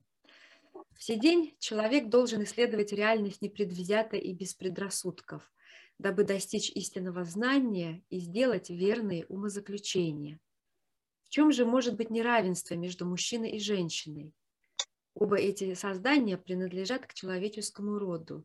В 0.96 1.02
сей 1.02 1.18
день 1.18 1.56
человек 1.58 2.08
должен 2.08 2.42
исследовать 2.44 2.92
реальность 2.92 3.42
непредвзято 3.42 4.16
и 4.16 4.32
без 4.32 4.54
предрассудков– 4.54 5.50
дабы 6.00 6.24
достичь 6.24 6.70
истинного 6.70 7.24
знания 7.24 8.02
и 8.08 8.18
сделать 8.18 8.70
верные 8.70 9.26
умозаключения. 9.26 10.40
В 11.24 11.28
чем 11.28 11.52
же 11.52 11.64
может 11.64 11.96
быть 11.96 12.10
неравенство 12.10 12.74
между 12.74 13.04
мужчиной 13.04 13.52
и 13.52 13.60
женщиной? 13.60 14.32
Оба 15.14 15.36
эти 15.36 15.74
создания 15.74 16.38
принадлежат 16.38 17.06
к 17.06 17.14
человеческому 17.14 17.98
роду. 17.98 18.44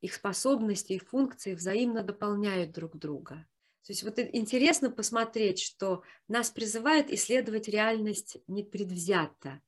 Их 0.00 0.14
способности 0.14 0.92
и 0.92 0.98
функции 0.98 1.54
взаимно 1.54 2.02
дополняют 2.02 2.72
друг 2.72 2.96
друга. 2.96 3.46
То 3.84 3.92
есть 3.92 4.02
вот 4.02 4.18
интересно 4.18 4.90
посмотреть, 4.90 5.60
что 5.60 6.02
нас 6.28 6.50
призывают 6.50 7.10
исследовать 7.10 7.68
реальность 7.68 8.38
непредвзято, 8.46 9.60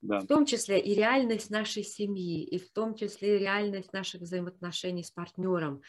да. 0.00 0.20
в 0.20 0.26
том 0.26 0.46
числе 0.46 0.80
и 0.80 0.94
реальность 0.94 1.50
нашей 1.50 1.84
семьи, 1.84 2.42
и 2.42 2.58
в 2.58 2.70
том 2.72 2.94
числе 2.94 3.38
реальность 3.38 3.92
наших 3.92 4.22
взаимоотношений 4.22 5.04
с 5.04 5.10
партнером 5.10 5.82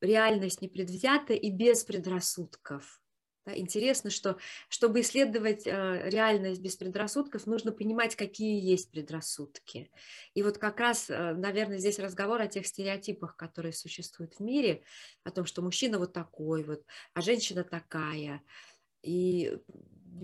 реальность 0.00 0.62
непредвзята 0.62 1.34
и 1.34 1.50
без 1.50 1.84
предрассудков. 1.84 3.00
Да, 3.46 3.56
интересно, 3.56 4.10
что 4.10 4.38
чтобы 4.68 5.00
исследовать 5.00 5.68
э, 5.68 6.10
реальность 6.10 6.60
без 6.60 6.74
предрассудков, 6.74 7.46
нужно 7.46 7.70
понимать, 7.70 8.16
какие 8.16 8.60
есть 8.60 8.90
предрассудки. 8.90 9.88
И 10.34 10.42
вот 10.42 10.58
как 10.58 10.80
раз, 10.80 11.08
э, 11.08 11.32
наверное, 11.34 11.78
здесь 11.78 12.00
разговор 12.00 12.40
о 12.40 12.48
тех 12.48 12.66
стереотипах, 12.66 13.36
которые 13.36 13.72
существуют 13.72 14.34
в 14.34 14.40
мире, 14.40 14.82
о 15.22 15.30
том, 15.30 15.46
что 15.46 15.62
мужчина 15.62 16.00
вот 16.00 16.12
такой 16.12 16.64
вот, 16.64 16.82
а 17.14 17.20
женщина 17.20 17.62
такая. 17.62 18.42
И 19.02 19.56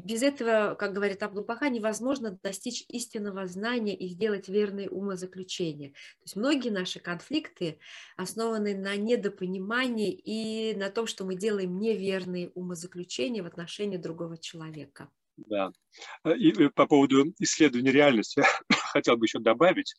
без 0.04 0.22
этого, 0.22 0.74
как 0.74 0.92
говорит 0.92 1.22
Абдулбаха, 1.22 1.68
невозможно 1.68 2.38
достичь 2.42 2.84
истинного 2.88 3.46
знания 3.46 3.94
и 3.94 4.08
сделать 4.08 4.48
верные 4.48 4.88
умозаключения. 4.88 5.90
То 5.90 6.24
есть 6.24 6.36
многие 6.36 6.70
наши 6.70 7.00
конфликты 7.00 7.78
основаны 8.16 8.76
на 8.76 8.96
недопонимании 8.96 10.12
и 10.12 10.74
на 10.76 10.90
том, 10.90 11.06
что 11.06 11.24
мы 11.24 11.36
делаем 11.36 11.78
неверные 11.78 12.50
умозаключения 12.50 13.42
в 13.42 13.46
отношении 13.46 13.96
другого 13.96 14.38
человека. 14.38 15.08
Да. 15.36 15.72
И 16.24 16.52
э, 16.52 16.70
по 16.70 16.86
поводу 16.86 17.32
исследования 17.38 17.90
реальности 17.90 18.42
хотел 18.70 19.16
бы 19.16 19.26
еще 19.26 19.38
добавить, 19.38 19.94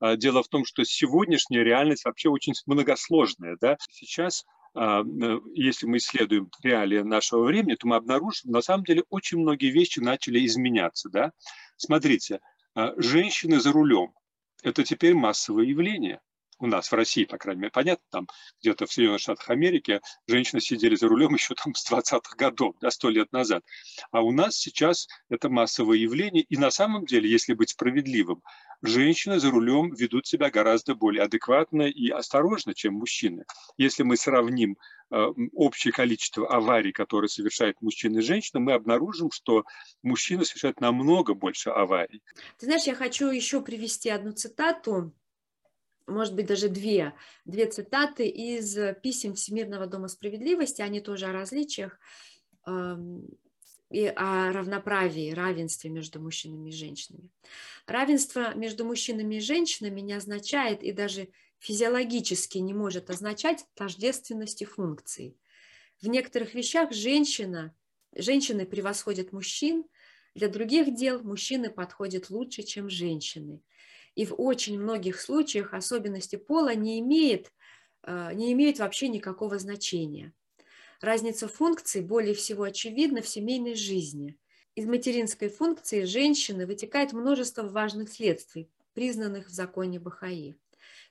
А, 0.00 0.16
дело 0.16 0.42
в 0.42 0.48
том, 0.48 0.64
что 0.64 0.84
сегодняшняя 0.84 1.64
реальность 1.64 2.04
вообще 2.04 2.28
очень 2.28 2.54
многосложная. 2.66 3.56
Да? 3.60 3.76
Сейчас 3.90 4.44
а, 4.44 4.57
если 4.74 5.86
мы 5.86 5.96
исследуем 5.98 6.50
реалии 6.62 7.00
нашего 7.00 7.44
времени, 7.44 7.74
то 7.74 7.86
мы 7.86 7.96
обнаружим, 7.96 8.50
на 8.50 8.60
самом 8.60 8.84
деле, 8.84 9.04
очень 9.10 9.38
многие 9.38 9.70
вещи 9.70 10.00
начали 10.00 10.44
изменяться. 10.46 11.08
Да? 11.08 11.32
Смотрите, 11.76 12.40
а, 12.74 12.92
женщины 12.96 13.60
за 13.60 13.72
рулем– 13.72 14.12
это 14.62 14.84
теперь 14.84 15.14
массовое 15.14 15.64
явление 15.64 16.20
у 16.58 16.66
нас 16.66 16.90
в 16.90 16.94
России, 16.94 17.24
по 17.24 17.38
крайней 17.38 17.62
мере, 17.62 17.70
понятно, 17.70 18.04
там 18.10 18.28
где-то 18.60 18.86
в 18.86 18.92
Соединенных 18.92 19.20
Штатах 19.20 19.48
Америки 19.50 20.00
женщины 20.26 20.60
сидели 20.60 20.96
за 20.96 21.08
рулем 21.08 21.34
еще 21.34 21.54
там 21.54 21.74
с 21.74 21.90
20-х 21.90 22.36
годов, 22.36 22.76
да, 22.80 22.90
сто 22.90 23.08
лет 23.08 23.32
назад. 23.32 23.64
А 24.10 24.22
у 24.22 24.32
нас 24.32 24.56
сейчас 24.56 25.08
это 25.28 25.48
массовое 25.48 25.98
явление, 25.98 26.42
и 26.42 26.56
на 26.56 26.70
самом 26.70 27.06
деле, 27.06 27.30
если 27.30 27.54
быть 27.54 27.70
справедливым, 27.70 28.42
женщины 28.82 29.38
за 29.38 29.50
рулем 29.50 29.92
ведут 29.94 30.26
себя 30.26 30.50
гораздо 30.50 30.94
более 30.94 31.22
адекватно 31.22 31.82
и 31.82 32.10
осторожно, 32.10 32.74
чем 32.74 32.94
мужчины. 32.94 33.44
Если 33.76 34.02
мы 34.02 34.16
сравним 34.16 34.76
э, 35.10 35.26
общее 35.52 35.92
количество 35.92 36.48
аварий, 36.48 36.92
которые 36.92 37.28
совершают 37.28 37.80
мужчины 37.80 38.18
и 38.18 38.22
женщины, 38.22 38.60
мы 38.60 38.72
обнаружим, 38.72 39.30
что 39.30 39.64
мужчины 40.02 40.44
совершают 40.44 40.80
намного 40.80 41.34
больше 41.34 41.70
аварий. 41.70 42.22
Ты 42.58 42.66
знаешь, 42.66 42.84
я 42.84 42.94
хочу 42.94 43.28
еще 43.28 43.60
привести 43.60 44.10
одну 44.10 44.32
цитату 44.32 45.12
может 46.06 46.34
быть, 46.34 46.46
даже 46.46 46.70
две, 46.70 47.12
две 47.44 47.66
цитаты 47.66 48.26
из 48.28 48.78
писем 49.02 49.34
Всемирного 49.34 49.86
дома 49.86 50.08
справедливости, 50.08 50.80
они 50.80 51.02
тоже 51.02 51.26
о 51.26 51.32
различиях 51.32 52.00
и 53.90 54.06
о 54.06 54.52
равноправии, 54.52 55.32
равенстве 55.32 55.90
между 55.90 56.20
мужчинами 56.20 56.70
и 56.70 56.72
женщинами. 56.72 57.30
Равенство 57.86 58.54
между 58.54 58.84
мужчинами 58.84 59.36
и 59.36 59.40
женщинами 59.40 60.00
не 60.00 60.12
означает 60.12 60.82
и 60.82 60.92
даже 60.92 61.28
физиологически 61.58 62.58
не 62.58 62.74
может 62.74 63.10
означать 63.10 63.64
тождественности 63.74 64.64
функций. 64.64 65.36
В 66.00 66.08
некоторых 66.08 66.54
вещах 66.54 66.92
женщина, 66.92 67.74
женщины 68.14 68.66
превосходят 68.66 69.32
мужчин, 69.32 69.84
для 70.34 70.48
других 70.48 70.94
дел 70.94 71.22
мужчины 71.22 71.70
подходят 71.70 72.30
лучше, 72.30 72.62
чем 72.62 72.88
женщины– 72.88 73.62
и 74.18 74.26
в 74.26 74.34
очень 74.36 74.80
многих 74.80 75.20
случаях 75.20 75.72
особенности 75.74 76.34
пола 76.34 76.74
не 76.74 76.98
имеют, 76.98 77.52
э, 78.02 78.32
не 78.34 78.52
имеют 78.52 78.80
вообще 78.80 79.06
никакого 79.06 79.60
значения. 79.60 80.32
Разница 81.00 81.46
функций 81.46 82.02
более 82.02 82.34
всего 82.34 82.64
очевидна 82.64 83.22
в 83.22 83.28
семейной 83.28 83.76
жизни. 83.76 84.36
Из 84.74 84.86
материнской 84.86 85.48
функции 85.48 86.04
женщины 86.04 86.66
вытекает 86.66 87.12
множество 87.12 87.62
важных 87.62 88.10
следствий, 88.10 88.68
признанных 88.94 89.46
в 89.46 89.50
законе 89.50 90.00
Бахаи. 90.00 90.56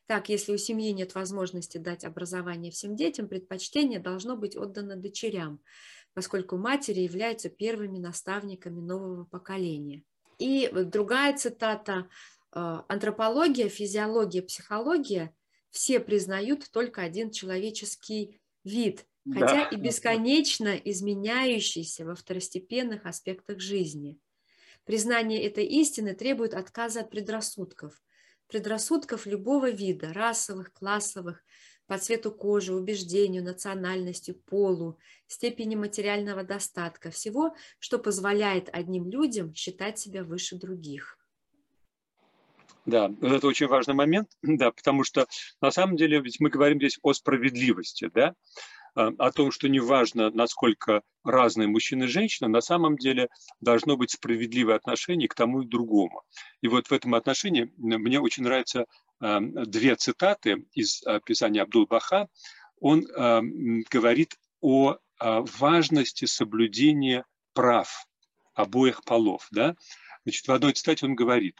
Так, 0.05 0.29
если 0.29 0.53
у 0.53 0.57
семьи 0.57 0.91
нет 0.91 1.15
возможности 1.15 1.77
дать 1.77 2.03
образование 2.03 2.71
всем 2.71 2.95
детям, 2.95 3.27
предпочтение 3.27 3.99
должно 3.99 4.35
быть 4.35 4.57
отдано 4.57 4.95
дочерям, 4.95 5.61
поскольку 6.13 6.57
матери 6.57 7.01
являются 7.01 7.49
первыми 7.49 7.97
наставниками 7.97 8.81
нового 8.81 9.23
поколения. 9.23 10.03
И 10.37 10.69
другая 10.73 11.35
цитата 11.37 12.09
а, 12.51 12.85
антропология, 12.87 13.69
физиология, 13.69 14.41
психология 14.41 15.33
все 15.71 15.99
признают 15.99 16.69
только 16.71 17.01
один 17.01 17.31
человеческий 17.31 18.39
вид, 18.63 19.05
хотя 19.33 19.69
да. 19.69 19.69
и 19.69 19.75
бесконечно 19.75 20.75
изменяющийся 20.75 22.05
во 22.05 22.15
второстепенных 22.15 23.05
аспектах 23.05 23.59
жизни. 23.59 24.19
Признание 24.85 25.43
этой 25.43 25.65
истины 25.65 26.13
требует 26.13 26.53
отказа 26.53 27.01
от 27.01 27.09
предрассудков. 27.09 28.01
Предрассудков 28.47 29.25
любого 29.25 29.69
вида, 29.69 30.13
расовых, 30.13 30.71
классовых, 30.71 31.43
по 31.87 31.97
цвету 31.97 32.31
кожи, 32.31 32.73
убеждению, 32.73 33.43
национальности, 33.43 34.31
полу, 34.31 34.99
степени 35.27 35.75
материального 35.75 36.43
достатка, 36.43 37.11
всего, 37.11 37.55
что 37.79 37.97
позволяет 37.97 38.69
одним 38.71 39.09
людям 39.09 39.53
считать 39.53 39.97
себя 39.97 40.23
выше 40.23 40.57
других. 40.57 41.17
Да, 42.85 43.11
это 43.21 43.47
очень 43.47 43.67
важный 43.67 43.93
момент, 43.93 44.29
да, 44.41 44.71
потому 44.71 45.03
что 45.03 45.27
на 45.61 45.71
самом 45.71 45.97
деле 45.97 46.21
ведь 46.21 46.39
мы 46.39 46.49
говорим 46.49 46.77
здесь 46.77 46.99
о 47.01 47.13
справедливости, 47.13 48.09
да, 48.13 48.33
о 48.97 49.31
том, 49.31 49.51
что 49.51 49.69
неважно, 49.69 50.31
насколько 50.31 51.01
разные 51.23 51.67
мужчины 51.67 52.05
и 52.05 52.07
женщины, 52.07 52.49
на 52.49 52.61
самом 52.61 52.97
деле 52.97 53.29
должно 53.61 53.95
быть 53.95 54.11
справедливое 54.11 54.75
отношение 54.75 55.27
к 55.27 55.35
тому 55.35 55.61
и 55.61 55.67
другому. 55.67 56.23
И 56.61 56.67
вот 56.67 56.87
в 56.87 56.93
этом 56.93 57.13
отношении 57.13 57.71
мне 57.77 58.19
очень 58.19 58.43
нравятся 58.43 58.85
а, 59.19 59.39
две 59.39 59.95
цитаты 59.95 60.65
из 60.73 61.03
писания 61.25 61.61
Абдул-Баха. 61.61 62.27
Он 62.79 63.05
а, 63.15 63.41
говорит 63.91 64.35
о 64.61 64.97
важности 65.19 66.25
соблюдения 66.25 67.25
прав 67.53 68.07
обоих 68.53 69.03
полов. 69.03 69.47
Да? 69.51 69.75
Значит, 70.23 70.47
в 70.47 70.51
одной 70.51 70.73
цитате 70.73 71.05
он 71.05 71.15
говорит, 71.15 71.55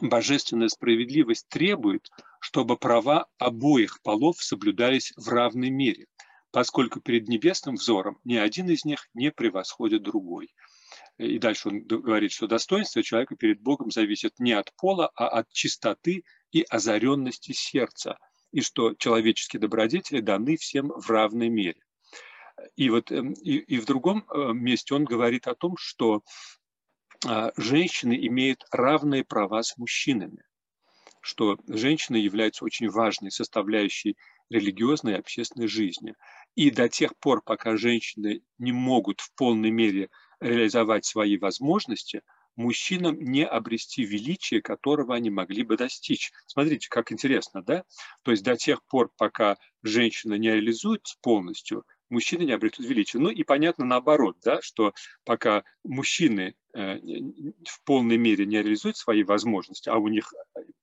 божественная 0.00 0.68
справедливость 0.68 1.48
требует, 1.48 2.08
чтобы 2.40 2.76
права 2.76 3.26
обоих 3.38 4.00
полов 4.02 4.42
соблюдались 4.42 5.12
в 5.16 5.28
равной 5.28 5.70
мере, 5.70 6.06
поскольку 6.52 7.00
перед 7.00 7.28
небесным 7.28 7.76
взором 7.76 8.18
ни 8.24 8.36
один 8.36 8.68
из 8.68 8.84
них 8.84 9.08
не 9.14 9.32
превосходит 9.32 10.02
другой. 10.02 10.54
И 11.18 11.38
дальше 11.38 11.68
он 11.68 11.82
говорит, 11.84 12.32
что 12.32 12.46
достоинство 12.46 13.02
человека 13.02 13.36
перед 13.36 13.60
Богом 13.60 13.90
зависит 13.90 14.38
не 14.38 14.52
от 14.52 14.72
пола, 14.76 15.10
а 15.16 15.28
от 15.28 15.50
чистоты 15.50 16.24
и 16.52 16.62
озаренности 16.62 17.52
сердца, 17.52 18.18
и 18.52 18.60
что 18.60 18.94
человеческие 18.94 19.60
добродетели 19.60 20.20
даны 20.20 20.56
всем 20.56 20.88
в 20.88 21.08
равной 21.10 21.48
мере. 21.48 21.80
И 22.76 22.90
вот 22.90 23.10
эм, 23.10 23.32
и, 23.32 23.56
и 23.56 23.78
в 23.78 23.86
другом 23.86 24.26
э, 24.28 24.52
месте 24.52 24.94
он 24.94 25.04
говорит 25.04 25.48
о 25.48 25.54
том, 25.54 25.76
что 25.78 26.22
а, 27.24 27.52
женщины 27.56 28.26
имеют 28.26 28.66
равные 28.70 29.24
права 29.24 29.62
с 29.62 29.76
мужчинами, 29.78 30.42
что 31.22 31.56
женщины 31.66 32.16
являются 32.16 32.64
очень 32.64 32.90
важной 32.90 33.30
составляющей 33.30 34.16
религиозной 34.50 35.14
и 35.14 35.18
общественной 35.18 35.68
жизни. 35.68 36.14
И 36.54 36.70
до 36.70 36.88
тех 36.88 37.16
пор, 37.16 37.42
пока 37.42 37.76
женщины 37.76 38.42
не 38.58 38.72
могут 38.72 39.20
в 39.20 39.32
полной 39.34 39.70
мере 39.70 40.10
реализовать 40.40 41.06
свои 41.06 41.38
возможности, 41.38 42.22
мужчинам 42.56 43.18
не 43.18 43.46
обрести 43.46 44.04
величие, 44.04 44.60
которого 44.60 45.14
они 45.14 45.30
могли 45.30 45.62
бы 45.62 45.76
достичь. 45.76 46.32
Смотрите, 46.46 46.88
как 46.90 47.12
интересно, 47.12 47.62
да? 47.62 47.84
То 48.24 48.32
есть 48.32 48.42
до 48.42 48.56
тех 48.56 48.84
пор, 48.84 49.10
пока 49.16 49.56
женщина 49.82 50.34
не 50.34 50.48
реализуется 50.48 51.16
полностью, 51.22 51.86
мужчины 52.12 52.44
не 52.44 52.52
обретут 52.52 52.86
величие. 52.86 53.20
Ну 53.20 53.30
и 53.30 53.42
понятно 53.42 53.84
наоборот, 53.84 54.36
да, 54.44 54.60
что 54.62 54.92
пока 55.24 55.64
мужчины 55.82 56.54
э, 56.74 56.98
в 56.98 57.82
полной 57.84 58.18
мере 58.18 58.46
не 58.46 58.62
реализуют 58.62 58.96
свои 58.96 59.24
возможности, 59.24 59.88
а 59.88 59.96
у 59.96 60.08
них 60.08 60.32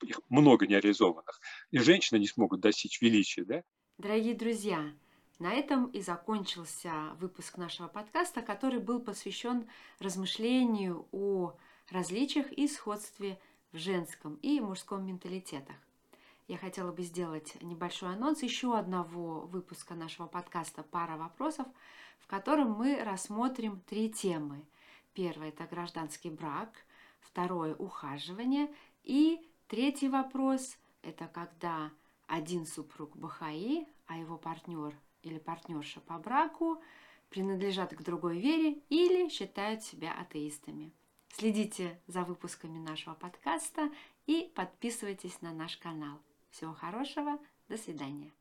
их 0.04 0.20
много 0.30 0.68
нереализованных, 0.68 1.40
и 1.72 1.78
женщины 1.78 2.18
не 2.20 2.28
смогут 2.28 2.60
достичь 2.60 3.02
величия. 3.02 3.46
Да? 3.46 3.64
Дорогие 3.98 4.34
друзья, 4.34 4.92
на 5.38 5.54
этом 5.54 5.86
и 5.92 6.02
закончился 6.02 6.92
выпуск 7.20 7.58
нашего 7.58 7.88
подкаста, 7.88 8.42
который 8.42 8.80
был 8.80 9.00
посвящен 9.00 9.70
размышлению 10.00 11.08
о 11.12 11.56
различиях 11.90 12.52
и 12.52 12.68
сходстве 12.68 13.40
в 13.72 13.78
женском 13.78 14.36
и 14.42 14.60
мужском 14.60 15.06
менталитетах 15.06 15.76
я 16.50 16.58
хотела 16.58 16.92
бы 16.92 17.04
сделать 17.04 17.56
небольшой 17.62 18.12
анонс 18.12 18.42
еще 18.42 18.76
одного 18.76 19.42
выпуска 19.42 19.94
нашего 19.94 20.26
подкаста 20.26 20.82
«Пара 20.82 21.16
вопросов», 21.16 21.68
в 22.20 22.26
котором 22.26 22.72
мы 22.72 23.04
рассмотрим 23.04 23.80
три 23.82 24.10
темы. 24.12 24.66
Первое– 25.14 25.50
это 25.50 25.66
гражданский 25.66 26.32
брак, 26.32 26.74
второе– 27.20 27.76
ухаживание, 27.78 28.68
и 29.04 29.48
третий 29.68 30.10
вопрос– 30.10 30.76
это 31.04 31.28
когда 31.28 31.92
один 32.26 32.66
супруг 32.66 33.16
Бахаи, 33.16 33.88
а 34.08 34.18
его 34.18 34.36
партнер 34.36 34.96
или 35.22 35.38
партнерша 35.38 36.00
по 36.00 36.18
браку 36.18 36.82
принадлежат 37.30 37.94
к 37.94 38.02
другой 38.02 38.40
вере 38.40 38.82
или 38.90 39.30
считают 39.30 39.84
себя 39.84 40.14
атеистами. 40.20 40.92
Следите 41.32 42.02
за 42.08 42.24
выпусками 42.24 42.80
нашего 42.80 43.14
подкаста 43.14 43.92
и 44.26 44.52
подписывайтесь 44.56 45.44
на 45.44 45.54
наш 45.54 45.78
канал. 45.78 46.20
Всего 46.50 46.74
хорошего, 46.74 47.38
до 47.68 47.78
свидания. 47.78 48.32